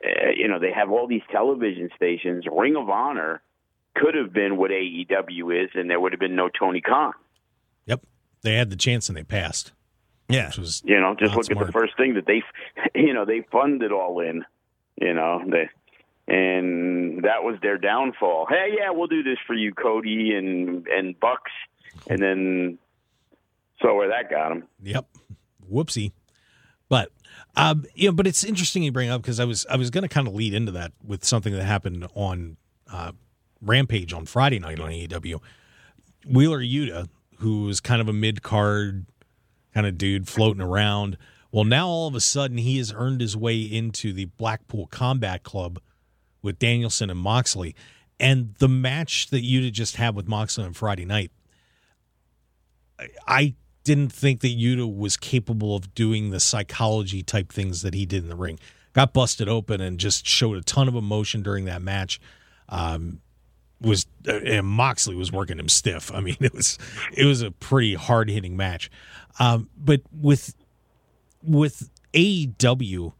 Uh, 0.04 0.30
you 0.36 0.48
know, 0.48 0.58
they 0.58 0.72
have 0.72 0.90
all 0.90 1.06
these 1.06 1.22
television 1.30 1.88
stations. 1.96 2.44
Ring 2.50 2.76
of 2.76 2.88
Honor 2.90 3.40
could 3.94 4.14
have 4.14 4.32
been 4.32 4.56
what 4.58 4.70
AEW 4.70 5.64
is, 5.64 5.70
and 5.74 5.88
there 5.88 6.00
would 6.00 6.12
have 6.12 6.20
been 6.20 6.36
no 6.36 6.48
Tony 6.50 6.80
Khan. 6.82 7.12
yep, 7.86 8.02
they 8.42 8.54
had 8.56 8.68
the 8.70 8.76
chance 8.76 9.08
and 9.08 9.16
they 9.16 9.22
passed, 9.24 9.72
Yeah. 10.28 10.48
which 10.48 10.58
was 10.58 10.82
You 10.84 11.00
know, 11.00 11.14
just 11.18 11.30
Not 11.34 11.48
look 11.48 11.50
at 11.60 11.66
the 11.66 11.72
first 11.72 11.96
thing 11.96 12.14
that 12.14 12.26
they, 12.26 12.42
you 12.94 13.14
know, 13.14 13.24
they 13.24 13.42
funded 13.52 13.92
all 13.92 14.20
in. 14.20 14.44
You 15.00 15.14
know, 15.14 15.42
they, 15.46 15.68
and 16.32 17.24
that 17.24 17.42
was 17.42 17.58
their 17.62 17.78
downfall. 17.78 18.46
Hey, 18.48 18.74
yeah, 18.78 18.90
we'll 18.90 19.08
do 19.08 19.22
this 19.22 19.38
for 19.46 19.54
you, 19.54 19.72
Cody 19.72 20.32
and 20.34 20.86
and 20.86 21.18
Bucks, 21.18 21.52
and 22.08 22.22
then 22.22 22.78
so 23.82 23.94
where 23.94 24.08
that 24.08 24.30
got 24.30 24.50
them. 24.50 24.64
Yep. 24.82 25.06
Whoopsie. 25.70 26.12
But 26.88 27.10
um, 27.56 27.84
you 27.94 28.08
know, 28.08 28.12
but 28.12 28.26
it's 28.26 28.44
interesting 28.44 28.82
you 28.82 28.92
bring 28.92 29.10
up 29.10 29.22
because 29.22 29.40
I 29.40 29.44
was 29.44 29.66
I 29.68 29.76
was 29.76 29.90
going 29.90 30.02
to 30.02 30.08
kind 30.08 30.26
of 30.26 30.34
lead 30.34 30.54
into 30.54 30.72
that 30.72 30.92
with 31.04 31.24
something 31.24 31.52
that 31.52 31.64
happened 31.64 32.06
on 32.14 32.56
uh, 32.90 33.12
Rampage 33.60 34.12
on 34.12 34.26
Friday 34.26 34.58
night 34.58 34.80
on 34.80 34.90
AEW. 34.90 35.40
Wheeler 36.26 36.60
Yuta, 36.60 37.08
who 37.38 37.62
was 37.62 37.80
kind 37.80 38.00
of 38.00 38.08
a 38.08 38.12
mid 38.12 38.42
card 38.42 39.06
kind 39.72 39.86
of 39.86 39.98
dude 39.98 40.28
floating 40.28 40.62
around. 40.62 41.16
Well, 41.54 41.62
now 41.62 41.86
all 41.86 42.08
of 42.08 42.16
a 42.16 42.20
sudden 42.20 42.58
he 42.58 42.78
has 42.78 42.92
earned 42.92 43.20
his 43.20 43.36
way 43.36 43.60
into 43.60 44.12
the 44.12 44.24
Blackpool 44.24 44.88
Combat 44.88 45.44
Club 45.44 45.78
with 46.42 46.58
Danielson 46.58 47.10
and 47.10 47.20
Moxley. 47.20 47.76
And 48.18 48.56
the 48.58 48.66
match 48.66 49.28
that 49.28 49.44
Yuta 49.44 49.70
just 49.70 49.94
had 49.94 50.16
with 50.16 50.26
Moxley 50.26 50.64
on 50.64 50.72
Friday 50.72 51.04
night, 51.04 51.30
I- 53.28 53.54
didn't 53.84 54.12
think 54.12 54.40
that 54.40 54.58
Yuta 54.58 54.92
was 54.92 55.16
capable 55.16 55.76
of 55.76 55.94
doing 55.94 56.30
the 56.30 56.40
psychology 56.40 57.22
type 57.22 57.52
things 57.52 57.82
that 57.82 57.94
he 57.94 58.06
did 58.06 58.22
in 58.22 58.30
the 58.30 58.34
ring. 58.34 58.58
Got 58.94 59.12
busted 59.12 59.48
open 59.48 59.80
and 59.80 60.00
just 60.00 60.26
showed 60.26 60.56
a 60.56 60.62
ton 60.62 60.88
of 60.88 60.94
emotion 60.94 61.42
during 61.42 61.66
that 61.66 61.82
match. 61.82 62.18
Um, 62.68 63.20
was 63.80 64.06
and 64.26 64.66
Moxley 64.66 65.14
was 65.14 65.30
working 65.30 65.58
him 65.58 65.68
stiff. 65.68 66.10
I 66.12 66.20
mean, 66.20 66.36
it 66.40 66.54
was 66.54 66.78
it 67.12 67.26
was 67.26 67.42
a 67.42 67.50
pretty 67.50 67.94
hard 67.94 68.30
hitting 68.30 68.56
match. 68.56 68.90
Um, 69.38 69.68
but 69.76 70.00
with 70.10 70.54
with 71.44 71.90
AEW, 72.12 73.12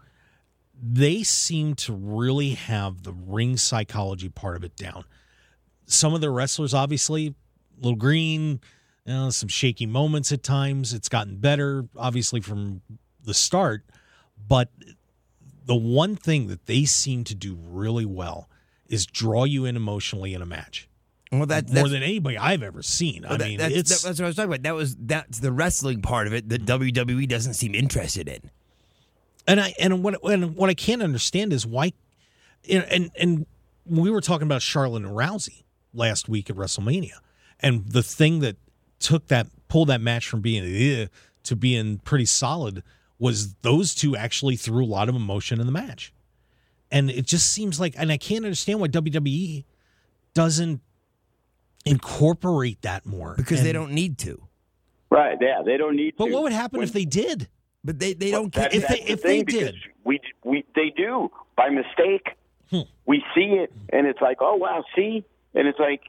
they 0.81 1.23
seem 1.23 1.75
to 1.75 1.93
really 1.93 2.51
have 2.51 3.03
the 3.03 3.13
ring 3.13 3.57
psychology 3.57 4.29
part 4.29 4.57
of 4.57 4.65
it 4.65 4.77
down. 4.77 5.05
Some 5.87 6.15
of 6.15 6.21
the 6.21 6.31
wrestlers, 6.31 6.75
obviously, 6.75 7.35
little 7.79 7.97
green, 7.97 8.61
you 9.05 9.13
know, 9.13 9.31
some 9.31 9.49
shaky 9.49 9.87
moments 9.87 10.33
at 10.33 10.43
times. 10.43 10.93
It's 10.93 11.09
gotten 11.09 11.37
better, 11.37 11.87
obviously, 11.97 12.41
from 12.41 12.81
the 13.23 13.35
start, 13.35 13.85
but 14.47 14.71
the 15.67 15.75
one 15.75 16.17
thing 16.17 16.49
that 16.49 16.67
they 16.67 16.85
seem 16.85 17.25
to 17.25 17.35
do 17.35 17.57
really 17.61 18.05
well 18.05 18.49
is 18.87 19.07
draw 19.07 19.45
you 19.45 19.65
in 19.65 19.77
emotionally 19.77 20.35
in 20.35 20.43
a 20.43 20.47
match 20.47 20.89
Well, 21.38 21.47
that, 21.47 21.70
more 21.70 21.88
than 21.88 22.03
anybody 22.03 22.37
I've 22.38 22.62
ever 22.62 22.83
seen. 22.83 23.25
I 23.25 23.37
that- 23.37 23.49
mean, 23.49 23.59
that's, 23.59 23.75
it's 23.75 24.03
that's 24.03 24.18
what 24.18 24.25
I 24.25 24.29
was 24.29 24.37
talking 24.37 24.51
about. 24.51 24.62
That 24.62 24.75
was 24.75 24.97
that's 24.97 25.40
the 25.40 25.53
wrestling 25.53 26.03
part 26.03 26.27
of 26.27 26.33
it 26.35 26.49
that 26.49 26.64
WWE 26.64 27.29
doesn't 27.29 27.55
seem 27.55 27.75
interested 27.75 28.29
in. 28.29 28.51
and 29.47 29.61
I 29.61 29.75
and 29.79 30.03
what 30.03 30.23
and 30.25 30.57
what 30.57 30.70
I 30.70 30.75
can't 30.75 31.03
understand 31.03 31.53
is 31.53 31.66
why, 31.66 31.92
you 32.64 32.79
know, 32.79 32.85
and 32.90 33.11
and 33.18 33.47
we 33.87 34.11
were 34.11 34.20
talking 34.20 34.47
about 34.47 34.62
Charlotte 34.62 35.03
and 35.05 35.14
Rousey 35.14 35.64
last 35.92 36.29
week 36.29 36.51
at 36.51 36.57
WrestleMania, 36.57 37.18
and 37.61 37.87
the 37.88 38.03
thing 38.03 38.40
that 38.40 38.57
took 38.99 39.27
that 39.29 39.47
pulled 39.68 39.88
that 39.88 40.01
match 40.01 40.29
from 40.29 40.40
being 40.40 41.09
to 41.42 41.57
being 41.57 41.99
pretty 41.99 42.25
solid 42.25 42.83
was 43.18 43.55
those 43.62 43.94
two 43.94 44.16
actually 44.16 44.57
threw 44.57 44.85
a 44.85 44.87
lot 44.87 45.09
of 45.09 45.14
emotion 45.14 45.61
in 45.61 45.66
the 45.66 45.73
match, 45.73 46.12
and 46.90 47.11
it 47.11 47.27
just 47.27 47.51
seems 47.51 47.79
like, 47.79 47.94
and 47.99 48.11
I 48.11 48.16
can't 48.16 48.44
understand 48.44 48.81
why 48.81 48.88
WWE 48.88 49.64
doesn't 50.33 50.81
incorporate 51.85 52.83
that 52.83 53.07
more 53.07 53.35
because 53.37 53.62
they 53.62 53.73
don't 53.73 53.92
need 53.92 54.18
to. 54.18 54.42
Right? 55.11 55.37
Yeah, 55.40 55.62
they 55.64 55.77
don't 55.77 55.97
need. 55.97 56.12
To. 56.12 56.16
But 56.18 56.27
to. 56.27 56.33
what 56.33 56.42
would 56.44 56.53
happen 56.53 56.79
When- 56.79 56.88
if 56.88 56.92
they 56.92 57.05
did? 57.05 57.49
But 57.85 57.99
they, 57.99 58.14
they 58.14 58.31
don't 58.31 58.51
care. 58.51 58.64
That- 58.64 58.75
if 58.75 58.88
they- 58.88 59.01
the 59.01 59.12
if 59.12 59.23
they 59.23 59.42
did. 59.42 59.77
we 60.05 60.20
we 60.42 60.64
they 60.75 60.90
do 60.97 61.31
by 61.57 61.68
mistake. 61.68 62.29
Hmm. 62.70 62.81
We 63.05 63.23
see 63.35 63.59
it, 63.62 63.73
and 63.90 64.07
it's 64.07 64.20
like, 64.23 64.38
oh 64.40 64.57
wow, 64.57 64.85
see, 64.97 65.23
and 65.55 65.68
it's 65.68 65.79
like, 65.79 66.01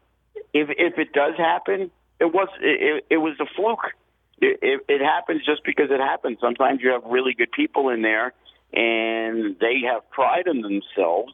if 0.53 0.69
if 0.77 0.97
it 0.97 1.11
does 1.11 1.35
happen, 1.37 1.91
it 2.19 2.33
was 2.33 2.47
it, 2.61 2.81
it, 2.81 3.05
it 3.09 3.17
was 3.17 3.35
a 3.41 3.45
fluke. 3.55 3.91
It, 4.39 4.59
it, 4.61 4.81
it 4.87 5.01
happens 5.01 5.45
just 5.45 5.63
because 5.65 5.91
it 5.91 5.99
happens. 5.99 6.37
Sometimes 6.41 6.81
you 6.81 6.91
have 6.91 7.03
really 7.05 7.33
good 7.33 7.51
people 7.51 7.89
in 7.89 8.01
there, 8.01 8.33
and 8.73 9.57
they 9.59 9.81
have 9.85 10.09
pride 10.11 10.47
in 10.47 10.61
themselves, 10.61 11.33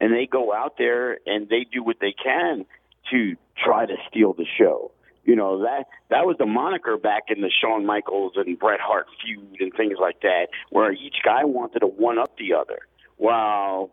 and 0.00 0.12
they 0.12 0.26
go 0.26 0.52
out 0.54 0.76
there 0.78 1.18
and 1.26 1.48
they 1.48 1.66
do 1.70 1.82
what 1.82 1.96
they 2.00 2.12
can 2.12 2.64
to 3.10 3.36
try 3.62 3.86
to 3.86 3.96
steal 4.08 4.32
the 4.32 4.46
show. 4.58 4.92
You 5.24 5.36
know 5.36 5.62
that 5.62 5.84
that 6.10 6.26
was 6.26 6.36
the 6.38 6.46
moniker 6.46 6.96
back 6.96 7.24
in 7.28 7.42
the 7.42 7.50
Shawn 7.50 7.86
Michaels 7.86 8.32
and 8.34 8.58
Bret 8.58 8.80
Hart 8.80 9.06
feud 9.24 9.60
and 9.60 9.72
things 9.72 9.94
like 10.00 10.20
that, 10.22 10.48
where 10.70 10.92
each 10.92 11.16
guy 11.24 11.44
wanted 11.44 11.80
to 11.80 11.86
one 11.86 12.18
up 12.18 12.36
the 12.38 12.54
other. 12.54 12.80
While 13.18 13.90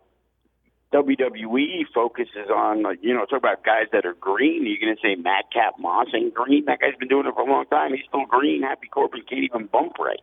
WWE 0.92 1.86
focuses 1.94 2.50
on, 2.52 2.82
you 3.00 3.14
know, 3.14 3.24
talk 3.26 3.38
about 3.38 3.64
guys 3.64 3.86
that 3.92 4.04
are 4.06 4.14
green. 4.14 4.66
You're 4.66 4.82
going 4.82 4.96
to 4.96 5.00
say 5.00 5.14
Madcap 5.14 5.78
Moss 5.78 6.08
ain't 6.14 6.34
green. 6.34 6.64
That 6.64 6.80
guy's 6.80 6.96
been 6.98 7.08
doing 7.08 7.26
it 7.26 7.34
for 7.34 7.42
a 7.42 7.50
long 7.50 7.66
time. 7.66 7.92
He's 7.94 8.04
still 8.08 8.26
green. 8.26 8.62
Happy 8.62 8.88
Corbin 8.88 9.22
can't 9.28 9.44
even 9.44 9.66
bump 9.66 9.98
right. 10.00 10.18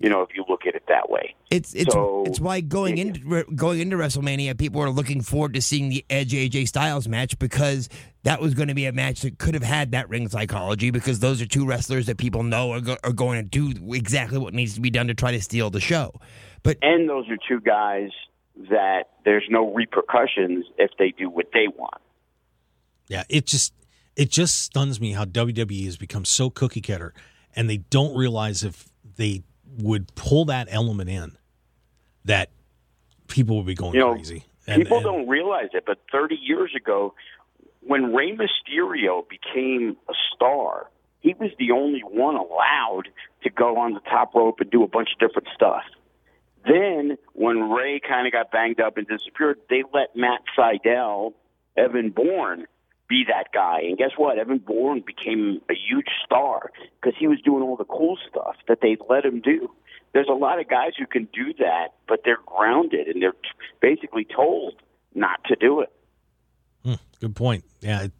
You 0.00 0.08
know, 0.08 0.22
if 0.22 0.28
you 0.36 0.44
look 0.48 0.64
at 0.64 0.76
it 0.76 0.84
that 0.86 1.10
way. 1.10 1.34
It's 1.50 1.74
it's 1.74 1.92
So- 1.92 2.22
it's 2.26 2.38
why 2.38 2.60
going 2.60 2.98
into 2.98 3.44
going 3.54 3.80
into 3.80 3.96
WrestleMania, 3.96 4.56
people 4.56 4.80
are 4.80 4.90
looking 4.90 5.22
forward 5.22 5.54
to 5.54 5.60
seeing 5.62 5.88
the 5.88 6.04
Edge 6.08 6.32
AJ 6.32 6.68
Styles 6.68 7.08
match 7.08 7.36
because 7.38 7.88
that 8.22 8.40
was 8.40 8.54
going 8.54 8.68
to 8.68 8.74
be 8.74 8.86
a 8.86 8.92
match 8.92 9.22
that 9.22 9.38
could 9.38 9.54
have 9.54 9.62
had 9.62 9.90
that 9.92 10.08
ring 10.08 10.28
psychology 10.28 10.90
because 10.90 11.18
those 11.18 11.42
are 11.42 11.46
two 11.46 11.66
wrestlers 11.66 12.06
that 12.06 12.16
people 12.16 12.42
know 12.44 12.72
are, 12.72 12.80
go, 12.80 12.96
are 13.02 13.12
going 13.12 13.42
to 13.42 13.48
do 13.72 13.92
exactly 13.92 14.38
what 14.38 14.54
needs 14.54 14.74
to 14.74 14.80
be 14.80 14.90
done 14.90 15.08
to 15.08 15.14
try 15.14 15.32
to 15.32 15.40
steal 15.40 15.68
the 15.70 15.80
show. 15.80 16.12
But 16.62 16.78
And 16.82 17.08
those 17.08 17.28
are 17.28 17.38
two 17.48 17.60
guys 17.60 18.10
that 18.70 19.04
there's 19.24 19.44
no 19.48 19.72
repercussions 19.72 20.66
if 20.78 20.90
they 20.98 21.10
do 21.10 21.28
what 21.30 21.46
they 21.52 21.66
want. 21.68 22.00
Yeah, 23.08 23.24
it 23.28 23.46
just 23.46 23.72
it 24.16 24.30
just 24.30 24.60
stuns 24.62 25.00
me 25.00 25.12
how 25.12 25.24
WWE 25.24 25.84
has 25.86 25.96
become 25.96 26.24
so 26.24 26.50
cookie 26.50 26.80
cutter, 26.80 27.14
and 27.56 27.70
they 27.70 27.78
don't 27.78 28.16
realize 28.16 28.62
if 28.62 28.88
they 29.16 29.42
would 29.78 30.14
pull 30.14 30.46
that 30.46 30.68
element 30.70 31.10
in, 31.10 31.36
that 32.24 32.50
people 33.28 33.56
would 33.56 33.66
be 33.66 33.74
going 33.74 33.94
You 33.94 34.00
know, 34.00 34.14
crazy. 34.14 34.44
And- 34.66 34.82
People 34.82 34.98
and- 34.98 35.04
don't 35.04 35.28
realize 35.28 35.70
it, 35.72 35.84
but 35.86 35.98
30 36.10 36.36
years 36.36 36.74
ago, 36.74 37.14
when 37.80 38.12
Rey 38.14 38.36
Mysterio 38.36 39.26
became 39.28 39.96
a 40.08 40.14
star, 40.34 40.90
he 41.20 41.34
was 41.34 41.50
the 41.58 41.72
only 41.72 42.00
one 42.00 42.36
allowed 42.36 43.08
to 43.42 43.50
go 43.50 43.78
on 43.78 43.94
the 43.94 44.00
top 44.00 44.34
rope 44.34 44.60
and 44.60 44.70
do 44.70 44.82
a 44.82 44.88
bunch 44.88 45.10
of 45.12 45.18
different 45.18 45.48
stuff. 45.54 45.84
Then, 46.66 47.16
when 47.32 47.70
Ray 47.70 48.00
kind 48.00 48.26
of 48.26 48.32
got 48.32 48.50
banged 48.50 48.80
up 48.80 48.96
and 48.98 49.06
disappeared, 49.06 49.58
they 49.70 49.84
let 49.92 50.14
Matt 50.16 50.40
Sydal, 50.56 51.32
Evan 51.76 52.10
Bourne, 52.10 52.66
be 53.08 53.24
that 53.28 53.52
guy. 53.52 53.80
And 53.82 53.96
guess 53.96 54.10
what? 54.16 54.38
Evan 54.38 54.58
Bourne 54.58 55.02
became 55.04 55.60
a 55.70 55.74
huge 55.74 56.08
star 56.24 56.70
because 57.00 57.18
he 57.18 57.26
was 57.26 57.40
doing 57.44 57.62
all 57.62 57.76
the 57.76 57.84
cool 57.84 58.18
stuff 58.28 58.56
that 58.68 58.78
they 58.82 58.96
let 59.08 59.24
him 59.24 59.40
do. 59.40 59.70
There's 60.12 60.28
a 60.28 60.34
lot 60.34 60.60
of 60.60 60.68
guys 60.68 60.92
who 60.98 61.06
can 61.06 61.28
do 61.32 61.52
that, 61.58 61.88
but 62.06 62.20
they're 62.24 62.40
grounded 62.46 63.08
and 63.08 63.22
they're 63.22 63.32
t- 63.32 63.38
basically 63.80 64.24
told 64.24 64.74
not 65.14 65.42
to 65.44 65.56
do 65.56 65.80
it. 65.80 65.92
Hmm, 66.84 66.94
good 67.20 67.36
point. 67.36 67.64
Yeah, 67.80 68.04
it, 68.04 68.12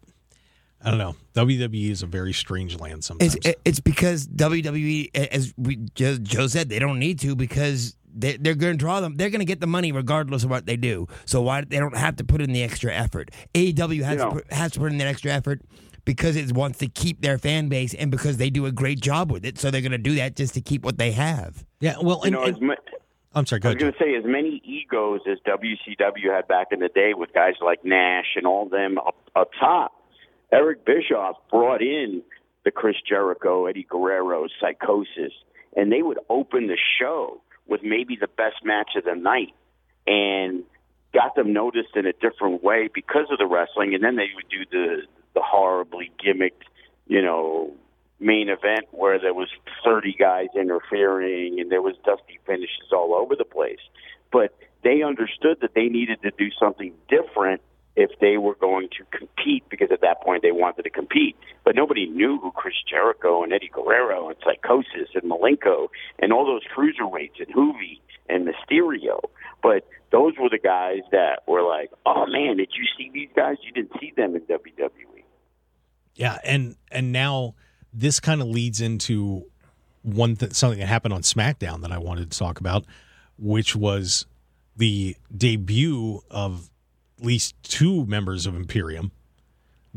I 0.83 0.91
don't 0.91 0.99
know. 0.99 1.15
WWE 1.33 1.89
is 1.89 2.03
a 2.03 2.05
very 2.05 2.33
strange 2.33 2.79
land 2.79 3.03
sometimes. 3.03 3.35
It's 3.43 3.59
it's 3.65 3.79
because 3.79 4.27
WWE, 4.27 5.15
as 5.15 5.53
we 5.57 5.77
Joe, 5.95 6.17
Joe 6.17 6.47
said, 6.47 6.69
they 6.69 6.79
don't 6.79 6.99
need 6.99 7.19
to 7.19 7.35
because 7.35 7.95
they, 8.13 8.37
they're 8.37 8.55
going 8.55 8.73
to 8.73 8.77
draw 8.77 8.99
them. 9.01 9.15
They're 9.17 9.29
going 9.29 9.39
to 9.39 9.45
get 9.45 9.59
the 9.61 9.67
money 9.67 9.91
regardless 9.91 10.43
of 10.43 10.49
what 10.49 10.65
they 10.65 10.77
do. 10.77 11.07
So 11.25 11.41
why 11.41 11.61
they 11.61 11.77
don't 11.79 11.95
have 11.97 12.15
to 12.17 12.23
put 12.23 12.41
in 12.41 12.51
the 12.53 12.63
extra 12.63 12.93
effort? 12.93 13.31
AEW 13.53 14.03
has 14.03 14.11
You 14.13 14.17
know- 14.17 14.29
to 14.29 14.35
put, 14.37 14.53
has 14.53 14.71
to 14.73 14.79
put 14.79 14.91
in 14.91 14.97
that 14.99 15.07
extra 15.07 15.31
effort 15.31 15.61
because 16.05 16.35
it 16.35 16.51
wants 16.53 16.79
to 16.79 16.87
keep 16.87 17.21
their 17.21 17.37
fan 17.37 17.69
base 17.69 17.93
and 17.93 18.09
because 18.09 18.37
they 18.37 18.49
do 18.49 18.65
a 18.65 18.71
great 18.71 18.99
job 18.99 19.31
with 19.31 19.45
it. 19.45 19.59
So 19.59 19.69
they're 19.69 19.81
going 19.81 19.91
to 19.91 19.97
do 19.97 20.15
that 20.15 20.35
just 20.35 20.53
to 20.55 20.61
keep 20.61 20.83
what 20.83 20.97
they 20.97 21.11
have. 21.11 21.65
yeah, 21.81 21.95
well, 22.01 22.17
You 22.23 22.23
and, 22.27 22.33
know, 22.33 22.43
and- 22.43 22.55
as 22.55 22.61
mu- 22.61 22.73
I'm 23.35 23.45
sorry. 23.45 23.59
Go 23.59 23.69
I 23.69 23.73
was 23.73 23.79
going 23.81 23.93
to 23.93 23.99
say, 23.99 24.15
as 24.15 24.23
many 24.25 24.59
egos 24.65 25.21
as 25.29 25.37
WCW 25.45 26.33
had 26.35 26.47
back 26.47 26.67
in 26.71 26.79
the 26.79 26.87
day 26.89 27.13
with 27.15 27.31
guys 27.31 27.53
like 27.61 27.85
Nash 27.85 28.25
and 28.35 28.47
all 28.47 28.67
them 28.67 28.97
up, 28.97 29.15
up 29.35 29.51
top, 29.59 29.91
Eric 30.51 30.83
Bischoff 30.83 31.35
brought 31.51 31.83
in 31.83 32.23
the 32.65 32.71
Chris 32.71 32.95
Jericho, 33.07 33.67
Eddie 33.67 33.85
Guerrero, 33.87 34.47
Psychosis, 34.59 35.31
and 35.77 35.91
they 35.91 36.01
would 36.01 36.17
open 36.29 36.65
the 36.67 36.77
show 36.99 37.39
with 37.69 37.81
maybe 37.83 38.17
the 38.19 38.27
best 38.27 38.63
match 38.63 38.91
of 38.95 39.05
the 39.05 39.15
night 39.15 39.53
and 40.07 40.63
got 41.13 41.35
them 41.35 41.53
noticed 41.53 41.95
in 41.95 42.05
a 42.05 42.13
different 42.13 42.63
way 42.63 42.89
because 42.93 43.27
of 43.31 43.37
the 43.37 43.45
wrestling. 43.45 43.93
And 43.93 44.03
then 44.03 44.15
they 44.15 44.29
would 44.35 44.49
do 44.49 44.65
the, 44.71 45.03
the 45.33 45.41
horribly 45.41 46.11
gimmicked, 46.23 46.63
you 47.07 47.21
know, 47.21 47.73
main 48.19 48.49
event 48.49 48.87
where 48.91 49.19
there 49.19 49.33
was 49.33 49.47
30 49.85 50.13
guys 50.13 50.47
interfering 50.55 51.59
and 51.59 51.71
there 51.71 51.81
was 51.81 51.95
dusty 52.05 52.39
finishes 52.45 52.91
all 52.91 53.13
over 53.13 53.35
the 53.35 53.45
place. 53.45 53.79
But 54.31 54.53
they 54.83 55.03
understood 55.03 55.57
that 55.61 55.73
they 55.73 55.87
needed 55.87 56.21
to 56.23 56.31
do 56.31 56.49
something 56.59 56.93
different 57.07 57.61
if 57.99 58.11
they 58.21 58.37
were 58.37 58.55
going 58.55 58.87
to 58.97 59.17
compete 59.17 59.63
because 59.69 59.89
at 59.91 59.99
that 59.99 60.21
point 60.21 60.41
they 60.41 60.53
wanted 60.53 60.83
to 60.83 60.89
compete. 60.89 61.35
But 61.65 61.75
nobody 61.75 62.07
knew 62.07 62.39
who 62.39 62.51
Chris 62.51 62.75
Jericho 62.89 63.43
and 63.43 63.51
Eddie 63.51 63.69
Guerrero 63.73 64.29
and 64.29 64.37
Psychosis 64.41 65.09
and 65.13 65.29
Malenko 65.29 65.89
and 66.17 66.31
all 66.31 66.45
those 66.45 66.61
cruiserweights 66.73 67.39
and 67.39 67.53
Juvi 67.53 67.99
and 68.29 68.47
Mysterio. 68.47 69.19
But 69.61 69.85
those 70.13 70.33
were 70.39 70.49
the 70.49 70.59
guys 70.59 71.01
that 71.11 71.41
were 71.45 71.61
like, 71.61 71.91
oh 72.05 72.25
man, 72.25 72.55
did 72.55 72.69
you 72.73 72.85
see 72.97 73.11
these 73.13 73.29
guys? 73.35 73.57
You 73.63 73.73
didn't 73.73 73.99
see 73.99 74.13
them 74.15 74.33
in 74.33 74.43
E." 74.43 74.45
WWE. 74.47 75.23
Yeah, 76.15 76.37
and 76.45 76.77
and 76.89 77.11
now 77.11 77.55
this 77.93 78.21
kind 78.21 78.41
of 78.41 78.47
leads 78.47 78.79
into 78.79 79.45
one 80.03 80.37
th- 80.37 80.53
something 80.53 80.79
that 80.79 80.87
happened 80.87 81.13
on 81.13 81.21
SmackDown 81.23 81.81
that 81.81 81.91
I 81.91 81.97
wanted 81.97 82.31
to 82.31 82.39
talk 82.39 82.61
about, 82.61 82.85
which 83.37 83.75
was 83.75 84.25
the 84.77 85.17
debut 85.35 86.21
of 86.31 86.68
least 87.21 87.55
two 87.63 88.05
members 88.05 88.45
of 88.45 88.55
Imperium. 88.55 89.11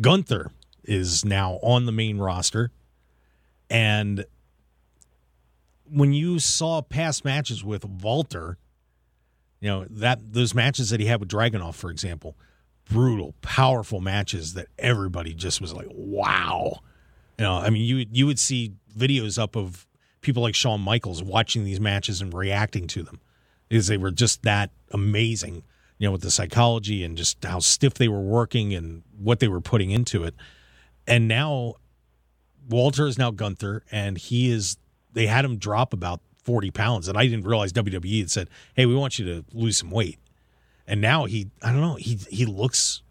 Gunther 0.00 0.50
is 0.84 1.24
now 1.24 1.58
on 1.62 1.86
the 1.86 1.92
main 1.92 2.18
roster, 2.18 2.70
and 3.70 4.24
when 5.88 6.12
you 6.12 6.38
saw 6.38 6.80
past 6.80 7.24
matches 7.24 7.62
with 7.62 7.84
Walter, 7.84 8.56
you 9.60 9.68
know 9.68 9.86
that 9.90 10.32
those 10.32 10.54
matches 10.54 10.90
that 10.90 11.00
he 11.00 11.06
had 11.06 11.20
with 11.20 11.28
Dragunov, 11.28 11.74
for 11.74 11.90
example, 11.90 12.36
brutal, 12.88 13.34
powerful 13.42 14.00
matches 14.00 14.54
that 14.54 14.68
everybody 14.78 15.34
just 15.34 15.60
was 15.60 15.72
like, 15.72 15.88
"Wow!" 15.90 16.80
You 17.38 17.44
know, 17.44 17.54
I 17.54 17.70
mean, 17.70 17.82
you 17.82 18.06
you 18.10 18.26
would 18.26 18.38
see 18.38 18.72
videos 18.96 19.40
up 19.40 19.56
of 19.56 19.86
people 20.22 20.42
like 20.42 20.54
Shawn 20.54 20.80
Michaels 20.80 21.22
watching 21.22 21.64
these 21.64 21.80
matches 21.80 22.20
and 22.20 22.32
reacting 22.32 22.86
to 22.88 23.02
them 23.02 23.20
because 23.68 23.86
they 23.86 23.96
were 23.96 24.10
just 24.10 24.42
that 24.42 24.70
amazing. 24.90 25.62
You 26.02 26.08
know, 26.08 26.12
with 26.12 26.22
the 26.22 26.32
psychology 26.32 27.04
and 27.04 27.16
just 27.16 27.44
how 27.44 27.60
stiff 27.60 27.94
they 27.94 28.08
were 28.08 28.20
working 28.20 28.74
and 28.74 29.04
what 29.16 29.38
they 29.38 29.46
were 29.46 29.60
putting 29.60 29.92
into 29.92 30.24
it. 30.24 30.34
And 31.06 31.28
now 31.28 31.74
Walter 32.68 33.06
is 33.06 33.16
now 33.18 33.30
Gunther, 33.30 33.84
and 33.92 34.18
he 34.18 34.50
is. 34.50 34.78
They 35.12 35.28
had 35.28 35.44
him 35.44 35.58
drop 35.58 35.92
about 35.92 36.20
forty 36.42 36.72
pounds, 36.72 37.06
and 37.06 37.16
I 37.16 37.28
didn't 37.28 37.46
realize 37.46 37.72
WWE 37.72 38.18
had 38.18 38.32
said, 38.32 38.50
"Hey, 38.74 38.84
we 38.84 38.96
want 38.96 39.20
you 39.20 39.26
to 39.26 39.44
lose 39.52 39.76
some 39.76 39.92
weight." 39.92 40.18
And 40.88 41.00
now 41.00 41.26
he, 41.26 41.52
I 41.62 41.70
don't 41.70 41.80
know, 41.80 41.94
he 41.94 42.18
he 42.28 42.46
looks, 42.46 43.02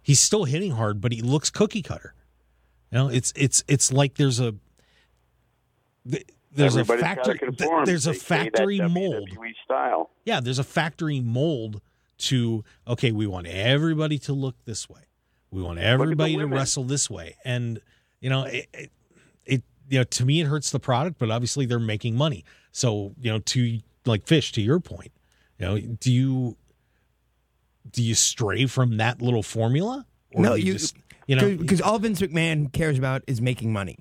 he's 0.00 0.18
still 0.18 0.44
hitting 0.44 0.70
hard, 0.70 1.02
but 1.02 1.12
he 1.12 1.20
looks 1.20 1.50
cookie 1.50 1.82
cutter. 1.82 2.14
You 2.90 2.96
know, 2.96 3.08
it's 3.08 3.34
it's 3.36 3.62
it's 3.68 3.92
like 3.92 4.14
there's 4.14 4.40
a. 4.40 4.54
th- 6.10 6.24
there's 6.54 6.76
a 6.76 6.84
factory 6.86 7.38
there's 7.84 8.06
a 8.06 8.12
They 8.12 8.16
say 8.16 8.24
factory 8.24 8.80
mold. 8.80 9.28
Yeah, 10.24 10.40
there's 10.40 10.58
a 10.58 10.64
factory 10.64 11.20
mold 11.20 11.82
to 12.22 12.64
okay, 12.86 13.12
we 13.12 13.26
want 13.26 13.46
everybody 13.46 14.18
to 14.20 14.32
look 14.32 14.56
this 14.64 14.88
way. 14.88 15.00
We 15.50 15.62
want 15.62 15.78
everybody 15.78 16.32
to 16.36 16.46
wrestle 16.56 16.84
this 16.84 17.10
way. 17.10 17.36
And 17.44 17.80
you 18.20 18.30
know, 18.30 18.44
it, 18.44 18.66
it, 18.72 18.90
it 19.44 19.62
you 19.88 19.98
know, 19.98 20.04
to 20.04 20.24
me 20.24 20.40
it 20.40 20.46
hurts 20.46 20.70
the 20.70 20.80
product, 20.80 21.18
but 21.18 21.30
obviously 21.30 21.66
they're 21.66 21.78
making 21.78 22.16
money. 22.16 22.44
So, 22.70 23.12
you 23.20 23.30
know, 23.30 23.38
to 23.38 23.80
like 24.06 24.26
fish 24.26 24.52
to 24.52 24.62
your 24.62 24.80
point, 24.80 25.12
you 25.58 25.66
know, 25.66 25.78
do 25.78 26.12
you 26.12 26.56
do 27.90 28.02
you 28.02 28.14
stray 28.14 28.66
from 28.66 28.96
that 28.98 29.20
little 29.20 29.42
formula? 29.42 30.06
No, 30.34 30.56
do 30.56 30.62
you- 30.62 30.72
just, 30.74 30.96
you 31.26 31.36
know, 31.36 31.56
because 31.56 31.80
all 31.80 31.98
Vince 31.98 32.20
McMahon 32.20 32.72
cares 32.72 32.98
about 32.98 33.22
is 33.26 33.40
making 33.40 33.72
money. 33.72 33.98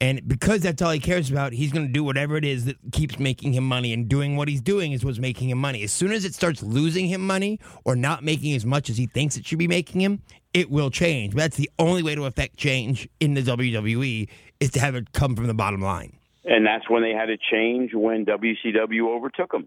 And 0.00 0.26
because 0.28 0.60
that's 0.60 0.82
all 0.82 0.90
he 0.90 1.00
cares 1.00 1.30
about, 1.30 1.52
he's 1.52 1.72
going 1.72 1.86
to 1.86 1.92
do 1.92 2.04
whatever 2.04 2.36
it 2.36 2.44
is 2.44 2.66
that 2.66 2.76
keeps 2.92 3.18
making 3.18 3.54
him 3.54 3.64
money. 3.64 3.92
And 3.94 4.08
doing 4.08 4.36
what 4.36 4.46
he's 4.46 4.60
doing 4.60 4.92
is 4.92 5.04
what's 5.04 5.18
making 5.18 5.48
him 5.48 5.58
money. 5.58 5.82
As 5.82 5.92
soon 5.92 6.12
as 6.12 6.24
it 6.24 6.34
starts 6.34 6.62
losing 6.62 7.06
him 7.06 7.26
money 7.26 7.58
or 7.84 7.96
not 7.96 8.22
making 8.22 8.54
as 8.54 8.66
much 8.66 8.90
as 8.90 8.98
he 8.98 9.06
thinks 9.06 9.36
it 9.36 9.46
should 9.46 9.58
be 9.58 9.68
making 9.68 10.02
him, 10.02 10.22
it 10.52 10.70
will 10.70 10.90
change. 10.90 11.34
But 11.34 11.42
that's 11.42 11.56
the 11.56 11.70
only 11.78 12.02
way 12.02 12.14
to 12.14 12.26
affect 12.26 12.56
change 12.56 13.08
in 13.20 13.34
the 13.34 13.42
WWE 13.42 14.28
is 14.60 14.70
to 14.72 14.80
have 14.80 14.94
it 14.94 15.12
come 15.12 15.34
from 15.34 15.46
the 15.46 15.54
bottom 15.54 15.80
line. 15.80 16.18
And 16.44 16.64
that's 16.64 16.88
when 16.90 17.02
they 17.02 17.12
had 17.12 17.26
to 17.26 17.36
change 17.50 17.94
when 17.94 18.26
WCW 18.26 19.08
overtook 19.08 19.52
them. 19.52 19.66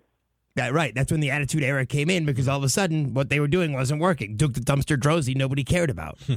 That 0.56 0.74
right. 0.74 0.94
That's 0.94 1.12
when 1.12 1.22
the 1.22 1.32
Attitude 1.32 1.64
Era 1.64 1.86
came 1.86 2.10
in 2.10 2.26
because 2.26 2.48
all 2.48 2.58
of 2.58 2.64
a 2.64 2.70
sudden 2.70 3.14
what 3.14 3.30
they 3.30 3.40
were 3.40 3.48
doing 3.48 3.74
wasn't 3.74 4.02
working. 4.02 4.36
Duke 4.36 4.54
the 4.54 4.60
Dumpster 4.60 4.98
Droese, 4.98 5.36
nobody 5.36 5.64
cared 5.64 5.90
about. 5.90 6.18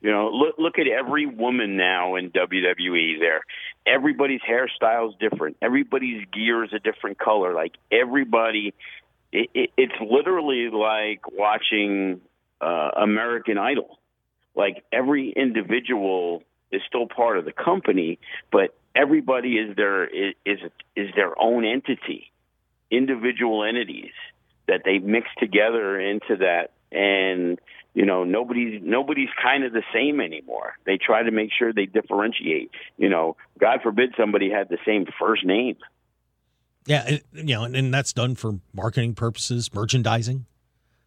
You 0.00 0.10
know, 0.10 0.28
look 0.28 0.56
look 0.58 0.78
at 0.78 0.86
every 0.86 1.26
woman 1.26 1.76
now 1.76 2.16
in 2.16 2.30
WWE. 2.30 3.18
There, 3.18 3.40
everybody's 3.86 4.40
hairstyle's 4.42 5.14
different. 5.18 5.56
Everybody's 5.62 6.24
gear 6.32 6.64
is 6.64 6.72
a 6.72 6.78
different 6.78 7.18
color. 7.18 7.54
Like 7.54 7.72
everybody, 7.90 8.74
it, 9.32 9.50
it, 9.54 9.70
it's 9.76 9.94
literally 10.00 10.68
like 10.68 11.20
watching 11.32 12.20
uh, 12.60 12.90
American 12.96 13.56
Idol. 13.58 13.98
Like 14.54 14.84
every 14.92 15.30
individual 15.30 16.42
is 16.70 16.82
still 16.86 17.06
part 17.06 17.38
of 17.38 17.44
the 17.44 17.52
company, 17.52 18.18
but 18.52 18.76
everybody 18.94 19.54
is 19.54 19.76
their 19.76 20.04
is 20.04 20.34
is, 20.44 20.58
is 20.94 21.08
their 21.14 21.40
own 21.40 21.64
entity, 21.64 22.32
individual 22.90 23.64
entities 23.64 24.12
that 24.68 24.82
they 24.84 24.98
mix 24.98 25.28
together 25.38 25.98
into 25.98 26.36
that 26.36 26.72
and 26.92 27.58
you 27.96 28.04
know 28.04 28.22
nobody's 28.22 28.80
nobody's 28.84 29.30
kind 29.42 29.64
of 29.64 29.72
the 29.72 29.82
same 29.92 30.20
anymore 30.20 30.74
they 30.84 30.98
try 30.98 31.24
to 31.24 31.32
make 31.32 31.50
sure 31.50 31.72
they 31.72 31.86
differentiate 31.86 32.70
you 32.96 33.08
know 33.08 33.36
god 33.58 33.80
forbid 33.82 34.14
somebody 34.16 34.50
had 34.50 34.68
the 34.68 34.78
same 34.86 35.06
first 35.18 35.44
name 35.44 35.76
Yeah, 36.86 37.04
it, 37.08 37.24
you 37.32 37.56
know, 37.56 37.64
and, 37.64 37.74
and 37.74 37.92
that's 37.92 38.12
done 38.12 38.36
for 38.36 38.60
marketing 38.72 39.14
purposes, 39.16 39.74
merchandising, 39.74 40.46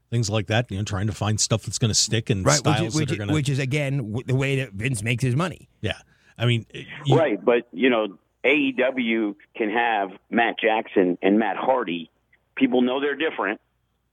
things 0.10 0.30
like 0.30 0.48
that. 0.48 0.70
You 0.70 0.78
know, 0.78 0.84
trying 0.84 1.08
to 1.08 1.14
find 1.14 1.40
stuff 1.40 1.64
that's 1.64 1.78
going 1.78 1.90
to 1.90 1.96
stick 1.96 2.30
and 2.30 2.46
right. 2.46 2.56
Which 2.56 2.76
styles 2.76 2.88
is, 2.90 2.96
which, 2.96 3.10
that 3.10 3.16
are 3.16 3.18
going 3.18 3.28
to. 3.30 3.34
which 3.34 3.48
is, 3.48 3.60
again, 3.60 3.98
w- 3.98 4.26
the 4.26 4.36
way 4.36 4.58
that 4.58 4.74
Vince 4.74 5.02
makes 5.04 5.24
his 5.24 5.38
money. 5.38 5.70
yeah, 5.80 5.94
I 6.38 6.46
mean, 6.46 6.66
eh, 6.74 6.84
you, 7.06 7.18
right 7.18 7.44
but 7.44 7.68
you 7.72 7.90
know 7.90 8.18
aew 8.46 9.36
can 9.56 9.70
have 9.70 10.10
matt 10.30 10.56
jackson 10.60 11.18
and 11.22 11.38
matt 11.38 11.58
hardy 11.58 12.10
people 12.56 12.82
know 12.82 13.02
they're 13.02 13.16
different 13.16 13.60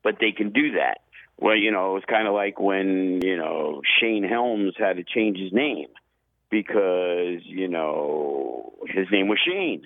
but 0.02 0.18
they 0.20 0.32
can 0.32 0.50
do 0.50 0.72
that 0.72 1.00
well 1.38 1.56
you 1.56 1.70
know 1.70 1.90
it 1.92 1.94
was 1.94 2.04
kind 2.08 2.26
of 2.26 2.34
like 2.34 2.58
when 2.60 3.20
you 3.22 3.36
know 3.36 3.82
shane 4.00 4.24
helms 4.24 4.74
had 4.78 4.96
to 4.96 5.04
change 5.04 5.38
his 5.38 5.52
name 5.52 5.88
because 6.50 7.40
you 7.44 7.68
know 7.68 8.72
his 8.88 9.06
name 9.10 9.28
was 9.28 9.38
shane 9.44 9.82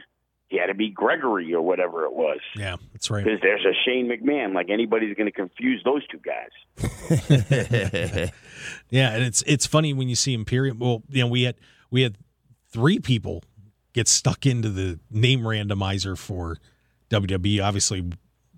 he 0.48 0.58
had 0.58 0.66
to 0.66 0.74
be 0.74 0.90
gregory 0.90 1.54
or 1.54 1.62
whatever 1.62 2.04
it 2.04 2.12
was 2.12 2.40
yeah, 2.56 2.76
that's 2.92 3.08
right. 3.10 3.24
because 3.24 3.40
there's 3.40 3.64
a 3.64 3.72
Shane 3.84 4.08
McMahon. 4.10 4.52
Like 4.52 4.68
anybody's 4.68 5.14
going 5.16 5.26
to 5.26 5.32
confuse 5.32 5.80
those 5.84 6.04
two 6.08 6.18
guys. 6.18 6.50
Yeah, 8.90 9.10
and 9.10 9.24
it's 9.24 9.42
it's 9.46 9.66
funny 9.66 9.92
when 9.92 10.08
you 10.08 10.14
see 10.14 10.34
Imperium. 10.34 10.78
Well, 10.78 11.02
you 11.08 11.22
know, 11.22 11.28
we 11.28 11.42
had 11.42 11.56
we 11.90 12.02
had 12.02 12.16
three 12.68 12.98
people 12.98 13.42
get 13.92 14.08
stuck 14.08 14.46
into 14.46 14.68
the 14.68 14.98
name 15.10 15.40
randomizer 15.40 16.16
for 16.16 16.58
WWE. 17.10 17.62
Obviously, 17.62 18.10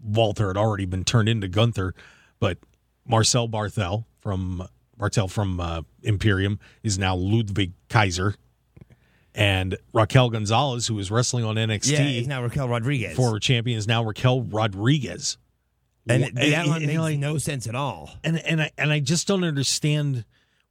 Walter 0.03 0.49
had 0.49 0.57
already 0.57 0.87
been 0.87 1.05
turned 1.05 1.29
into 1.29 1.49
Gunther, 1.49 1.95
but 2.41 2.59
Marcel 3.07 3.49
Barthel 3.49 4.05
from 4.21 4.67
Barthel 4.99 5.31
from 5.31 5.59
uh, 5.61 5.83
Imperium 6.03 6.59
is 6.83 6.99
now 6.99 7.15
Ludwig 7.17 7.73
Kaiser, 7.89 8.37
and 9.35 9.77
Raquel 9.93 10.31
Gonzalez, 10.31 10.87
who 10.87 10.95
was 10.95 11.11
wrestling 11.11 11.45
on 11.45 11.57
NXT, 11.57 11.91
Yeah, 11.91 12.03
he's 12.05 12.29
now 12.29 12.43
Raquel 12.43 12.69
Rodriguez. 12.69 13.17
former 13.17 13.39
champion, 13.41 13.79
is 13.79 13.89
now 13.89 14.05
Raquel 14.05 14.43
Rodriguez. 14.43 15.39
and 16.09 16.25
Wh- 16.25 16.29
that 16.35 16.67
one 16.67 16.77
and 16.79 16.87
makes 16.87 16.99
like- 16.99 17.19
no 17.19 17.39
sense 17.39 17.67
at 17.67 17.75
all. 17.75 18.11
and 18.23 18.39
and 18.39 18.63
I 18.63 18.71
and 18.79 18.93
I 18.93 19.01
just 19.01 19.27
don't 19.27 19.45
understand 19.45 20.25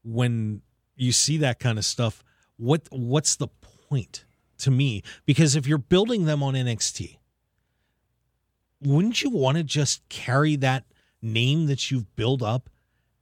when 0.04 0.62
you 0.96 1.12
see 1.12 1.38
that 1.38 1.60
kind 1.60 1.78
of 1.78 1.86
stuff. 1.86 2.24
What 2.58 2.88
what's 2.92 3.36
the 3.36 3.48
point 3.90 4.26
to 4.60 4.72
me? 4.72 5.02
Because 5.26 5.56
if 5.56 5.66
you're 5.68 5.78
building 5.78 6.26
them 6.26 6.44
on 6.44 6.54
NXT, 6.54 7.18
wouldn't 8.82 9.22
you 9.22 9.30
want 9.30 9.58
to 9.58 9.64
just 9.64 10.08
carry 10.10 10.56
that 10.58 10.86
name 11.22 11.68
that 11.68 11.92
you've 11.92 12.16
built 12.16 12.42
up 12.42 12.70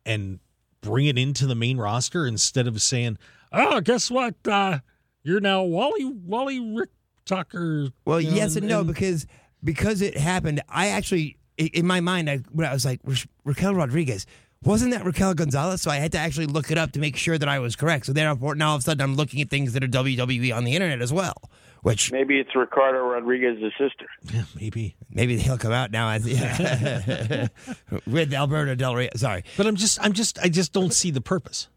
and 0.05 0.39
bring 0.81 1.05
it 1.05 1.17
into 1.17 1.45
the 1.45 1.55
main 1.55 1.77
roster 1.77 2.25
instead 2.25 2.67
of 2.67 2.81
saying, 2.81 3.17
"Oh, 3.51 3.81
guess 3.81 4.09
what? 4.09 4.35
Uh, 4.47 4.79
you're 5.23 5.41
now 5.41 5.63
Wally 5.63 6.05
Wally 6.05 6.59
Rick 6.59 6.89
Tucker." 7.25 7.89
Well, 8.05 8.21
you 8.21 8.29
know, 8.31 8.35
yes 8.35 8.55
and, 8.55 8.67
no 8.67 8.83
because 8.83 9.25
because 9.63 10.01
it 10.01 10.17
happened. 10.17 10.61
I 10.69 10.87
actually, 10.87 11.37
in 11.57 11.85
my 11.85 11.99
mind, 11.99 12.29
I 12.29 12.37
when 12.51 12.67
I 12.67 12.73
was 12.73 12.85
like 12.85 13.01
Ra- 13.03 13.15
Raquel 13.43 13.75
Rodriguez. 13.75 14.25
Wasn't 14.61 14.91
that 14.91 15.05
Raquel 15.05 15.33
Gonzalez? 15.35 15.81
So 15.81 15.89
I 15.89 15.95
had 15.97 16.11
to 16.11 16.17
actually 16.17 16.47
look 16.47 16.69
it 16.69 16.77
up 16.77 16.91
to 16.91 16.99
make 16.99 17.15
sure 17.15 17.37
that 17.37 17.47
I 17.47 17.59
was 17.59 17.77
correct. 17.77 18.05
So 18.05 18.11
therefore, 18.11 18.55
now 18.55 18.71
all 18.71 18.75
of 18.75 18.81
a 18.81 18.83
sudden 18.83 19.01
I'm 19.01 19.15
looking 19.15 19.39
at 19.39 19.49
things 19.49 19.71
that 19.71 19.85
are 19.85 19.87
WWE 19.87 20.53
on 20.53 20.65
the 20.65 20.75
internet 20.75 21.01
as 21.01 21.13
well. 21.13 21.49
Which 21.81 22.11
Maybe 22.11 22.39
it's 22.39 22.53
Ricardo 22.55 22.99
Rodriguez's 23.07 23.71
sister. 23.77 24.07
yeah, 24.33 24.43
maybe. 24.59 24.95
maybe 25.09 25.37
he'll 25.37 25.57
come 25.57 25.71
out 25.71 25.91
now 25.91 26.09
as 26.09 26.25
with 28.05 28.33
Alberto 28.33 28.75
Del 28.75 28.95
Rio. 28.95 29.09
Sorry, 29.15 29.43
But 29.57 29.65
I'm 29.67 29.75
just 29.75 29.97
I'm 30.03 30.13
just 30.13 30.39
I 30.39 30.49
just 30.49 30.73
don't 30.73 30.93
see 30.93 31.11
the 31.11 31.21
purpose. 31.21 31.69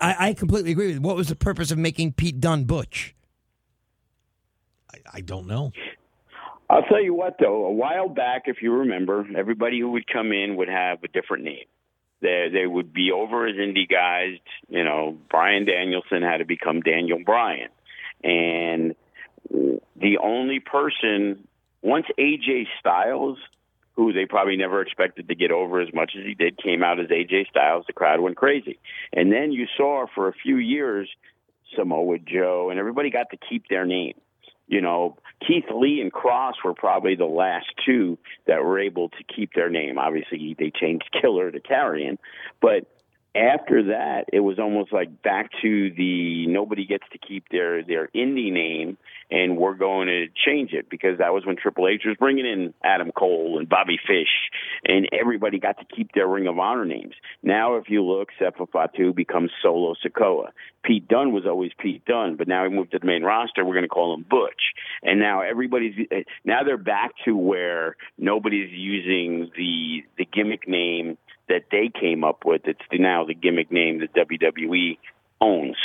I, 0.00 0.28
I 0.28 0.34
completely 0.34 0.72
agree 0.72 0.86
with. 0.86 0.94
you. 0.96 1.00
What 1.00 1.16
was 1.16 1.28
the 1.28 1.36
purpose 1.36 1.70
of 1.70 1.78
making 1.78 2.12
Pete 2.12 2.40
Dunne 2.40 2.64
Butch? 2.64 3.14
I, 4.92 4.98
I 5.14 5.20
don't 5.20 5.46
know. 5.46 5.72
I'll 6.70 6.82
tell 6.82 7.02
you 7.02 7.14
what, 7.14 7.36
though. 7.40 7.64
A 7.66 7.72
while 7.72 8.08
back, 8.08 8.42
if 8.46 8.60
you 8.62 8.72
remember, 8.72 9.26
everybody 9.36 9.80
who 9.80 9.90
would 9.92 10.06
come 10.06 10.32
in 10.32 10.56
would 10.56 10.68
have 10.68 11.02
a 11.02 11.08
different 11.08 11.44
name. 11.44 11.64
They 12.20 12.48
they 12.52 12.66
would 12.66 12.92
be 12.92 13.10
over 13.12 13.46
as 13.46 13.54
indie 13.56 13.88
guys. 13.88 14.38
You 14.68 14.84
know, 14.84 15.16
Bryan 15.30 15.64
Danielson 15.64 16.22
had 16.22 16.38
to 16.38 16.44
become 16.44 16.80
Daniel 16.80 17.20
Bryan, 17.24 17.68
and 18.22 18.94
the 19.50 20.18
only 20.22 20.60
person 20.60 21.46
once 21.82 22.06
AJ 22.18 22.66
Styles, 22.80 23.38
who 23.94 24.12
they 24.12 24.26
probably 24.26 24.56
never 24.56 24.80
expected 24.80 25.28
to 25.28 25.34
get 25.34 25.50
over 25.50 25.80
as 25.80 25.92
much 25.92 26.12
as 26.18 26.24
he 26.24 26.34
did, 26.34 26.56
came 26.56 26.82
out 26.82 27.00
as 27.00 27.08
AJ 27.08 27.48
Styles, 27.48 27.84
the 27.86 27.92
crowd 27.92 28.20
went 28.20 28.36
crazy. 28.36 28.78
And 29.12 29.32
then 29.32 29.52
you 29.52 29.66
saw 29.76 30.06
for 30.14 30.28
a 30.28 30.32
few 30.32 30.56
years 30.56 31.08
Samoa 31.76 32.18
Joe, 32.18 32.70
and 32.70 32.78
everybody 32.78 33.10
got 33.10 33.30
to 33.30 33.36
keep 33.36 33.68
their 33.68 33.84
name. 33.84 34.14
You 34.66 34.82
know, 34.82 35.16
Keith 35.46 35.64
Lee 35.74 36.00
and 36.02 36.12
Kross 36.12 36.54
were 36.62 36.74
probably 36.74 37.14
the 37.14 37.24
last 37.24 37.66
two 37.86 38.18
that 38.46 38.62
were 38.62 38.78
able 38.78 39.08
to 39.08 39.24
keep 39.24 39.54
their 39.54 39.70
name. 39.70 39.98
Obviously, 39.98 40.54
they 40.58 40.70
changed 40.70 41.08
Killer 41.20 41.50
to 41.50 41.60
Karrion, 41.60 42.18
but 42.60 42.86
after 43.34 43.84
that, 43.84 44.24
it 44.32 44.40
was 44.40 44.58
almost 44.58 44.92
like 44.92 45.22
back 45.22 45.50
to 45.62 45.90
the 45.90 46.46
nobody 46.46 46.86
gets 46.86 47.04
to 47.12 47.18
keep 47.18 47.44
their 47.50 47.82
their 47.82 48.08
indie 48.08 48.52
name, 48.52 48.96
and 49.30 49.58
we're 49.58 49.74
going 49.74 50.08
to 50.08 50.26
change 50.46 50.72
it 50.72 50.88
because 50.88 51.18
that 51.18 51.32
was 51.32 51.44
when 51.44 51.56
Triple 51.56 51.88
H 51.88 52.02
was 52.06 52.16
bringing 52.18 52.46
in 52.46 52.72
Adam 52.82 53.12
Cole 53.12 53.58
and 53.58 53.68
Bobby 53.68 53.98
Fish, 54.06 54.50
and 54.84 55.08
everybody 55.12 55.58
got 55.58 55.78
to 55.78 55.84
keep 55.94 56.12
their 56.12 56.26
Ring 56.26 56.48
of 56.48 56.58
Honor 56.58 56.86
names. 56.86 57.14
Now, 57.42 57.76
if 57.76 57.84
you 57.88 58.02
look, 58.02 58.30
Sefa 58.40 58.68
Fatu 58.70 59.12
becomes 59.12 59.50
Solo 59.62 59.94
Sikoa. 60.04 60.48
Pete 60.82 61.06
Dunne 61.06 61.32
was 61.32 61.44
always 61.44 61.72
Pete 61.78 62.04
Dunne, 62.06 62.36
but 62.36 62.48
now 62.48 62.64
he 62.64 62.74
moved 62.74 62.92
to 62.92 62.98
the 62.98 63.06
main 63.06 63.22
roster. 63.22 63.64
We're 63.64 63.74
going 63.74 63.82
to 63.82 63.88
call 63.88 64.14
him 64.14 64.24
Butch, 64.28 64.72
and 65.02 65.20
now 65.20 65.42
everybody's 65.42 65.94
eh, 66.10 66.22
now 66.44 66.62
they're 66.64 66.78
back 66.78 67.12
to 67.26 67.36
where 67.36 67.96
nobody's 68.16 68.70
using 68.72 69.50
the 69.54 70.04
the 70.16 70.24
gimmick 70.24 70.66
name 70.66 71.18
that 71.48 71.64
they 71.70 71.90
came 72.00 72.24
up 72.24 72.44
with. 72.44 72.62
It's 72.66 72.80
now 72.92 73.24
the 73.24 73.34
gimmick 73.34 73.70
name 73.70 74.00
that 74.00 74.14
WWE 74.14 74.98
owns. 75.40 75.76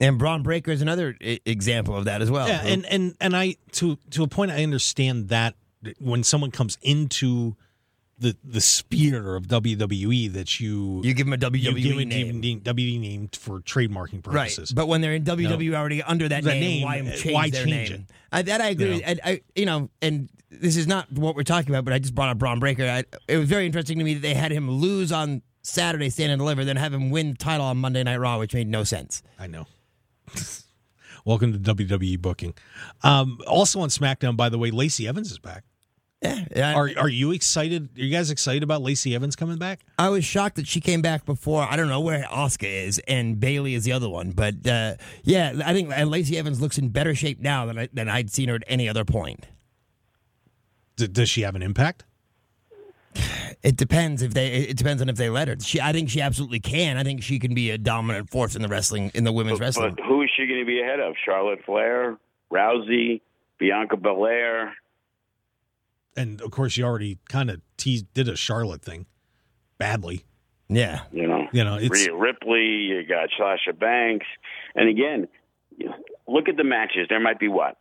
And 0.00 0.18
Bron 0.18 0.42
Breakker 0.42 0.70
is 0.72 0.82
another 0.82 1.16
I- 1.24 1.40
example 1.44 1.96
of 1.96 2.04
that 2.06 2.20
as 2.20 2.30
well. 2.30 2.48
Yeah, 2.48 2.62
and 2.64 2.84
and 2.86 3.14
and 3.20 3.36
I 3.36 3.56
to 3.72 3.96
to 4.10 4.22
a 4.24 4.28
point 4.28 4.50
I 4.50 4.62
understand 4.62 5.28
that 5.28 5.54
when 5.98 6.22
someone 6.22 6.50
comes 6.50 6.78
into 6.82 7.56
the 8.18 8.36
the 8.44 8.60
spear 8.60 9.34
of 9.34 9.48
WWE 9.48 10.32
that 10.34 10.60
you 10.60 11.00
You 11.02 11.14
give 11.14 11.26
them 11.26 11.32
a 11.32 11.36
WWE 11.38 11.82
give 11.82 11.98
a 11.98 12.04
name. 12.04 12.40
name, 12.40 12.60
WWE 12.60 13.00
name 13.00 13.28
for 13.32 13.60
trademarking 13.60 14.24
Right, 14.26 14.48
purposes. 14.50 14.72
but 14.72 14.86
when 14.88 15.00
they're 15.00 15.14
in 15.14 15.24
WWE 15.24 15.74
already 15.74 16.02
under 16.02 16.28
that, 16.28 16.44
That 16.44 16.50
name, 16.54 16.60
name, 16.60 16.84
why 16.84 17.00
uh, 17.00 17.16
change 17.16 17.34
why 17.34 17.50
change 17.50 17.90
name? 17.90 17.92
it? 17.92 18.00
I, 18.32 18.42
that 18.42 18.60
I 18.60 18.68
agree. 18.68 18.86
You 18.86 18.92
with. 18.94 19.00
know? 19.02 19.06
And 19.08 19.20
I, 19.24 19.40
you 19.56 19.66
know, 19.66 19.90
and 20.00 20.28
this 20.50 20.76
is 20.76 20.86
not 20.86 21.10
what 21.12 21.34
we're 21.34 21.42
talking 21.42 21.70
about, 21.70 21.84
but 21.84 21.92
I 21.92 21.98
just 21.98 22.14
brought 22.14 22.28
up 22.28 22.38
Bron 22.38 22.60
Breakker. 22.60 22.86
I, 22.86 23.02
it 23.26 23.36
was 23.38 23.48
very 23.48 23.66
interesting 23.66 23.98
to 23.98 24.04
me 24.04 24.14
that 24.14 24.20
they 24.22 24.34
had 24.34 24.52
him 24.52 24.70
lose 24.70 25.10
on 25.10 25.42
Saturday, 25.62 26.10
stand 26.10 26.30
and 26.30 26.38
deliver, 26.38 26.64
then 26.64 26.76
have 26.76 26.94
him 26.94 27.10
win 27.10 27.30
the 27.32 27.36
title 27.38 27.66
on 27.66 27.78
Monday 27.78 28.02
Night 28.04 28.18
Raw, 28.18 28.38
which 28.38 28.54
made 28.54 28.68
no 28.68 28.84
sense. 28.84 29.22
I 29.38 29.46
know. 29.48 29.66
Welcome 31.24 31.52
to 31.52 31.74
WWE 31.74 32.20
booking. 32.20 32.54
Um, 33.02 33.38
also 33.46 33.80
on 33.80 33.88
SmackDown, 33.88 34.36
by 34.36 34.48
the 34.50 34.58
way, 34.58 34.70
Lacey 34.70 35.08
Evans 35.08 35.30
is 35.32 35.38
back. 35.38 35.64
Yeah, 36.24 36.44
yeah. 36.56 36.74
Are 36.74 36.90
are 36.96 37.08
you 37.08 37.32
excited? 37.32 37.90
Are 37.98 38.00
you 38.00 38.10
guys 38.10 38.30
excited 38.30 38.62
about 38.62 38.80
Lacey 38.80 39.14
Evans 39.14 39.36
coming 39.36 39.58
back? 39.58 39.80
I 39.98 40.08
was 40.08 40.24
shocked 40.24 40.56
that 40.56 40.66
she 40.66 40.80
came 40.80 41.02
back 41.02 41.26
before. 41.26 41.66
I 41.68 41.76
don't 41.76 41.88
know 41.88 42.00
where 42.00 42.24
Asuka 42.24 42.86
is, 42.86 42.98
and 43.06 43.38
Bayley 43.38 43.74
is 43.74 43.84
the 43.84 43.92
other 43.92 44.08
one. 44.08 44.30
But 44.30 44.66
uh, 44.66 44.94
yeah, 45.22 45.52
I 45.64 45.74
think 45.74 45.96
uh, 45.96 46.04
Lacey 46.04 46.38
Evans 46.38 46.60
looks 46.62 46.78
in 46.78 46.88
better 46.88 47.14
shape 47.14 47.40
now 47.40 47.66
than 47.66 47.78
I, 47.78 47.88
than 47.92 48.08
I'd 48.08 48.30
seen 48.30 48.48
her 48.48 48.54
at 48.54 48.64
any 48.66 48.88
other 48.88 49.04
point. 49.04 49.46
D- 50.96 51.08
does 51.08 51.28
she 51.28 51.42
have 51.42 51.54
an 51.54 51.62
impact? 51.62 52.04
It 53.62 53.76
depends 53.76 54.22
if 54.22 54.34
they. 54.34 54.48
It 54.48 54.76
depends 54.76 55.02
on 55.02 55.08
if 55.08 55.16
they 55.16 55.28
let 55.30 55.48
her. 55.48 55.56
She, 55.60 55.80
I 55.80 55.92
think 55.92 56.08
she 56.10 56.20
absolutely 56.20 56.60
can. 56.60 56.96
I 56.96 57.02
think 57.02 57.22
she 57.22 57.38
can 57.38 57.54
be 57.54 57.70
a 57.70 57.78
dominant 57.78 58.30
force 58.30 58.56
in 58.56 58.62
the 58.62 58.68
wrestling 58.68 59.10
in 59.14 59.24
the 59.24 59.32
women's 59.32 59.60
wrestling. 59.60 59.94
But 59.94 60.04
who 60.04 60.22
is 60.22 60.30
she 60.34 60.46
going 60.46 60.60
to 60.60 60.66
be 60.66 60.80
ahead 60.80 61.00
of? 61.00 61.14
Charlotte 61.24 61.60
Flair, 61.64 62.16
Rousey, 62.50 63.20
Bianca 63.58 63.96
Belair. 63.96 64.74
And 66.16 66.40
of 66.40 66.50
course, 66.50 66.76
you 66.76 66.84
already 66.84 67.18
kind 67.28 67.50
of 67.50 67.60
teased 67.76 68.12
did 68.14 68.28
a 68.28 68.36
Charlotte 68.36 68.82
thing 68.82 69.06
badly. 69.78 70.24
Yeah, 70.68 71.02
You 71.12 71.26
know, 71.28 71.46
You 71.52 71.62
know, 71.62 71.76
it's 71.76 72.06
Rhea 72.06 72.14
Ripley. 72.14 72.64
You 72.64 73.06
got 73.06 73.28
Sasha 73.36 73.74
Banks, 73.74 74.26
and 74.74 74.88
again, 74.88 75.28
look 76.26 76.48
at 76.48 76.56
the 76.56 76.64
matches. 76.64 77.06
There 77.10 77.20
might 77.20 77.38
be 77.38 77.48
what 77.48 77.76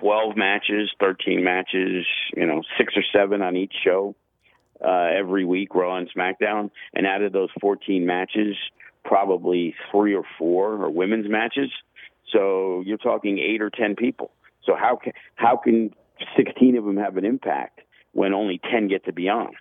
twelve 0.00 0.36
matches, 0.36 0.90
thirteen 0.98 1.44
matches. 1.44 2.04
You 2.36 2.46
know, 2.46 2.62
six 2.76 2.94
or 2.96 3.04
seven 3.12 3.40
on 3.40 3.56
each 3.56 3.72
show 3.84 4.16
uh, 4.84 5.10
every 5.16 5.44
week, 5.44 5.74
Raw 5.74 5.96
and 5.96 6.10
SmackDown. 6.12 6.70
And 6.92 7.06
out 7.06 7.22
of 7.22 7.32
those 7.32 7.50
fourteen 7.60 8.04
matches, 8.04 8.56
probably 9.04 9.74
three 9.92 10.14
or 10.14 10.24
four 10.36 10.72
are 10.82 10.90
women's 10.90 11.28
matches. 11.28 11.70
So 12.32 12.82
you're 12.84 12.98
talking 12.98 13.38
eight 13.38 13.62
or 13.62 13.70
ten 13.70 13.94
people. 13.94 14.32
So 14.64 14.74
how 14.74 14.96
can 14.96 15.12
how 15.36 15.56
can 15.56 15.94
sixteen 16.36 16.76
of 16.76 16.84
them 16.84 16.96
have 16.96 17.16
an 17.16 17.24
impact 17.24 17.80
when 18.12 18.32
only 18.32 18.60
ten 18.70 18.88
get 18.88 19.04
to 19.06 19.12
be 19.12 19.28
on? 19.28 19.52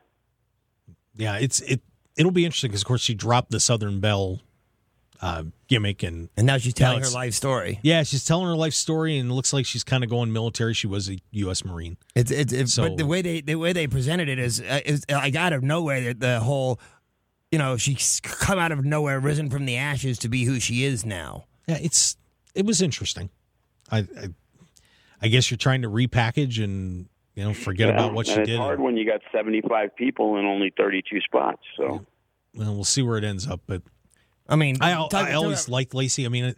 yeah, 1.15 1.37
it's 1.37 1.61
it. 1.61 1.81
It'll 2.15 2.31
be 2.31 2.45
interesting 2.45 2.69
because 2.69 2.81
of 2.81 2.87
course 2.87 3.01
she 3.01 3.13
dropped 3.15 3.49
the 3.51 3.59
Southern 3.59 3.99
Belle 3.99 4.39
uh, 5.21 5.43
gimmick 5.67 6.03
and 6.03 6.29
and 6.37 6.45
now 6.45 6.57
she's 6.57 6.73
telling 6.73 6.97
it's- 6.97 7.11
her 7.11 7.17
life 7.17 7.33
story. 7.33 7.79
yeah, 7.81 8.03
she's 8.03 8.23
telling 8.25 8.45
her 8.47 8.55
life 8.55 8.73
story 8.73 9.17
and 9.17 9.31
it 9.31 9.33
looks 9.33 9.53
like 9.53 9.65
she's 9.65 9.83
kind 9.83 10.03
of 10.03 10.09
going 10.09 10.31
military. 10.33 10.73
She 10.73 10.85
was 10.87 11.09
a 11.09 11.17
U.S. 11.31 11.63
Marine. 11.65 11.97
It's 12.15 12.29
it's, 12.31 12.53
it's 12.53 12.73
So- 12.73 12.89
but 12.89 12.97
the 12.97 13.05
way 13.05 13.21
they 13.21 13.41
the 13.41 13.55
way 13.55 13.73
they 13.73 13.87
presented 13.87 14.29
it 14.29 14.37
is 14.39 14.61
uh, 14.61 14.81
is 14.85 15.05
like 15.09 15.35
out 15.35 15.53
of 15.53 15.63
nowhere 15.63 16.01
the, 16.01 16.13
the 16.13 16.39
whole, 16.39 16.79
you 17.51 17.57
know, 17.57 17.77
she's 17.77 18.19
come 18.23 18.59
out 18.59 18.71
of 18.71 18.83
nowhere, 18.85 19.19
risen 19.19 19.49
from 19.49 19.65
the 19.65 19.77
ashes 19.77 20.19
to 20.19 20.29
be 20.29 20.43
who 20.43 20.59
she 20.59 20.83
is 20.83 21.05
now. 21.05 21.45
Yeah, 21.67 21.77
it's 21.81 22.17
it 22.53 22.65
was 22.65 22.81
interesting. 22.81 23.29
I 23.91 23.99
I, 23.99 24.27
I 25.23 25.29
guess 25.29 25.49
you're 25.49 25.57
trying 25.57 25.81
to 25.83 25.89
repackage 25.89 26.63
and 26.63 27.07
you 27.33 27.43
know 27.43 27.53
forget 27.53 27.87
Yeah, 27.87 27.93
about 27.95 28.13
what 28.13 28.27
you 28.27 28.33
she 28.35 28.39
it's 28.41 28.49
did. 28.49 28.57
hard 28.59 28.79
when 28.79 28.97
you 28.97 29.05
got 29.05 29.21
75 29.31 29.95
people 29.95 30.35
and 30.37 30.45
only 30.45 30.71
32 30.77 31.21
spots. 31.21 31.61
So 31.77 32.05
Well, 32.53 32.75
we'll 32.75 32.83
see 32.83 33.01
where 33.01 33.17
it 33.17 33.23
ends 33.23 33.47
up, 33.47 33.61
but 33.65 33.81
I 34.47 34.57
mean, 34.57 34.75
I, 34.81 34.91
talk- 34.93 35.13
I 35.13 35.31
talk 35.31 35.35
always 35.35 35.69
liked 35.69 35.93
Lacey. 35.93 36.25
I 36.25 36.29
mean, 36.29 36.53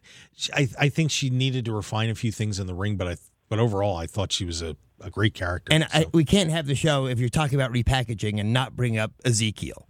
I 0.53 0.67
I 0.79 0.89
think 0.89 1.11
she 1.11 1.29
needed 1.29 1.65
to 1.65 1.71
refine 1.71 2.09
a 2.09 2.15
few 2.15 2.31
things 2.31 2.59
in 2.59 2.65
the 2.65 2.73
ring, 2.73 2.95
but 2.97 3.07
I 3.07 3.15
but 3.47 3.59
overall, 3.59 3.95
I 3.95 4.07
thought 4.07 4.31
she 4.31 4.43
was 4.43 4.63
a, 4.63 4.75
a 4.99 5.11
great 5.11 5.35
character. 5.35 5.71
and 5.71 5.85
I, 5.93 6.07
we 6.11 6.25
can't 6.25 6.49
have 6.49 6.65
the 6.65 6.73
show 6.73 7.05
if 7.05 7.19
you're 7.19 7.29
talking 7.29 7.59
about 7.59 7.71
repackaging 7.71 8.39
and 8.39 8.51
not 8.51 8.75
bring 8.75 8.97
up 8.97 9.11
Ezekiel, 9.23 9.87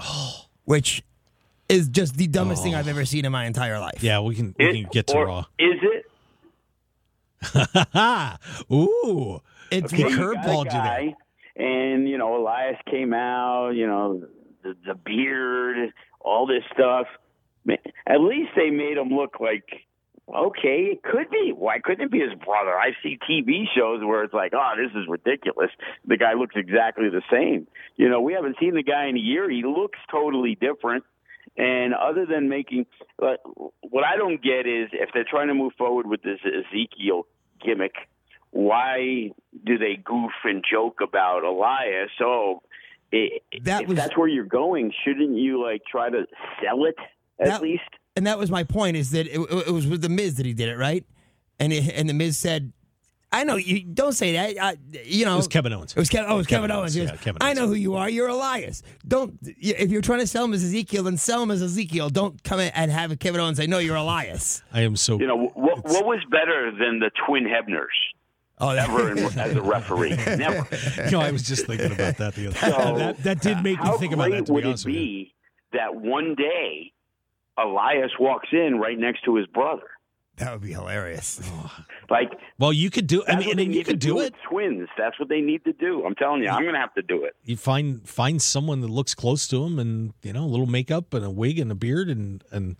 oh. 0.00 0.46
which 0.64 1.04
is 1.68 1.88
just 1.88 2.16
the 2.16 2.26
dumbest 2.26 2.64
thing 2.64 2.74
oh. 2.74 2.78
I've 2.78 2.88
ever 2.88 3.04
seen 3.04 3.24
in 3.24 3.30
my 3.30 3.44
entire 3.46 3.78
life. 3.78 4.02
yeah, 4.02 4.18
we 4.20 4.34
can 4.34 4.56
we 4.58 4.66
It- 4.66 4.72
can 4.72 4.90
get 4.90 5.06
to 5.08 5.16
or 5.18 5.26
Raw. 5.26 5.38
Is 5.60 5.78
it? 5.82 6.05
Ooh, 8.72 9.40
It's 9.70 9.92
got 9.92 10.12
curveballed 10.12 10.66
you 10.66 10.70
there. 10.70 11.14
And 11.56 12.08
you 12.08 12.18
know, 12.18 12.36
Elias 12.36 12.76
came 12.90 13.14
out. 13.14 13.70
You 13.70 13.86
know, 13.86 14.22
the, 14.62 14.76
the 14.86 14.94
beard, 14.94 15.92
all 16.20 16.46
this 16.46 16.64
stuff. 16.72 17.06
At 18.06 18.20
least 18.20 18.50
they 18.56 18.70
made 18.70 18.96
him 18.96 19.08
look 19.08 19.40
like 19.40 19.64
okay. 20.32 20.88
It 20.92 21.02
could 21.02 21.30
be. 21.30 21.52
Why 21.56 21.78
couldn't 21.78 22.04
it 22.06 22.10
be 22.10 22.20
his 22.20 22.34
brother? 22.44 22.72
I 22.76 22.92
see 23.02 23.18
TV 23.28 23.64
shows 23.74 24.02
where 24.04 24.22
it's 24.24 24.34
like, 24.34 24.52
oh, 24.54 24.72
this 24.76 24.90
is 25.00 25.08
ridiculous. 25.08 25.70
The 26.06 26.16
guy 26.16 26.34
looks 26.34 26.54
exactly 26.56 27.08
the 27.08 27.22
same. 27.30 27.66
You 27.96 28.08
know, 28.08 28.20
we 28.20 28.32
haven't 28.34 28.56
seen 28.60 28.74
the 28.74 28.82
guy 28.82 29.06
in 29.06 29.16
a 29.16 29.20
year. 29.20 29.48
He 29.50 29.62
looks 29.64 29.98
totally 30.10 30.56
different. 30.60 31.04
And 31.56 31.94
other 31.94 32.26
than 32.26 32.48
making, 32.48 32.86
uh, 33.22 33.36
what 33.80 34.04
I 34.04 34.16
don't 34.16 34.42
get 34.42 34.66
is 34.66 34.88
if 34.92 35.10
they're 35.14 35.24
trying 35.28 35.48
to 35.48 35.54
move 35.54 35.72
forward 35.78 36.06
with 36.06 36.22
this 36.22 36.38
Ezekiel 36.44 37.26
gimmick, 37.64 37.94
why 38.50 39.30
do 39.64 39.78
they 39.78 39.96
goof 40.02 40.32
and 40.44 40.64
joke 40.68 40.98
about 41.02 41.44
Elias? 41.44 42.10
So, 42.18 42.62
i 43.12 43.28
That 43.62 43.82
if 43.82 43.88
was- 43.88 43.96
that's 43.96 44.16
where 44.16 44.28
you're 44.28 44.44
going, 44.44 44.92
shouldn't 45.04 45.36
you 45.36 45.62
like 45.62 45.82
try 45.90 46.10
to 46.10 46.26
sell 46.62 46.84
it 46.84 46.96
at 47.40 47.46
That- 47.46 47.62
least? 47.62 47.82
and 48.16 48.26
that 48.26 48.38
was 48.38 48.50
my 48.50 48.64
point 48.64 48.96
is 48.96 49.10
that 49.10 49.26
it, 49.26 49.38
it 49.68 49.72
was 49.72 49.86
with 49.86 50.00
the 50.02 50.08
Miz 50.08 50.36
that 50.36 50.46
he 50.46 50.54
did 50.54 50.68
it 50.68 50.76
right, 50.78 51.04
and 51.60 51.72
it, 51.72 51.92
and 51.94 52.08
the 52.08 52.14
Miz 52.14 52.38
said, 52.38 52.72
"I 53.40 53.44
know 53.44 53.56
you 53.56 53.82
don't 53.82 54.12
say 54.12 54.32
that. 54.32 54.62
I, 54.62 54.76
you 55.04 55.24
know, 55.24 55.34
it 55.34 55.36
was 55.36 55.48
Kevin 55.48 55.72
Owens. 55.72 55.92
It 55.92 55.98
was 55.98 56.08
Kevin. 56.08 56.30
Oh, 56.30 56.34
it 56.34 56.38
was 56.38 56.46
Kevin, 56.46 56.70
Owens. 56.70 56.94
He 56.94 57.02
yeah, 57.02 57.16
Kevin 57.16 57.42
I 57.42 57.46
Owens. 57.46 57.58
know 57.58 57.66
who 57.68 57.74
you 57.74 57.94
are. 57.94 58.08
You're 58.08 58.28
Elias. 58.28 58.82
Don't 59.06 59.38
if 59.42 59.90
you're 59.90 60.02
trying 60.02 60.20
to 60.20 60.26
sell 60.26 60.44
him 60.44 60.52
as 60.52 60.64
Ezekiel, 60.64 61.04
then 61.04 61.16
sell 61.16 61.42
him 61.42 61.50
as 61.50 61.62
Ezekiel. 61.62 62.10
Don't 62.10 62.42
come 62.44 62.60
in 62.60 62.70
and 62.74 62.90
have 62.90 63.18
Kevin 63.18 63.40
Owens 63.40 63.58
say, 63.58 63.66
"No, 63.66 63.78
you're 63.78 63.96
Elias." 63.96 64.62
I 64.72 64.82
am 64.82 64.96
so. 64.96 65.18
You 65.18 65.26
know, 65.26 65.36
what, 65.54 65.84
what 65.84 66.06
was 66.06 66.24
better 66.30 66.70
than 66.70 67.00
the 67.00 67.10
twin 67.26 67.44
Hebners 67.44 67.86
Oh, 68.58 68.74
that, 68.74 68.88
ever 68.88 69.12
in, 69.12 69.18
as 69.38 69.54
a 69.54 69.62
referee? 69.62 70.16
Never. 70.16 70.66
you 71.04 71.10
know, 71.10 71.20
I 71.20 71.30
was 71.30 71.42
just 71.42 71.66
thinking 71.66 71.92
about 71.92 72.16
that 72.18 72.34
the 72.34 72.48
other. 72.48 72.56
So, 72.58 72.68
that 72.98 73.22
that 73.22 73.40
did 73.40 73.62
make 73.62 73.82
me 73.82 73.98
think 73.98 74.12
about 74.12 74.30
great 74.30 74.38
that. 74.38 74.46
To 74.46 74.52
would 74.52 74.62
be 74.62 74.68
honest 74.68 74.86
it 74.86 74.88
with 74.88 74.96
be 74.96 75.34
that 75.72 75.94
one 75.94 76.34
day 76.34 76.92
Elias 77.58 78.12
walks 78.18 78.48
in 78.52 78.78
right 78.78 78.98
next 78.98 79.24
to 79.24 79.34
his 79.36 79.46
brother? 79.46 79.82
That 80.36 80.52
would 80.52 80.60
be 80.62 80.72
hilarious. 80.72 81.40
Like 82.10 82.30
Well, 82.58 82.72
you 82.72 82.90
could 82.90 83.06
do. 83.06 83.24
I 83.26 83.36
mean, 83.36 83.50
and 83.50 83.58
they 83.58 83.64
you 83.64 83.84
could 83.84 83.98
do 83.98 84.16
with 84.16 84.26
it. 84.26 84.34
Twins. 84.48 84.88
That's 84.98 85.18
what 85.18 85.28
they 85.28 85.40
need 85.40 85.64
to 85.64 85.72
do. 85.72 86.04
I'm 86.04 86.14
telling 86.14 86.42
you, 86.42 86.48
I'm 86.48 86.62
going 86.62 86.74
to 86.74 86.80
have 86.80 86.94
to 86.94 87.02
do 87.02 87.24
it. 87.24 87.34
You 87.44 87.56
find 87.56 88.06
find 88.06 88.40
someone 88.40 88.80
that 88.82 88.88
looks 88.90 89.14
close 89.14 89.48
to 89.48 89.64
him, 89.64 89.78
and 89.78 90.12
you 90.22 90.32
know, 90.32 90.44
a 90.44 90.46
little 90.46 90.66
makeup 90.66 91.14
and 91.14 91.24
a 91.24 91.30
wig 91.30 91.58
and 91.58 91.72
a 91.72 91.74
beard, 91.74 92.08
and 92.10 92.44
and 92.52 92.76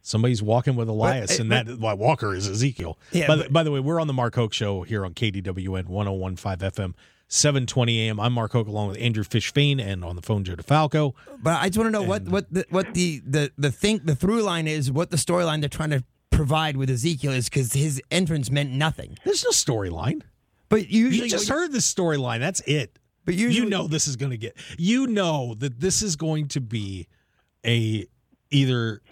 somebody's 0.00 0.42
walking 0.42 0.76
with 0.76 0.88
Elias, 0.88 1.32
eh, 1.32 1.34
But- 1.34 1.40
and 1.40 1.52
that 1.52 1.78
well, 1.78 1.96
Walker 1.96 2.34
is 2.34 2.48
Ezekiel. 2.48 2.98
Yeah, 3.12 3.26
by, 3.26 3.36
the, 3.36 3.42
but- 3.44 3.52
by 3.52 3.62
the 3.62 3.70
way, 3.70 3.80
we're 3.80 4.00
on 4.00 4.06
the 4.06 4.14
Mark 4.14 4.34
Hoke 4.34 4.54
Show 4.54 4.82
here 4.82 5.04
on 5.04 5.12
KDWN 5.12 5.88
1015 5.88 6.70
FM, 6.70 6.94
720 7.28 8.08
AM. 8.08 8.18
I'm 8.18 8.32
Mark 8.32 8.52
Hoke 8.52 8.66
along 8.66 8.88
with 8.88 8.98
Andrew 8.98 9.24
Fish 9.24 9.52
Fain, 9.52 9.78
and 9.78 10.02
on 10.04 10.16
the 10.16 10.22
phone 10.22 10.44
Joe 10.44 10.56
DeFalco. 10.56 11.12
But 11.42 11.60
I 11.60 11.68
just 11.68 11.76
want 11.76 11.88
to 11.88 11.92
know 11.92 12.02
what 12.02 12.22
what 12.24 12.52
the, 12.52 12.64
what 12.70 12.94
the 12.94 13.20
the 13.26 13.52
the 13.58 13.70
think 13.70 14.06
the 14.06 14.16
through 14.16 14.42
line 14.42 14.66
is, 14.66 14.90
what 14.90 15.10
the 15.10 15.18
storyline 15.18 15.60
they're 15.60 15.68
trying 15.68 15.90
to 15.90 16.02
provide 16.30 16.76
with 16.76 16.90
Ezekiel 16.90 17.32
is, 17.32 17.48
because 17.48 17.72
his 17.72 18.00
entrance 18.10 18.50
meant 18.50 18.70
nothing. 18.72 19.16
There's 19.24 19.44
no 19.44 19.50
storyline. 19.50 20.22
But 20.68 20.88
usually, 20.88 21.24
You 21.24 21.30
just 21.30 21.48
when- 21.50 21.58
heard 21.58 21.72
the 21.72 21.78
storyline. 21.78 22.40
That's 22.40 22.60
it. 22.60 22.98
But 23.24 23.34
usually, 23.34 23.64
you 23.64 23.70
know 23.70 23.86
this 23.88 24.06
is 24.08 24.16
going 24.16 24.30
to 24.30 24.38
get. 24.38 24.56
You 24.78 25.06
know 25.06 25.54
that 25.58 25.80
this 25.80 26.00
is 26.02 26.16
going 26.16 26.48
to 26.48 26.60
be 26.60 27.06
a 27.64 28.06
either 28.50 29.02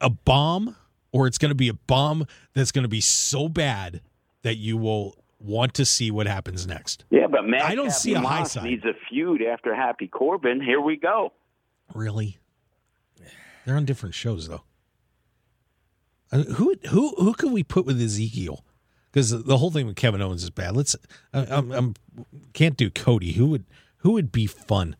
a 0.00 0.10
bomb 0.10 0.74
or 1.12 1.26
it's 1.28 1.38
going 1.38 1.50
to 1.50 1.54
be 1.54 1.68
a 1.68 1.74
bomb 1.74 2.26
that's 2.54 2.72
going 2.72 2.82
to 2.82 2.88
be 2.88 3.00
so 3.00 3.48
bad 3.48 4.00
that 4.42 4.56
you 4.56 4.76
will 4.76 5.14
want 5.38 5.74
to 5.74 5.84
see 5.84 6.10
what 6.10 6.26
happens 6.26 6.66
next. 6.66 7.04
Yeah, 7.10 7.28
but 7.28 7.44
Matt 7.46 7.62
I 7.62 7.76
don't 7.76 7.92
see 7.92 8.14
a 8.14 8.20
high 8.20 8.42
side. 8.42 8.64
needs 8.64 8.84
a 8.84 8.94
feud 9.08 9.42
after 9.42 9.74
Happy 9.74 10.08
Corbin. 10.08 10.60
Here 10.60 10.80
we 10.80 10.96
go. 10.96 11.32
Really? 11.94 12.38
They're 13.64 13.76
on 13.76 13.84
different 13.84 14.14
shows 14.16 14.48
though. 14.48 14.62
Uh, 16.34 16.42
who 16.54 16.74
who 16.90 17.14
who 17.16 17.32
could 17.32 17.52
we 17.52 17.62
put 17.62 17.86
with 17.86 18.00
Ezekiel? 18.00 18.64
Because 19.10 19.30
the 19.44 19.56
whole 19.58 19.70
thing 19.70 19.86
with 19.86 19.94
Kevin 19.94 20.20
Owens 20.20 20.42
is 20.42 20.50
bad. 20.50 20.74
Let's 20.76 20.96
I, 21.32 21.46
I'm, 21.48 21.70
I'm 21.72 21.94
can't 22.52 22.76
do 22.76 22.90
Cody. 22.90 23.32
Who 23.32 23.46
would 23.46 23.64
who 23.98 24.10
would 24.12 24.32
be 24.32 24.46
fun? 24.46 24.96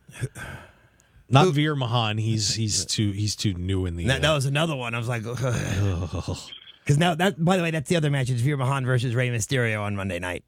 Not 1.29 1.53
Veer 1.53 1.75
Mahaan. 1.75 2.21
He's 2.21 2.55
he's 2.55 2.85
too 2.87 3.11
he's 3.11 3.35
too 3.35 3.55
new 3.55 3.87
in 3.87 3.97
the. 3.97 4.07
that, 4.07 4.23
that 4.23 4.33
was 4.33 4.47
another 4.47 4.77
one. 4.77 4.95
I 4.95 4.99
was 4.99 5.09
like, 5.09 5.25
because 5.25 6.97
now 6.97 7.15
that 7.17 7.45
by 7.45 7.57
the 7.57 7.63
way, 7.65 7.73
that's 7.73 7.89
the 7.89 7.97
other 7.97 8.11
match. 8.11 8.31
It's 8.31 8.41
Veer 8.41 8.57
Mahaan 8.57 8.87
versus 8.87 9.15
Rey 9.15 9.31
Mysterio 9.31 9.83
on 9.83 9.97
Monday 9.97 10.21
night. 10.21 10.45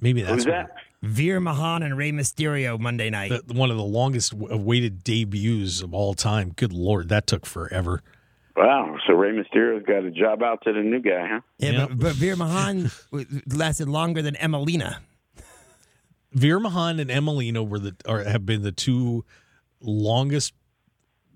Maybe 0.00 0.20
that's 0.22 0.34
Who's 0.34 0.46
what- 0.46 0.52
that? 0.52 0.74
Veer 1.02 1.40
Mahaan 1.40 1.82
and 1.82 1.96
Rey 1.96 2.12
Mysterio 2.12 2.78
Monday 2.78 3.08
night. 3.08 3.32
the, 3.46 3.54
one 3.54 3.70
of 3.70 3.78
the 3.78 3.82
longest 3.82 4.34
awaited 4.34 5.02
debuts 5.02 5.80
of 5.80 5.94
all 5.94 6.12
time. 6.12 6.52
Good 6.54 6.74
lord, 6.74 7.08
that 7.08 7.26
took 7.26 7.46
forever. 7.46 8.02
Wow. 8.60 8.96
So 9.06 9.14
Rey 9.14 9.32
Mysterio's 9.32 9.84
got 9.86 10.04
a 10.04 10.10
job 10.10 10.42
out 10.42 10.62
to 10.64 10.72
the 10.72 10.80
new 10.80 11.00
guy, 11.00 11.26
huh? 11.28 11.40
yeah, 11.58 11.70
yeah. 11.70 11.86
But, 11.86 11.98
but 11.98 12.12
Veer 12.14 12.36
Mahaan 12.36 12.92
lasted 13.56 13.88
longer 13.88 14.20
than 14.22 14.34
Emmalina. 14.34 14.98
Veer 16.32 16.60
Mahaan 16.60 17.00
and 17.00 17.10
Emmalina 17.10 17.66
were 17.66 17.78
the 17.78 17.96
or 18.06 18.22
have 18.22 18.44
been 18.46 18.62
the 18.62 18.70
two 18.72 19.24
longest 19.80 20.52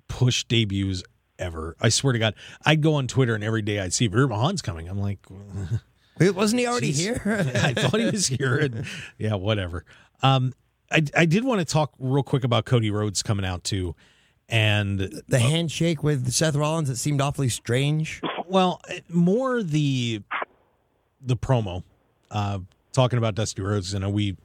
push 0.09 0.45
debuts 0.45 1.03
ever. 1.39 1.77
I 1.81 1.89
swear 1.89 2.13
to 2.13 2.19
God, 2.19 2.35
I'd 2.65 2.81
go 2.83 2.95
on 2.95 3.09
Twitter 3.09 3.35
and 3.35 3.43
every 3.43 3.63
day 3.63 3.81
I'd 3.81 3.93
see 3.93 4.07
Veer 4.07 4.29
Mahaan's 4.29 4.63
coming. 4.63 4.89
I'm 4.89 5.01
like, 5.01 5.19
Wait, 6.21 6.31
Wasn't 6.31 6.61
he 6.61 6.67
already 6.67 6.93
Jeez. 6.93 6.99
here? 6.99 7.23
I 7.65 7.73
thought 7.75 7.99
he 7.99 8.07
was 8.07 8.27
here. 8.29 8.57
And, 8.57 8.87
yeah, 9.19 9.35
whatever. 9.35 9.85
Um, 10.23 10.53
I 10.93 11.03
I 11.17 11.25
did 11.25 11.43
want 11.45 11.59
to 11.61 11.65
talk 11.65 11.95
real 11.99 12.23
quick 12.23 12.45
about 12.45 12.67
Cody 12.67 12.91
Rhodes 12.91 13.23
coming 13.23 13.45
out 13.45 13.65
too, 13.65 13.97
and 14.55 15.23
the 15.29 15.39
handshake 15.41 16.03
with 16.03 16.31
Seth 16.33 16.55
Rollins, 16.55 16.89
it 16.89 16.97
seemed 16.97 17.21
awfully 17.21 17.49
strange. 17.49 18.21
well, 18.47 18.81
more 19.09 19.63
the 19.63 20.23
the 21.21 21.37
promo 21.37 21.83
uh, 22.31 22.61
talking 22.93 23.19
about 23.19 23.35
Dusty 23.35 23.63
Rhodes. 23.63 23.93
You 23.93 23.99
know, 23.99 24.11
we 24.11 24.37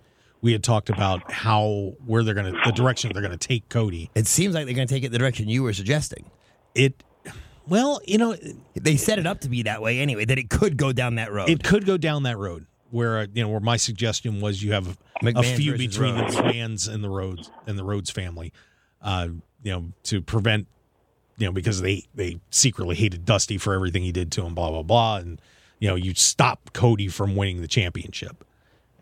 we 0.42 0.52
had 0.52 0.64
talked 0.64 0.90
about 0.90 1.32
how 1.32 1.94
where 2.06 2.24
they're 2.24 2.34
gonna 2.34 2.54
the 2.66 2.72
direction 2.72 3.12
they're 3.14 3.22
gonna 3.22 3.38
take 3.38 3.70
Cody. 3.70 4.10
It 4.16 4.26
seems 4.26 4.56
like 4.56 4.66
they're 4.66 4.74
going 4.76 4.88
to 4.88 4.94
take 4.94 5.04
it 5.04 5.12
the 5.12 5.20
direction 5.20 5.48
you 5.48 5.64
were 5.64 5.74
suggesting. 5.74 6.32
It 6.74 7.04
well, 7.68 8.02
you 8.06 8.18
know, 8.18 8.36
They 8.74 8.98
set 8.98 9.20
it 9.20 9.28
up 9.28 9.42
to 9.42 9.50
be 9.50 9.62
that 9.64 9.80
way 9.80 10.00
anyway, 10.00 10.26
that 10.26 10.40
it 10.40 10.50
could 10.50 10.76
go 10.76 10.92
down 10.92 11.16
that 11.16 11.32
road. 11.32 11.50
it 11.50 11.64
could 11.64 11.86
go 11.86 11.98
down 11.98 12.24
that 12.24 12.38
road 12.38 12.66
where 12.90 13.20
uh, 13.20 13.28
you 13.32 13.44
know 13.44 13.50
where 13.50 13.60
my 13.60 13.78
suggestion 13.78 14.42
was 14.42 14.64
you 14.64 14.72
have 14.72 14.98
a, 15.22 15.34
a 15.36 15.44
feud 15.44 15.78
between 15.78 16.16
Rhodes. 16.16 16.36
the 16.36 16.42
fans 16.42 16.88
and 16.88 17.04
the 17.04 17.10
Rhodes 17.10 17.52
and 17.68 17.78
the 17.78 17.84
Rhodes 17.84 18.10
family, 18.10 18.52
uh, 19.04 19.28
you 19.64 19.72
know, 19.72 19.86
to 20.04 20.22
prevent 20.22 20.68
you 21.38 21.46
know 21.46 21.52
because 21.52 21.82
they 21.82 22.04
they 22.16 22.40
secretly 22.50 22.96
hated 22.96 23.26
Dusty 23.26 23.58
for 23.58 23.74
everything 23.74 24.04
he 24.04 24.12
did 24.12 24.32
to 24.34 24.44
him, 24.46 24.54
blah 24.56 24.70
blah 24.70 24.84
blah, 24.84 25.18
and 25.18 25.42
you 25.80 25.88
know 25.88 25.96
you 25.96 26.14
stop 26.16 26.72
Cody 26.74 27.08
from 27.08 27.36
winning 27.36 27.62
the 27.62 27.68
championship, 27.68 28.44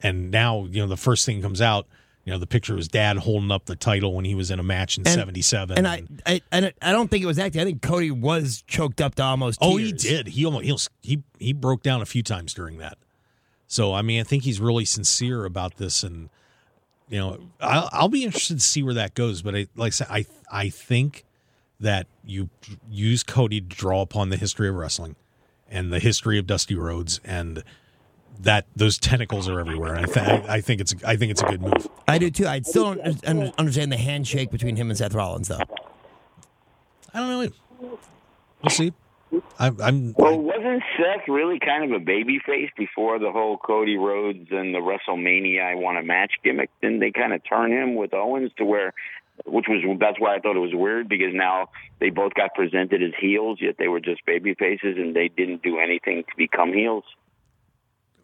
and 0.03 0.29
now 0.31 0.65
you 0.69 0.81
know 0.81 0.87
the 0.87 0.97
first 0.97 1.25
thing 1.25 1.41
comes 1.41 1.61
out. 1.61 1.87
You 2.25 2.33
know 2.33 2.39
the 2.39 2.45
picture 2.47 2.73
of 2.73 2.77
his 2.77 2.89
dad 2.89 3.19
holding 3.19 3.51
up 3.51 3.67
the 3.67 3.75
title 3.77 4.13
when 4.13 4.25
he 4.25 4.35
was 4.35 4.51
in 4.51 4.59
a 4.59 4.63
match 4.63 4.97
in 4.97 5.05
'77. 5.05 5.77
and 5.77 5.87
I, 5.87 6.03
I, 6.25 6.41
and 6.51 6.73
I 6.81 6.91
don't 6.91 7.09
think 7.09 7.23
it 7.23 7.25
was 7.25 7.39
acting. 7.39 7.61
I 7.61 7.63
think 7.63 7.81
Cody 7.81 8.11
was 8.11 8.63
choked 8.67 8.99
up 8.99 9.15
to 9.15 9.23
almost. 9.23 9.59
Oh, 9.61 9.77
he 9.77 9.93
did. 9.93 10.27
He 10.27 10.45
almost 10.45 10.65
he 10.65 10.71
almost- 10.71 10.89
he 11.01 11.23
he 11.39 11.53
broke 11.53 11.83
down 11.83 12.01
a 12.01 12.05
few 12.05 12.23
times 12.23 12.53
during 12.53 12.79
that. 12.79 12.97
So 13.67 13.93
I 13.93 14.01
mean, 14.01 14.19
I 14.19 14.23
think 14.23 14.43
he's 14.43 14.59
really 14.59 14.83
sincere 14.83 15.45
about 15.45 15.77
this, 15.77 16.03
and 16.03 16.29
you 17.09 17.17
know, 17.19 17.39
I'll, 17.59 17.89
I'll 17.91 18.09
be 18.09 18.23
interested 18.23 18.55
to 18.55 18.63
see 18.63 18.83
where 18.83 18.93
that 18.95 19.13
goes. 19.13 19.41
But 19.41 19.55
I, 19.55 19.67
like 19.75 19.87
I 19.87 19.89
said, 19.91 20.07
I 20.09 20.25
I 20.51 20.69
think 20.69 21.23
that 21.79 22.07
you 22.25 22.49
use 22.89 23.23
Cody 23.23 23.61
to 23.61 23.67
draw 23.67 24.01
upon 24.01 24.29
the 24.29 24.37
history 24.37 24.67
of 24.67 24.75
wrestling 24.75 25.15
and 25.69 25.91
the 25.91 25.99
history 25.99 26.39
of 26.39 26.47
Dusty 26.47 26.75
Rhodes, 26.75 27.19
and 27.23 27.63
that 28.39 28.65
those 28.75 28.97
tentacles 28.97 29.47
are 29.49 29.59
everywhere. 29.59 29.95
And 29.95 30.05
I, 30.05 30.13
th- 30.13 30.17
I, 30.49 30.53
I 30.55 30.61
think 30.61 30.81
it's 30.81 30.95
I 31.03 31.15
think 31.15 31.31
it's 31.31 31.41
a 31.41 31.45
good 31.45 31.61
move. 31.61 31.87
I 32.07 32.17
do 32.17 32.29
too. 32.29 32.47
I 32.47 32.61
still 32.61 32.95
don't 32.95 33.55
understand 33.57 33.91
the 33.91 33.97
handshake 33.97 34.51
between 34.51 34.75
him 34.75 34.89
and 34.89 34.97
Seth 34.97 35.13
Rollins, 35.13 35.47
though. 35.47 35.59
I 37.13 37.19
don't 37.19 37.29
know. 37.29 37.97
We'll 38.61 38.69
see. 38.69 38.93
I, 39.59 39.71
I'm 39.81 40.13
Well, 40.17 40.39
wasn't 40.39 40.83
Seth 40.97 41.27
really 41.27 41.59
kind 41.59 41.83
of 41.83 41.91
a 42.01 42.03
baby 42.03 42.39
face 42.45 42.69
before 42.77 43.19
the 43.19 43.31
whole 43.31 43.57
Cody 43.57 43.97
Rhodes 43.97 44.47
and 44.51 44.73
the 44.73 44.79
WrestleMania 44.79 45.63
I 45.63 45.75
want 45.75 45.97
a 45.97 46.03
match 46.03 46.31
gimmick? 46.43 46.69
Didn't 46.81 46.99
they 46.99 47.11
kind 47.11 47.33
of 47.33 47.41
turn 47.47 47.71
him 47.71 47.95
with 47.95 48.13
Owens 48.13 48.51
to 48.57 48.65
where, 48.65 48.93
which 49.45 49.65
was 49.67 49.83
that's 49.99 50.19
why 50.19 50.35
I 50.35 50.39
thought 50.39 50.55
it 50.55 50.59
was 50.59 50.73
weird 50.73 51.09
because 51.09 51.33
now 51.33 51.69
they 51.99 52.09
both 52.09 52.33
got 52.35 52.53
presented 52.55 53.03
as 53.03 53.11
heels, 53.19 53.59
yet 53.61 53.75
they 53.77 53.87
were 53.89 53.99
just 53.99 54.25
baby 54.25 54.53
faces 54.53 54.95
and 54.97 55.15
they 55.15 55.27
didn't 55.27 55.61
do 55.61 55.77
anything 55.77 56.23
to 56.23 56.35
become 56.37 56.71
heels. 56.73 57.03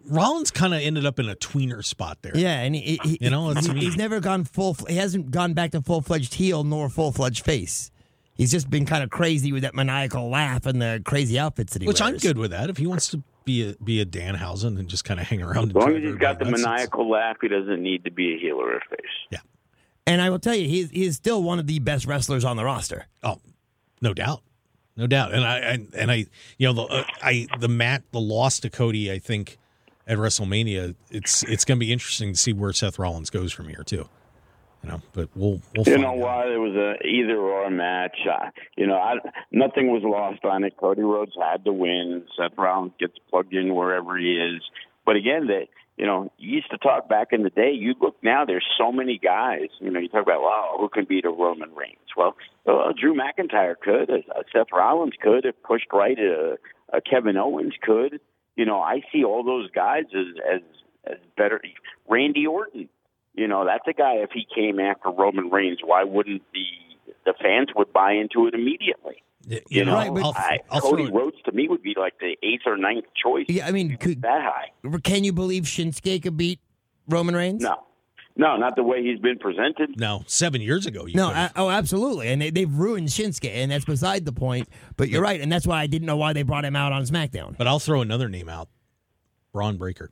Rollins 0.05 0.51
kind 0.51 0.73
of 0.73 0.81
ended 0.81 1.05
up 1.05 1.17
in 1.19 1.29
a 1.29 1.35
tweener 1.35 1.83
spot 1.83 2.17
there. 2.21 2.35
Yeah, 2.35 2.59
and 2.61 2.75
he, 2.75 2.99
he 3.03 3.17
You 3.21 3.29
know, 3.29 3.51
it's 3.51 3.67
he- 3.67 3.79
he's 3.79 3.95
never 3.95 4.19
gone 4.19 4.43
full. 4.43 4.75
He 4.87 4.95
hasn't 4.95 5.31
gone 5.31 5.53
back 5.53 5.71
to 5.71 5.81
full 5.81 6.01
fledged 6.01 6.33
heel 6.33 6.63
nor 6.63 6.89
full 6.89 7.11
fledged 7.11 7.45
face. 7.45 7.89
He's 8.35 8.51
just 8.51 8.69
been 8.69 8.85
kind 8.85 9.03
of 9.03 9.09
crazy 9.09 9.51
with 9.51 9.61
that 9.61 9.75
maniacal 9.75 10.29
laugh 10.29 10.65
and 10.65 10.81
the 10.81 11.01
crazy 11.05 11.37
outfits 11.37 11.73
that 11.73 11.81
he 11.81 11.87
Which 11.87 12.01
I'm 12.01 12.17
good 12.17 12.37
with 12.37 12.51
that. 12.51 12.69
If 12.69 12.77
he 12.77 12.87
wants 12.87 13.07
to 13.09 13.23
be 13.45 13.69
a 13.69 13.73
be 13.83 14.01
a 14.01 14.05
Danhausen 14.05 14.79
and 14.79 14.87
just 14.87 15.05
kind 15.05 15.19
of 15.19 15.27
hang 15.27 15.41
around. 15.41 15.69
As 15.69 15.75
long 15.75 15.95
as 15.95 16.03
he's 16.03 16.15
got 16.15 16.39
the 16.39 16.45
maniacal 16.45 17.09
laugh, 17.09 17.37
he 17.41 17.47
doesn't 17.47 17.81
need 17.81 18.05
to 18.05 18.11
be 18.11 18.33
a 18.33 18.39
heel 18.39 18.55
or 18.55 18.75
a 18.75 18.79
face. 18.89 18.99
Yeah, 19.29 19.39
and 20.07 20.21
I 20.21 20.29
will 20.29 20.39
tell 20.39 20.55
you, 20.55 20.67
he's 20.67 20.89
he's 20.89 21.15
still 21.15 21.43
one 21.43 21.59
of 21.59 21.67
the 21.67 21.79
best 21.79 22.05
wrestlers 22.05 22.43
on 22.43 22.57
the 22.57 22.63
roster. 22.63 23.05
Oh, 23.21 23.39
no 24.01 24.13
doubt, 24.13 24.41
no 24.95 25.07
doubt. 25.07 25.33
And 25.33 25.43
I 25.43 25.57
and, 25.59 25.93
and 25.93 26.11
I, 26.11 26.25
you 26.57 26.67
know, 26.67 26.73
the 26.73 26.81
uh, 26.83 27.03
I 27.21 27.47
the 27.59 27.67
mat 27.67 28.03
the 28.11 28.21
loss 28.21 28.59
to 28.61 28.69
Cody. 28.69 29.11
I 29.11 29.19
think 29.19 29.57
at 30.07 30.17
WrestleMania, 30.17 30.95
it's 31.11 31.43
it's 31.43 31.65
going 31.65 31.77
to 31.77 31.85
be 31.85 31.93
interesting 31.93 32.33
to 32.33 32.37
see 32.37 32.53
where 32.53 32.73
Seth 32.73 32.97
Rollins 32.97 33.29
goes 33.29 33.51
from 33.51 33.67
here 33.67 33.83
too. 33.83 34.09
You 34.83 34.89
know, 34.89 35.01
but 35.13 35.29
we'll 35.35 35.61
we'll. 35.75 35.85
You 35.85 35.97
know 35.97 36.09
out. 36.09 36.17
what? 36.17 36.47
It 36.49 36.57
was 36.57 36.75
a 36.75 37.07
either 37.07 37.37
or 37.37 37.69
match. 37.69 38.17
Uh, 38.29 38.49
you 38.75 38.85
know, 38.85 38.97
I, 38.97 39.15
nothing 39.51 39.87
was 39.87 40.03
lost 40.03 40.43
on 40.43 40.63
it. 40.63 40.75
Cody 40.77 41.01
Rhodes 41.01 41.33
had 41.39 41.63
to 41.65 41.73
win. 41.73 42.25
Seth 42.37 42.57
Rollins 42.57 42.93
gets 42.99 43.13
plugged 43.29 43.53
in 43.53 43.73
wherever 43.73 44.17
he 44.17 44.33
is. 44.33 44.61
But 45.05 45.15
again, 45.15 45.47
that 45.47 45.67
you 45.97 46.05
know, 46.05 46.31
you 46.37 46.55
used 46.55 46.71
to 46.71 46.77
talk 46.77 47.07
back 47.07 47.29
in 47.31 47.43
the 47.43 47.49
day. 47.49 47.71
You 47.71 47.93
look 48.01 48.15
now. 48.23 48.45
There's 48.45 48.65
so 48.77 48.91
many 48.91 49.19
guys. 49.19 49.69
You 49.79 49.91
know, 49.91 49.99
you 49.99 50.09
talk 50.09 50.23
about 50.23 50.41
wow, 50.41 50.75
who 50.79 50.89
can 50.89 51.05
beat 51.05 51.25
a 51.25 51.29
Roman 51.29 51.73
Reigns? 51.75 51.97
Well, 52.17 52.35
uh, 52.67 52.93
Drew 52.99 53.15
McIntyre 53.15 53.75
could. 53.79 54.09
Uh, 54.09 54.41
Seth 54.51 54.67
Rollins 54.73 55.13
could 55.21 55.45
if 55.45 55.55
pushed 55.63 55.87
right. 55.93 56.17
Uh, 56.17 56.55
uh, 56.95 56.99
Kevin 57.09 57.37
Owens 57.37 57.73
could. 57.81 58.19
You 58.55 58.65
know, 58.65 58.79
I 58.79 59.01
see 59.11 59.23
all 59.23 59.43
those 59.43 59.69
guys 59.71 60.03
as 60.15 60.25
as 60.51 60.61
as 61.05 61.17
better. 61.37 61.61
Randy 62.09 62.47
Orton. 62.47 62.89
You 63.35 63.47
know, 63.47 63.65
that's 63.65 63.87
a 63.87 63.93
guy. 63.93 64.15
If 64.17 64.29
he 64.31 64.45
came 64.53 64.79
after 64.79 65.09
Roman 65.09 65.49
Reigns, 65.49 65.79
why 65.83 66.03
wouldn't 66.03 66.41
the 66.53 67.13
the 67.25 67.33
fans 67.41 67.69
would 67.75 67.91
buy 67.93 68.13
into 68.13 68.47
it 68.47 68.53
immediately? 68.53 69.23
you, 69.47 69.59
You 69.69 69.85
know, 69.85 69.93
Right, 69.95 70.13
but- 70.13 70.23
I'll, 70.23 70.33
I, 70.35 70.59
I'll 70.69 70.81
Cody 70.81 71.07
throw 71.07 71.15
it- 71.17 71.19
Rhodes 71.23 71.37
to 71.45 71.51
me 71.51 71.67
would 71.67 71.81
be 71.81 71.95
like 71.97 72.13
the 72.19 72.35
eighth 72.43 72.63
or 72.65 72.77
ninth 72.77 73.05
choice. 73.21 73.45
Yeah, 73.49 73.67
I 73.67 73.71
mean, 73.71 73.97
could, 73.97 74.21
That 74.21 74.41
high? 74.43 74.99
can 75.03 75.23
you 75.23 75.33
believe 75.33 75.63
Shinsuke 75.63 76.21
could 76.23 76.37
beat 76.37 76.59
Roman 77.07 77.35
Reigns? 77.35 77.61
No, 77.61 77.75
no, 78.35 78.55
not 78.57 78.75
the 78.75 78.83
way 78.83 79.03
he's 79.03 79.19
been 79.19 79.37
presented. 79.39 79.99
no 79.99 80.23
seven 80.27 80.61
years 80.61 80.85
ago. 80.85 81.05
You 81.05 81.15
No. 81.15 81.27
I, 81.29 81.49
oh, 81.55 81.69
absolutely, 81.69 82.27
and 82.29 82.41
they, 82.41 82.51
they've 82.51 82.73
ruined 82.73 83.07
Shinsuke, 83.07 83.49
and 83.49 83.71
that's 83.71 83.85
beside 83.85 84.25
the 84.25 84.31
point. 84.33 84.69
But 84.95 85.09
you're 85.09 85.21
right, 85.21 85.41
and 85.41 85.51
that's 85.51 85.65
why 85.67 85.81
I 85.81 85.87
didn't 85.87 86.05
know 86.05 86.17
why 86.17 86.33
they 86.33 86.43
brought 86.43 86.65
him 86.65 86.75
out 86.75 86.91
on 86.93 87.03
SmackDown. 87.03 87.57
but 87.57 87.67
I'll 87.67 87.79
throw 87.79 88.01
another 88.01 88.29
name 88.29 88.47
out. 88.49 88.69
Bron 89.51 89.77
Breakker. 89.77 90.11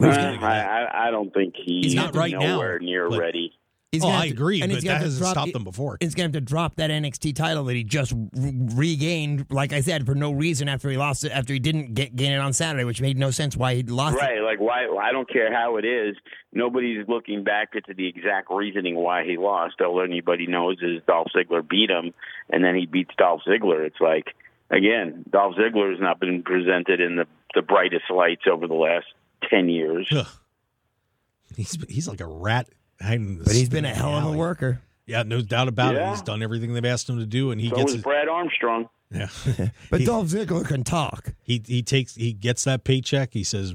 Uh, 0.00 0.06
I, 0.06 0.60
I, 0.60 1.08
I 1.08 1.10
don't 1.10 1.32
think 1.32 1.54
he's, 1.56 1.86
He's 1.86 1.94
not 1.94 2.14
right 2.14 2.32
now, 2.32 2.40
nowhere 2.40 2.78
near 2.78 3.08
ready. 3.08 3.52
He's 3.92 4.02
oh, 4.02 4.06
gonna 4.06 4.16
I 4.16 4.20
have 4.26 4.28
to- 4.30 4.34
agree, 4.34 4.60
and 4.60 4.70
but 4.70 4.74
he's 4.74 4.82
that 4.82 4.88
gonna 4.88 4.94
have 4.98 5.02
to 5.02 5.04
hasn't 5.06 5.22
drop- 5.22 5.32
stopped 5.34 5.52
them 5.52 5.62
before. 5.62 5.98
He's 6.00 6.16
going 6.16 6.32
to 6.32 6.36
have 6.36 6.44
to 6.44 6.48
drop 6.48 6.74
that 6.76 6.90
NXT 6.90 7.36
title 7.36 7.62
that 7.64 7.76
he 7.76 7.84
just 7.84 8.12
re- 8.12 8.52
regained, 8.74 9.46
like 9.50 9.72
I 9.72 9.80
said, 9.82 10.04
for 10.04 10.16
no 10.16 10.32
reason 10.32 10.68
after 10.68 10.90
he 10.90 10.96
lost 10.96 11.24
it, 11.24 11.30
after 11.30 11.52
he 11.52 11.60
didn't 11.60 11.94
get 11.94 12.16
gain 12.16 12.32
it 12.32 12.38
on 12.38 12.52
Saturday, 12.52 12.82
which 12.82 13.00
made 13.00 13.16
no 13.16 13.30
sense 13.30 13.56
why 13.56 13.76
he 13.76 13.82
lost 13.84 14.16
it. 14.16 14.20
Right, 14.20 14.40
like 14.40 14.58
why? 14.58 14.88
I 15.00 15.12
don't 15.12 15.30
care 15.30 15.52
how 15.54 15.76
it 15.76 15.84
is. 15.84 16.16
Nobody's 16.52 17.06
looking 17.06 17.44
back 17.44 17.68
into 17.76 17.94
the 17.94 18.08
exact 18.08 18.50
reasoning 18.50 18.96
why 18.96 19.24
he 19.24 19.36
lost. 19.36 19.80
All 19.80 20.02
anybody 20.02 20.48
knows 20.48 20.78
is 20.82 21.00
Dolph 21.06 21.28
Ziggler 21.34 21.66
beat 21.68 21.90
him, 21.90 22.12
and 22.50 22.64
then 22.64 22.74
he 22.74 22.86
beats 22.86 23.12
Dolph 23.16 23.42
Ziggler. 23.46 23.86
It's 23.86 24.00
like 24.00 24.34
again, 24.70 25.24
Dolph 25.30 25.54
Ziggler 25.54 25.92
has 25.92 26.00
not 26.00 26.18
been 26.18 26.42
presented 26.42 27.00
in 27.00 27.14
the 27.14 27.26
the 27.54 27.62
brightest 27.62 28.10
lights 28.12 28.42
over 28.50 28.66
the 28.66 28.74
last 28.74 29.06
ten 29.50 29.68
years. 29.68 30.08
Ugh. 30.12 30.26
He's 31.56 31.78
he's 31.88 32.08
like 32.08 32.20
a 32.20 32.26
rat. 32.26 32.68
hiding 33.00 33.26
in 33.28 33.38
the 33.38 33.44
But 33.44 33.54
he's 33.54 33.68
been 33.68 33.84
a 33.84 33.94
hell 33.94 34.14
of 34.16 34.24
a 34.24 34.26
alley. 34.28 34.36
worker. 34.36 34.80
Yeah, 35.06 35.22
no 35.22 35.40
doubt 35.42 35.68
about 35.68 35.94
it. 35.94 35.98
Yeah. 35.98 36.10
He's 36.10 36.22
done 36.22 36.42
everything 36.42 36.72
they've 36.74 36.84
asked 36.84 37.08
him 37.08 37.18
to 37.18 37.26
do, 37.26 37.50
and 37.50 37.60
he 37.60 37.68
So 37.68 37.76
gets 37.76 37.84
was 37.84 37.92
his, 37.94 38.02
Brad 38.02 38.26
Armstrong. 38.28 38.88
yeah. 39.10 39.28
But 39.90 40.00
He- 40.00 40.06
Dolph 40.06 40.28
Ziggler 40.28 40.66
can 40.66 40.82
talk. 40.82 41.34
he 41.42 41.62
he 41.66 41.82
takes 41.82 42.14
he 42.14 42.32
gets 42.32 42.64
that 42.64 42.84
paycheck. 42.84 43.32
He 43.34 43.44
says, 43.44 43.74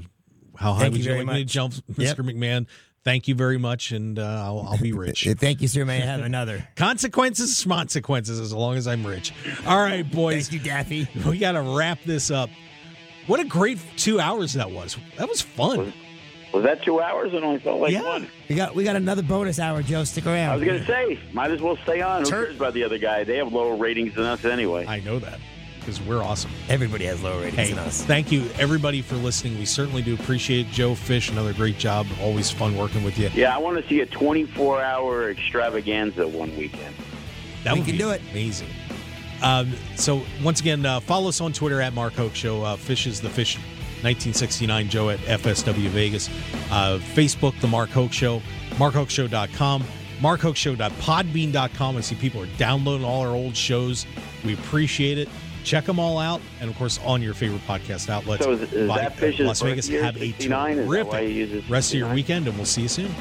"How 0.56 0.72
high 0.74 0.80
Thank 0.82 0.92
would 0.94 0.98
you 0.98 1.04
you 1.04 1.10
very 1.16 1.24
like 1.24 1.34
me 1.34 1.44
to 1.44 1.44
much." 1.44 1.52
jump, 1.52 1.74
Mr. 1.92 1.98
Yep. 2.02 2.16
McMahon? 2.18 2.66
Thank 3.02 3.28
you 3.28 3.34
very 3.34 3.56
much, 3.56 3.92
and 3.92 4.18
uh, 4.18 4.22
I'll, 4.44 4.68
I'll 4.72 4.78
be 4.78 4.92
rich." 4.92 5.26
Uh, 5.26 5.32
Thank 5.38 5.62
you, 5.62 5.68
sir. 5.68 5.84
May 5.86 6.02
I 6.02 6.04
have 6.04 6.20
another? 6.20 6.68
Consequences, 6.76 7.64
consequences, 7.64 8.38
as 8.40 8.52
long 8.52 8.76
as 8.76 8.86
I'm 8.86 9.06
rich. 9.06 9.32
All 9.66 9.78
right, 9.80 10.02
boys, 10.10 10.48
Thank 10.50 10.64
you, 10.64 10.70
Daffy. 10.70 11.08
we 11.26 11.38
got 11.38 11.52
to 11.52 11.62
wrap 11.62 12.00
this 12.04 12.30
up. 12.30 12.50
What 13.30 13.38
a 13.38 13.44
great 13.44 13.78
two 13.96 14.18
hours 14.18 14.54
that 14.54 14.68
was. 14.72 14.96
That 15.16 15.28
was 15.28 15.40
fun. 15.40 15.92
Was 16.52 16.64
that 16.64 16.82
two 16.82 17.00
hours? 17.00 17.32
It 17.32 17.44
only 17.44 17.60
felt 17.60 17.80
like 17.80 17.92
Yeah. 17.92 18.02
one. 18.02 18.26
We 18.48 18.56
got 18.56 18.74
we 18.74 18.82
got 18.82 18.96
another 18.96 19.22
bonus 19.22 19.60
hour, 19.60 19.84
Joe. 19.84 20.02
Stick 20.02 20.26
around. 20.26 20.50
I 20.50 20.56
was 20.56 20.64
going 20.64 20.80
to 20.80 20.84
say, 20.86 21.16
might 21.32 21.52
as 21.52 21.60
well 21.62 21.76
stay 21.84 22.00
on. 22.00 22.24
Who 22.24 22.28
Turn- 22.28 22.44
cares 22.46 22.56
about 22.56 22.74
the 22.74 22.82
other 22.82 22.98
guy? 22.98 23.22
They 23.22 23.36
have 23.36 23.52
lower 23.52 23.76
ratings 23.76 24.14
than 24.16 24.24
us 24.24 24.44
anyway. 24.44 24.84
I 24.84 24.98
know 24.98 25.20
that. 25.20 25.38
because 25.78 26.00
we're 26.02 26.22
awesome. 26.24 26.50
Everybody 26.68 27.04
has 27.06 27.22
lower 27.22 27.38
ratings 27.40 27.56
Hey, 27.56 27.70
than 27.70 27.78
us. 27.78 28.02
thank 28.02 28.30
you 28.32 28.50
everybody 28.58 29.00
for 29.00 29.14
listening. 29.14 29.58
We 29.60 29.64
certainly 29.64 30.02
do 30.02 30.12
appreciate 30.14 30.66
it. 30.66 30.72
Joe 30.72 30.94
Fish, 30.96 31.30
another 31.30 31.52
great 31.54 31.78
job. 31.78 32.06
Always 32.20 32.50
fun 32.50 32.76
working 32.76 33.02
with 33.04 33.16
you. 33.16 33.30
Yeah, 33.32 33.54
I 33.54 33.58
want 33.58 33.80
to 33.80 33.88
see 33.88 34.00
a 34.00 34.06
24 34.06 34.82
hour 34.82 35.30
extravaganza 35.30 36.26
one 36.28 36.54
weekend. 36.56 36.94
That 37.62 37.74
We 37.74 37.78
would 37.80 37.86
can 37.86 37.94
be 37.96 37.98
do 38.02 38.10
it. 38.10 38.20
Amazing. 38.32 38.68
Um, 39.42 39.72
so 39.96 40.22
once 40.42 40.60
again, 40.60 40.84
uh, 40.84 41.00
follow 41.00 41.28
us 41.28 41.40
on 41.40 41.52
Twitter 41.52 41.80
at 41.80 41.92
Mark 41.94 42.12
Hoke 42.14 42.34
Show. 42.34 42.62
Uh, 42.62 42.76
Fish 42.76 43.06
is 43.06 43.20
the 43.20 43.30
Fish, 43.30 43.56
1969. 44.02 44.88
Joe 44.88 45.10
at 45.10 45.18
FSW 45.20 45.88
Vegas. 45.88 46.28
Uh, 46.70 46.98
Facebook, 47.14 47.58
the 47.60 47.66
Mark 47.68 47.90
Hoke 47.90 48.12
Show. 48.12 48.42
MarkHokeShow.com. 48.72 49.84
MarkHokeShow.podbean.com. 50.20 51.96
I 51.96 52.00
see 52.00 52.14
people 52.14 52.42
are 52.42 52.48
downloading 52.58 53.04
all 53.06 53.22
our 53.22 53.34
old 53.34 53.56
shows. 53.56 54.06
We 54.44 54.54
appreciate 54.54 55.18
it. 55.18 55.28
Check 55.64 55.84
them 55.84 55.98
all 55.98 56.18
out, 56.18 56.40
and 56.60 56.70
of 56.70 56.76
course, 56.76 56.98
on 57.04 57.20
your 57.20 57.34
favorite 57.34 57.60
podcast 57.66 58.08
outlets. 58.08 58.44
So 58.44 58.52
is- 58.52 58.72
is 58.72 58.88
Body- 58.88 59.02
that 59.02 59.18
Fish's 59.18 59.46
Las 59.46 59.60
Vegas. 59.60 59.88
Have 59.88 60.16
a 60.16 60.20
69? 60.20 60.78
Is 60.78 60.88
that 60.90 61.06
why 61.06 61.26
he 61.26 61.46
terrific 61.46 61.70
rest 61.70 61.92
of 61.92 61.98
your 61.98 62.12
weekend, 62.14 62.46
and 62.48 62.56
we'll 62.56 62.64
see 62.64 62.82
you 62.82 62.88
soon. 62.88 63.14